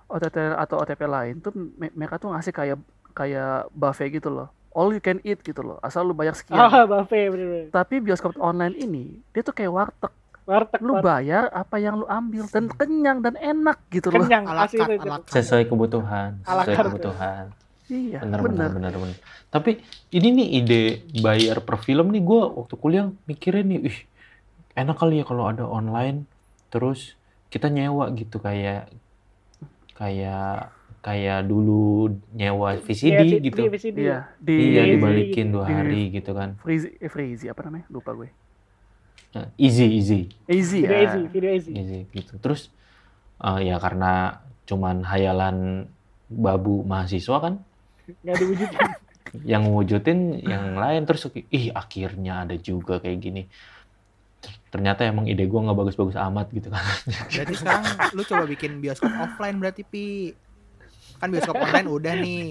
[0.06, 2.78] OTT atau OTP lain tuh me- mereka tuh ngasih kayak
[3.12, 4.48] kayak buffet gitu loh.
[4.72, 7.70] all you can eat gitu loh asal lu bayar sekian Ah, buffet bener-bener.
[7.70, 10.10] tapi bioskop online ini dia tuh kayak warteg
[10.44, 11.06] Warteg, lu warteg.
[11.06, 14.98] bayar apa yang lu ambil dan kenyang dan enak gitu loh kenyang ala carte.
[15.30, 17.44] sesuai kebutuhan sesuai kebutuhan
[17.86, 19.16] iya bener, bener bener bener
[19.48, 20.82] tapi ini nih ide
[21.20, 23.98] bayar per film nih gue waktu kuliah mikirin nih ih
[24.74, 26.26] enak kali ya kalau ada online
[26.66, 27.14] terus
[27.46, 28.42] kita nyewa gitu.
[28.42, 28.90] Kayak
[29.94, 33.62] kayak kayak dulu nyewa VCD Iya, gitu.
[33.62, 33.98] Di VCD.
[34.00, 36.58] iya di iya Di- dibalikin dua di- hari gitu kan.
[36.58, 37.86] Freezy eh, Freezy apa namanya?
[37.86, 38.26] Lupa gue.
[39.34, 40.20] Nah, easy easy.
[40.46, 41.02] Easy Video ya.
[41.06, 41.72] Easy, video easy.
[41.72, 42.34] easy gitu.
[42.42, 42.74] Terus
[43.38, 45.86] eh, ya karena cuman hayalan
[46.26, 47.54] babu mahasiswa kan
[48.20, 48.80] Nggak diwujudin.
[49.50, 53.42] yang wujudin yang lain terus ih akhirnya ada juga kayak gini
[54.68, 56.84] ternyata emang ide gua nggak bagus-bagus amat gitu kan
[57.32, 57.82] Berarti sekarang
[58.12, 60.36] lu coba bikin bioskop offline berarti pi.
[61.16, 62.46] Kan bioskop online udah nih.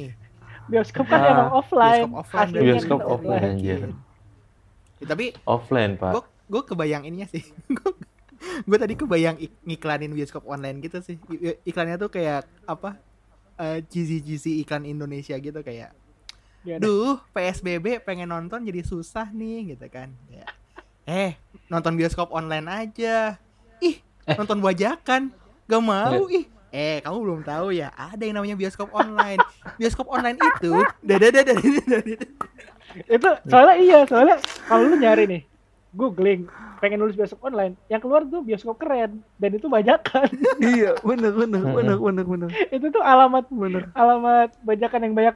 [0.65, 2.03] Bioskop kan emang offline.
[2.03, 3.79] bioskop offline, Aslinya bioskop kita offline anjir
[4.97, 7.43] Ya, tapi offline pak gue gue kebayang ininya sih.
[8.67, 11.15] gue tadi kebayang ik- ngiklanin bioskop online gitu sih.
[11.29, 12.95] I- Iklannya tuh kayak apa?
[13.59, 15.93] Eh cheesy cheesy iklan Indonesia gitu kayak
[16.63, 20.15] Ya, Duh, PSBB pengen nonton jadi susah nih gitu kan.
[20.31, 20.47] Ya.
[21.03, 21.35] Eh,
[21.67, 23.35] nonton bioskop online aja.
[23.83, 23.99] Ih,
[24.39, 25.35] nonton bajakan.
[25.67, 26.47] Gak mau ih.
[26.71, 29.43] Eh, kamu belum tahu ya, ada yang namanya bioskop online.
[29.75, 30.71] Bioskop online itu
[31.11, 31.51] dada dada
[33.09, 34.37] itu soalnya iya soalnya
[34.69, 35.41] kalau lu nyari nih
[35.93, 36.49] googling
[36.81, 37.77] pengen nulis bioskop online.
[37.87, 40.27] Yang keluar tuh bioskop keren dan itu bajakan.
[40.59, 42.49] Iya bener bener bener bener bener.
[42.73, 43.87] Itu tuh alamat bener.
[43.93, 45.35] alamat bajakan yang banyak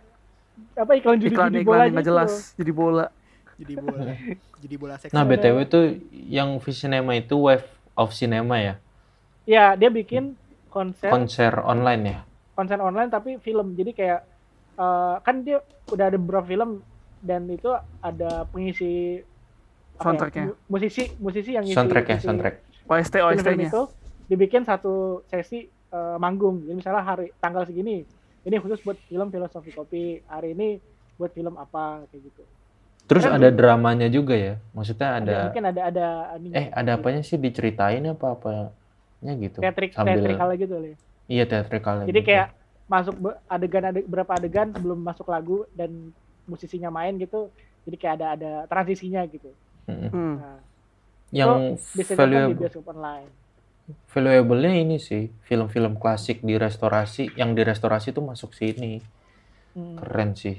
[0.74, 3.06] apa iklan judi iklan judi iklan bola yang nggak jelas jadi bola.
[3.58, 4.04] Jadi bola.
[4.58, 5.14] Jadi bola seks.
[5.14, 8.76] nah btw tuh yang Cinema itu wave of cinema ya?
[9.46, 10.34] Ya dia bikin
[10.74, 11.14] konser.
[11.14, 12.20] Konser online ya?
[12.58, 13.78] Konser online tapi film.
[13.78, 14.22] Jadi kayak
[14.78, 15.62] eh, kan dia
[15.94, 16.82] udah ada beberapa film
[17.22, 19.22] dan itu ada pengisi
[19.98, 20.46] ya, Soundtracknya.
[20.46, 22.06] mu- musisi musisi yang ngisi soundtrack.
[22.08, 22.56] Ya soundtrack
[22.88, 23.82] OST OST nya itu
[24.30, 26.64] dibikin satu sesi eh, manggung.
[26.64, 28.06] Jadi misalnya hari tanggal segini
[28.46, 30.22] ini khusus buat film filosofi kopi.
[30.24, 30.80] Hari ini
[31.18, 32.44] buat film apa kayak gitu.
[33.08, 34.60] Terus Kan ada dramanya juga ya?
[34.76, 37.40] Maksudnya ada mungkin ada ada ininya, eh ada apanya sih?
[37.40, 39.64] Diceritain apa apanya gitu?
[39.64, 40.98] Teatrik sambil teatrikal gitu loh ya.
[41.28, 42.48] iya teatrikal jadi kayak
[42.88, 43.16] masuk
[43.52, 46.12] adegan ada berapa adegan sebelum masuk lagu dan
[46.48, 47.52] musisinya main gitu.
[47.88, 49.52] Jadi kayak ada ada transisinya gitu
[49.88, 50.36] hmm.
[50.38, 50.60] nah,
[51.32, 53.30] yang di valuable bioskop online.
[54.12, 57.32] valuable-nya ini sih film-film klasik di restorasi.
[57.40, 59.00] Yang di restorasi tuh masuk sini.
[59.78, 59.94] Hmm.
[59.96, 60.58] keren sih.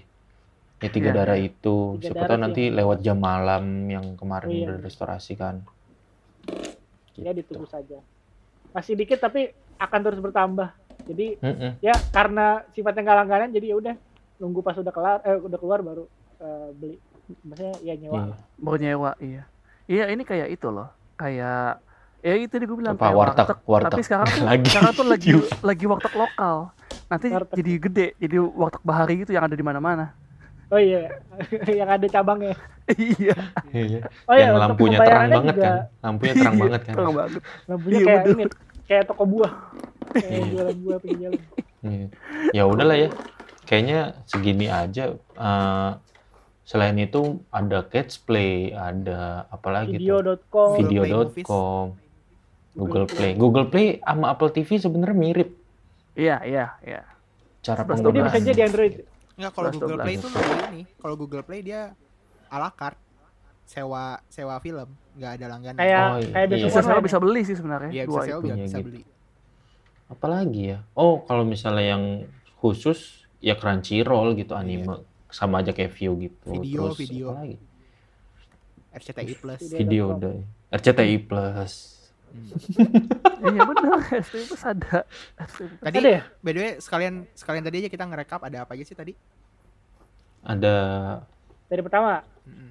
[0.79, 1.99] Ya tiga Iya, darah itu.
[1.99, 4.67] Tiga siapa Darah tahu nanti lewat jam malam yang kemarin Oh, iya.
[4.71, 5.67] udah restorasi kan.
[7.19, 7.43] Ya Gitu.
[7.43, 7.99] ditunggu saja.
[8.71, 10.71] Masih dikit tapi akan terus bertambah.
[11.09, 11.83] Jadi Mm-mm.
[11.83, 13.95] ya karena sifatnya nggak langganan jadi ya udah
[14.39, 16.05] nunggu pas udah kelar eh udah keluar baru
[16.39, 16.97] eh, beli
[17.43, 18.35] maksudnya ya nyewa Iya.
[18.59, 19.43] mau nyewa iya.
[19.87, 20.89] Iya ini kayak itu loh.
[21.15, 21.81] Kayak
[22.19, 23.91] ya itu gue bilang Apa, kayak warteg, warteg.
[23.91, 24.67] tapi sekarang tuh Lagi.
[24.67, 25.31] sekarang tuh lagi
[25.63, 26.57] lagi warteg lokal.
[27.09, 27.57] Nanti Warteg.
[27.57, 30.13] jadi gede jadi warteg bahari gitu yang ada di mana-mana.
[30.69, 31.09] Oh iya
[31.81, 32.53] yang ada cabangnya.
[32.89, 33.37] Iya.
[33.71, 34.01] Iya.
[34.25, 35.65] oh iya yang lampunya terang banget juga.
[35.65, 35.77] kan?
[36.03, 36.95] Lampunya terang Iya, banget kan?
[36.95, 37.31] terang banget.
[37.65, 38.37] Lampunya Iya, kayak bener.
[38.37, 38.45] ini
[38.85, 39.53] kayak toko buah.
[40.13, 41.43] Kayak jualan buah pinggir jalan.
[41.81, 42.07] Iya.
[42.53, 43.09] ya udahlah ya.
[43.65, 45.05] Kayaknya segini aja.
[45.15, 45.91] Eh,
[46.69, 50.05] selain itu ada catch play ada apa lagi tuh?
[50.21, 51.01] Video.com Video.
[51.01, 51.85] video.com
[52.77, 53.33] Google Play.
[53.35, 55.51] Google Play sama Apple TV sebenarnya mirip.
[56.13, 57.03] Iya iya iya.
[57.65, 58.95] Cara jadi bisa jadi Android.
[59.35, 60.21] Enggak kalau 11, Google Play 12.
[60.21, 60.83] itu nggak ini.
[61.01, 61.81] Kalau Google Play dia
[62.53, 63.01] ala carte.
[63.69, 64.89] Sewa sewa film,
[65.21, 65.77] nggak ada langganan.
[65.77, 66.33] kayak Oh, iya.
[66.33, 66.67] kayak Iya.
[66.69, 67.91] bisa sewa online bisa beli sih sebenarnya.
[67.93, 68.87] Iya bisa dua sewa itu bisa, Iya, gitu.
[68.89, 69.03] beli.
[70.09, 70.79] apalagi ya?
[70.97, 72.05] Oh kalau misalnya yang
[72.61, 77.27] khusus ya Crunchyroll gitu anime sama aja kayak view gitu Video, terus video.
[77.29, 77.57] apa lagi
[78.91, 79.61] RCTI Plus.
[79.71, 80.05] Video.
[80.13, 80.35] udah
[80.71, 81.73] RCTI Plus
[83.41, 85.01] iya benar STV Plus ada
[85.49, 85.73] Plus.
[85.79, 88.85] Tadi ada ya by the way sekalian sekalian tadi aja kita ngerekap ada apa aja
[88.85, 89.13] sih tadi?
[90.41, 90.75] ada
[91.67, 92.71] dari pertama Mm-mm.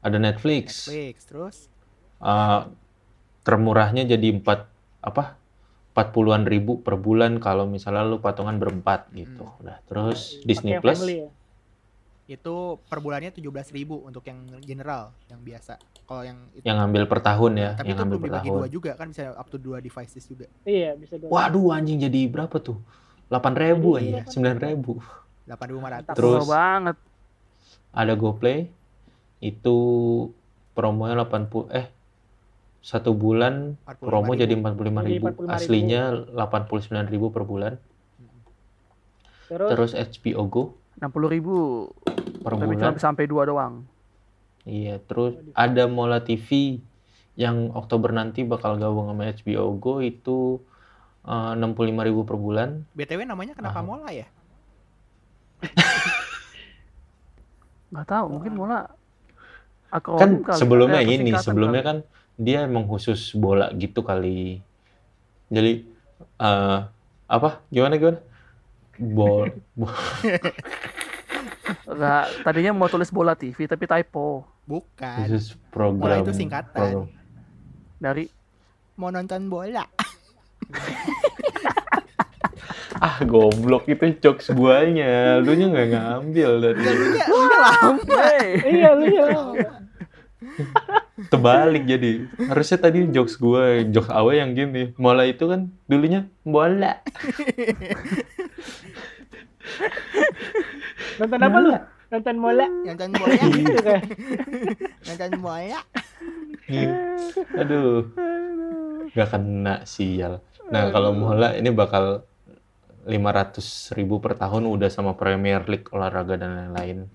[0.00, 1.56] ada Netflix, Netflix terus
[2.18, 2.60] Eh,
[3.42, 4.68] termurahnya jadi empat
[5.00, 5.40] apa
[5.90, 9.60] empat puluhan ribu per bulan kalau misalnya lu patungan berempat gitu Hmm.
[9.60, 11.28] udah terus Disney Plus family ya
[12.30, 12.54] itu
[12.86, 13.74] per bulannya 17.000
[14.06, 15.82] untuk yang general, yang biasa.
[16.06, 18.48] Kalau yang itu yang ngambil per tahun ya tapi yang itu ngambil belum per dibagi
[18.50, 20.46] tahun dua juga kan bisa up to dua devices juga.
[20.62, 22.78] iya bisa dua waduh anjing jadi berapa tuh
[23.30, 24.92] delapan ribu Jadi aja sembilan ribu
[25.46, 26.18] 8.500.
[26.18, 26.96] Terus- banget
[27.90, 28.58] ada GoPlay
[29.42, 29.76] itu
[30.74, 31.86] promonya 80 eh
[32.80, 34.06] satu bulan 45.000.
[34.06, 35.56] promo jadi 45.000 Jadi ribu 45.000.
[35.58, 36.02] aslinya
[36.32, 37.72] 89.000 per bulan
[39.46, 40.64] terus, terus HBO Go
[41.00, 41.88] 60 ribu
[42.38, 42.92] per tapi bulan.
[42.92, 43.84] cuma sampai dua doang.
[44.62, 46.78] Iya, terus ada Mola TV
[47.34, 50.60] yang Oktober nanti bakal gabung sama HBO Go itu
[51.22, 52.68] eh, 65.000 per bulan.
[52.92, 53.82] BTW namanya kenapa Ah.
[53.82, 54.28] Mola ya?
[57.90, 58.86] Nggak tahu, mungkin mulai
[59.90, 60.58] akronim Kan kali.
[60.58, 61.88] sebelumnya Eh, ini, sebelumnya kali.
[61.90, 61.96] kan
[62.36, 64.62] dia emang khusus bola gitu kali.
[65.48, 65.72] Jadi
[66.38, 66.78] eh
[67.26, 67.50] apa?
[67.68, 68.20] Gimana gimana?
[69.00, 69.88] Bol, bo-
[71.82, 75.24] Nggak, tadinya mau tulis bola TV tapi typo Bukan.
[75.24, 76.20] khusus Mola program.
[76.20, 76.70] itu singkatan.
[76.70, 77.08] program.
[77.96, 78.28] dari
[78.94, 79.84] Mau nonton bola.
[82.92, 88.24] Ah goblok itu jokes guanya, lu nya nggak ngambil dari Lalunya udah lama.
[88.60, 89.24] Iya lu ya.
[91.28, 97.02] terbalik jadi harusnya tadi jokes gue jokes awe yang gini mola itu kan dulunya bola
[101.20, 101.70] Nonton apa lu?
[102.10, 102.66] Nonton bola.
[102.66, 103.36] Nonton bola.
[103.84, 104.02] Kan.
[105.04, 105.78] Nonton bola.
[106.70, 106.94] Gitu.
[107.58, 108.06] aduh
[109.10, 110.38] nggak kena sial
[110.70, 112.22] nah kalau mola ini bakal
[113.10, 117.10] 500 ribu per tahun udah sama Premier League olahraga dan lain-lain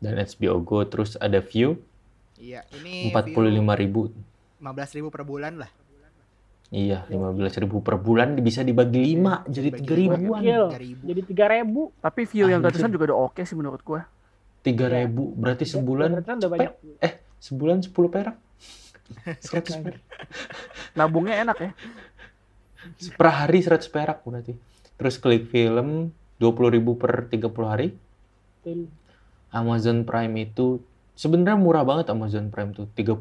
[0.00, 1.76] dan HBO Go terus ada View
[2.38, 3.34] Iya, ini 45
[3.76, 4.00] ribu
[4.58, 5.70] 15 ribu per bulan lah.
[6.68, 10.64] iya 15 ribu per bulan bisa dibagi 5 jadi 3 ribuan Gokil.
[11.02, 11.08] 3.000.
[11.08, 11.82] Jadi tiga ribu.
[11.98, 12.76] tapi view yang Anjir.
[12.76, 14.04] gratisan juga udah oke sih menurut gua
[14.62, 16.72] 3 ribu berarti sebulan Berarti udah banyak.
[17.00, 18.36] eh sebulan 10 perak
[19.24, 20.02] 100 perak
[20.92, 21.70] nabungnya enak ya
[23.16, 24.54] per hari 100 perak berarti.
[24.98, 27.88] Terus klik film 20.000 per 30 hari.
[28.62, 28.90] Betul.
[29.50, 30.82] Amazon Prime itu
[31.18, 33.18] sebenarnya murah banget Amazon Prime tuh 30.000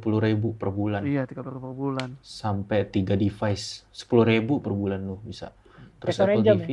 [0.53, 5.49] per bulan iya 30 per bulan sampai 3 device 10.000 per bulan lu bisa.
[5.97, 6.69] Terus Apple TV.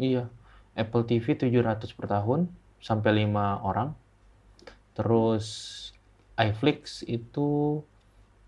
[0.00, 0.24] Iya.
[0.72, 2.48] Apple TV 700 per tahun
[2.80, 3.92] sampai 5 orang.
[4.96, 5.46] Terus
[6.40, 7.82] iFlix itu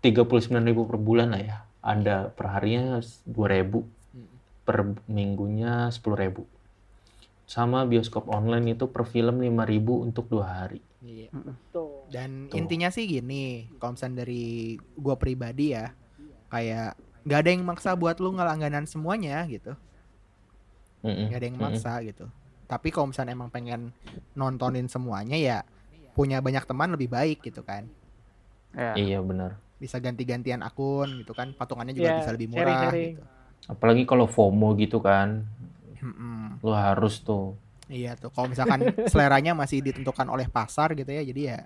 [0.01, 1.57] 39.000 per bulan lah ya.
[1.85, 2.97] Ada per harinya
[3.29, 6.41] 2.000 per minggunya 10.000
[7.49, 11.27] sama bioskop online itu per film 5.000 untuk dua hari Iya.
[11.73, 12.05] Tuh.
[12.13, 12.57] Dan Tuh.
[12.59, 15.89] intinya sih gini, kalau misalnya dari gua pribadi ya,
[16.51, 19.73] kayak nggak ada yang maksa buat lu ngelangganan semuanya gitu,
[21.01, 21.25] Mm-mm.
[21.29, 21.65] nggak ada yang Mm-mm.
[21.73, 22.25] maksa gitu.
[22.69, 23.91] Tapi kalau misalnya emang pengen
[24.37, 25.57] nontonin semuanya ya
[26.15, 27.87] punya banyak teman lebih baik gitu kan.
[28.75, 29.51] ya iya benar
[29.81, 33.21] Bisa ganti-gantian akun gitu kan, patungannya juga Ya, bisa lebih murah gitu.
[33.69, 35.41] apalagi kalau FOMO gitu kan
[36.01, 36.61] Mm-mm.
[36.61, 37.57] lu harus tuh
[37.91, 41.59] Iya tuh, kalau misalkan seleranya masih ditentukan oleh pasar gitu ya, jadi ya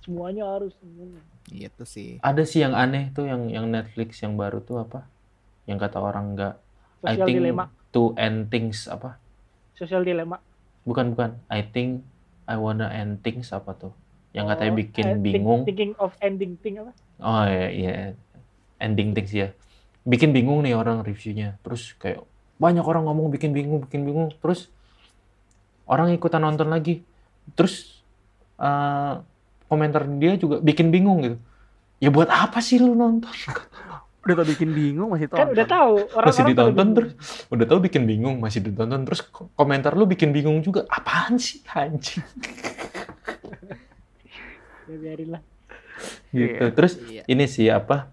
[0.00, 0.72] Semuanya harus.
[0.76, 1.20] semuanya.
[1.46, 2.16] itu sih.
[2.20, 5.04] ada sih yang aneh tuh yang yang Netflix yang baru tuh apa
[5.64, 6.54] yang kata orang nggak
[7.02, 7.68] I think dilema.
[7.90, 9.20] to end things apa
[9.74, 10.40] Sosial dilema.
[10.82, 12.00] bukan bukan I think
[12.44, 13.92] I wanna end things apa tuh
[14.32, 16.96] yang katanya Oh, bikin think- bingung Thinking of ending thing apa?
[17.18, 17.92] Oh iya, iya.
[18.78, 19.52] Ending things ya.
[20.02, 21.54] Bikin bingung nih orang reviewnya.
[21.60, 22.24] Terus kayak
[22.56, 24.34] banyak orang ngomong bikin bingung, bikin bingung.
[24.34, 24.73] Terus
[25.84, 27.04] orang ikutan nonton lagi.
[27.52, 28.00] Terus
[28.56, 29.12] eh,
[29.66, 31.36] komentar dia juga bikin bingung gitu.
[31.98, 33.30] Ya buat apa sih lu nonton?
[34.24, 35.94] udah tau bikin bingung masih tonton Kan udah tahu.
[36.00, 37.12] Orang-orang masih pada ditonton terus.
[37.52, 40.88] Udah tahu bikin bingung, masih ditonton terus ko- komentar lu bikin bingung juga.
[40.88, 42.24] Apaan sih anjing?
[44.84, 45.42] Ya biarin lah.
[46.28, 46.60] Gitu.
[46.60, 46.74] Iya.
[46.74, 47.22] Terus Iya.
[47.24, 48.10] ini sih apa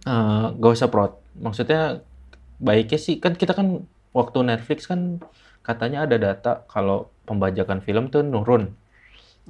[0.00, 2.00] eh gak usah prot maksudnya
[2.56, 3.84] baiknya sih kan kita kan
[4.16, 5.20] waktu Netflix kan
[5.60, 8.72] katanya ada data kalau pembajakan film tuh nurun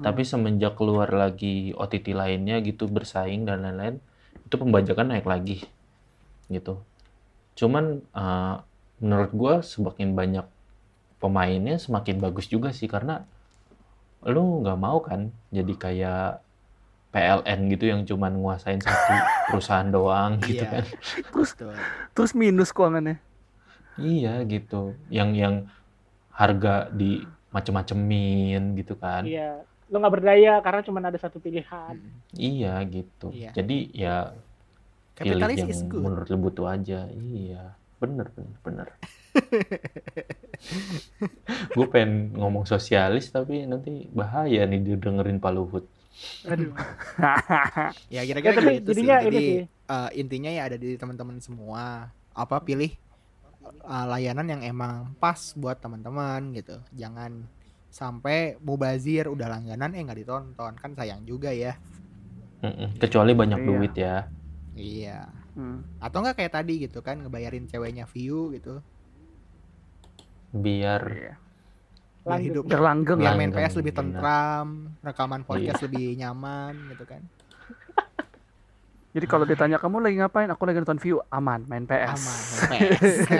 [0.00, 4.00] tapi semenjak keluar lagi OTT lainnya gitu bersaing dan lain-lain
[4.40, 5.60] itu pembajakan naik lagi
[6.48, 6.80] gitu
[7.54, 8.54] cuman eh,
[8.98, 10.46] menurut gua semakin banyak
[11.20, 13.28] pemainnya semakin bagus juga sih karena
[14.24, 16.24] lu nggak mau kan jadi kayak
[17.10, 19.12] PLN gitu yang cuman nguasain satu
[19.50, 20.70] perusahaan doang gitu Iya.
[20.70, 20.84] kan.
[21.28, 21.74] Betul.
[22.14, 23.18] terus minus keuangannya
[24.00, 24.96] Iya gitu.
[25.12, 25.54] Yang yang
[26.40, 29.22] harga di macem-macemin gitu kan.
[29.22, 29.68] Iya, Iya.
[29.90, 31.98] Lo nggak berdaya karena cuma ada satu pilihan.
[32.86, 33.28] gitu.
[33.28, 33.50] Iya.
[33.52, 34.32] Jadi ya
[35.14, 37.04] pilih Kapitalis yang menurut lu butuh aja.
[37.10, 37.74] Iya.
[37.98, 38.88] Bener bener bener.
[41.70, 45.84] Gue pengen ngomong sosialis tapi nanti bahaya nih didengerin Pak Luhut.
[46.44, 46.72] Aduh.
[48.14, 49.02] Ya kira-kira Ya, gitu sih.
[49.02, 49.58] jadinya ini Jadi sih.
[49.66, 52.08] eh, intinya ya ada di teman-teman semua.
[52.30, 52.94] Apa pilih
[53.62, 56.80] eh, layanan yang emang pas buat teman-teman gitu.
[56.92, 57.44] Jangan
[57.90, 61.74] sampai mubazir udah langganan eh nggak ditonton kan sayang juga ya.
[62.60, 62.96] Mm-mm.
[62.96, 63.66] Kecuali banyak Iya.
[63.66, 64.16] duit ya.
[64.72, 65.18] Iya.
[65.52, 65.82] Hmm.
[65.98, 68.78] Atau nggak kayak tadi gitu kan ngebayarin ceweknya view gitu.
[70.50, 71.34] Biar Iya.
[72.20, 72.46] biar Langgeng.
[72.46, 73.18] hidup Biar langgeng.
[73.18, 74.68] biar main PS lebih tentram
[75.00, 77.24] rekaman podcast lebih nyaman gitu kan
[79.10, 80.46] Jadi kalau ditanya kamu lagi ngapain?
[80.54, 81.18] Aku lagi nonton view.
[81.34, 82.14] Aman, main PS.
[82.14, 82.38] aman
[82.70, 83.16] main PS.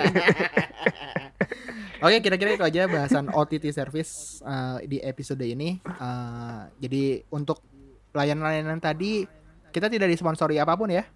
[2.01, 5.79] Oke, kira-kira itu aja bahasan OTT service eh, di episode ini.
[5.85, 7.61] Eh, jadi untuk
[8.11, 9.23] layanan-layanan tadi
[9.71, 11.07] kita tidak disponsori apa pun ya,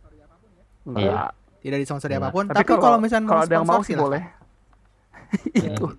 [0.87, 1.35] Enggak.
[1.59, 2.29] tidak disponsori Enggak.
[2.31, 2.43] apa pun.
[2.47, 4.23] Tapi, kalau misalnya kalau ada yang mau sih boleh.
[5.67, 5.91] Itu.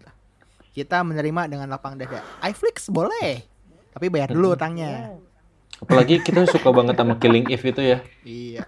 [0.73, 2.23] Kita menerima dengan lapang dada.
[2.47, 3.45] iFlix boleh,
[3.93, 5.19] tapi bayar dulu utangnya.
[5.77, 7.99] Apalagi kita suka banget sama Killing Eve itu ya.
[8.23, 8.63] Iya.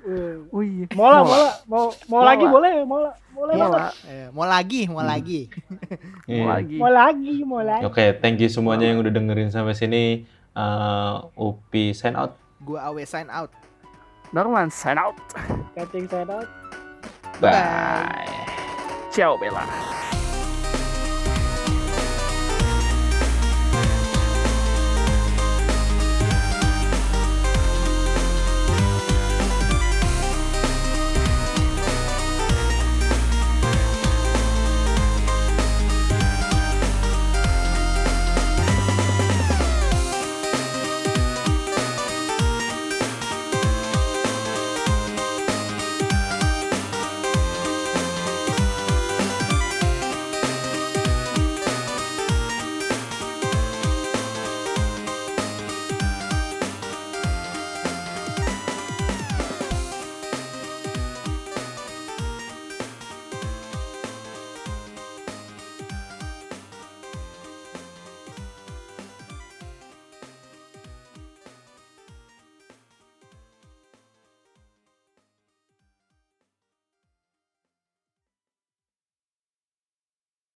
[0.53, 0.85] Oh iya.
[0.93, 3.81] Mau lah, Mau mau lah, mau mau Mau lagi boleh, mau lah, boleh Mau banget.
[3.81, 3.93] lah.
[4.05, 5.09] Eh, mau lagi, mau Hmm.
[5.09, 5.41] lagi.
[5.49, 6.45] Mau Iya.
[6.47, 6.77] lagi.
[6.77, 7.85] Mau lagi, mau lagi.
[7.85, 10.29] Oke, thank you semuanya yang udah dengerin sampai sini.
[10.53, 12.37] Uh, Upi sign out.
[12.61, 13.49] Gua awe sign out.
[14.29, 15.17] Norman, sign out.
[15.73, 16.49] Cutting saya out.
[17.41, 18.29] Bye.
[19.09, 20.28] Ciao, Bella.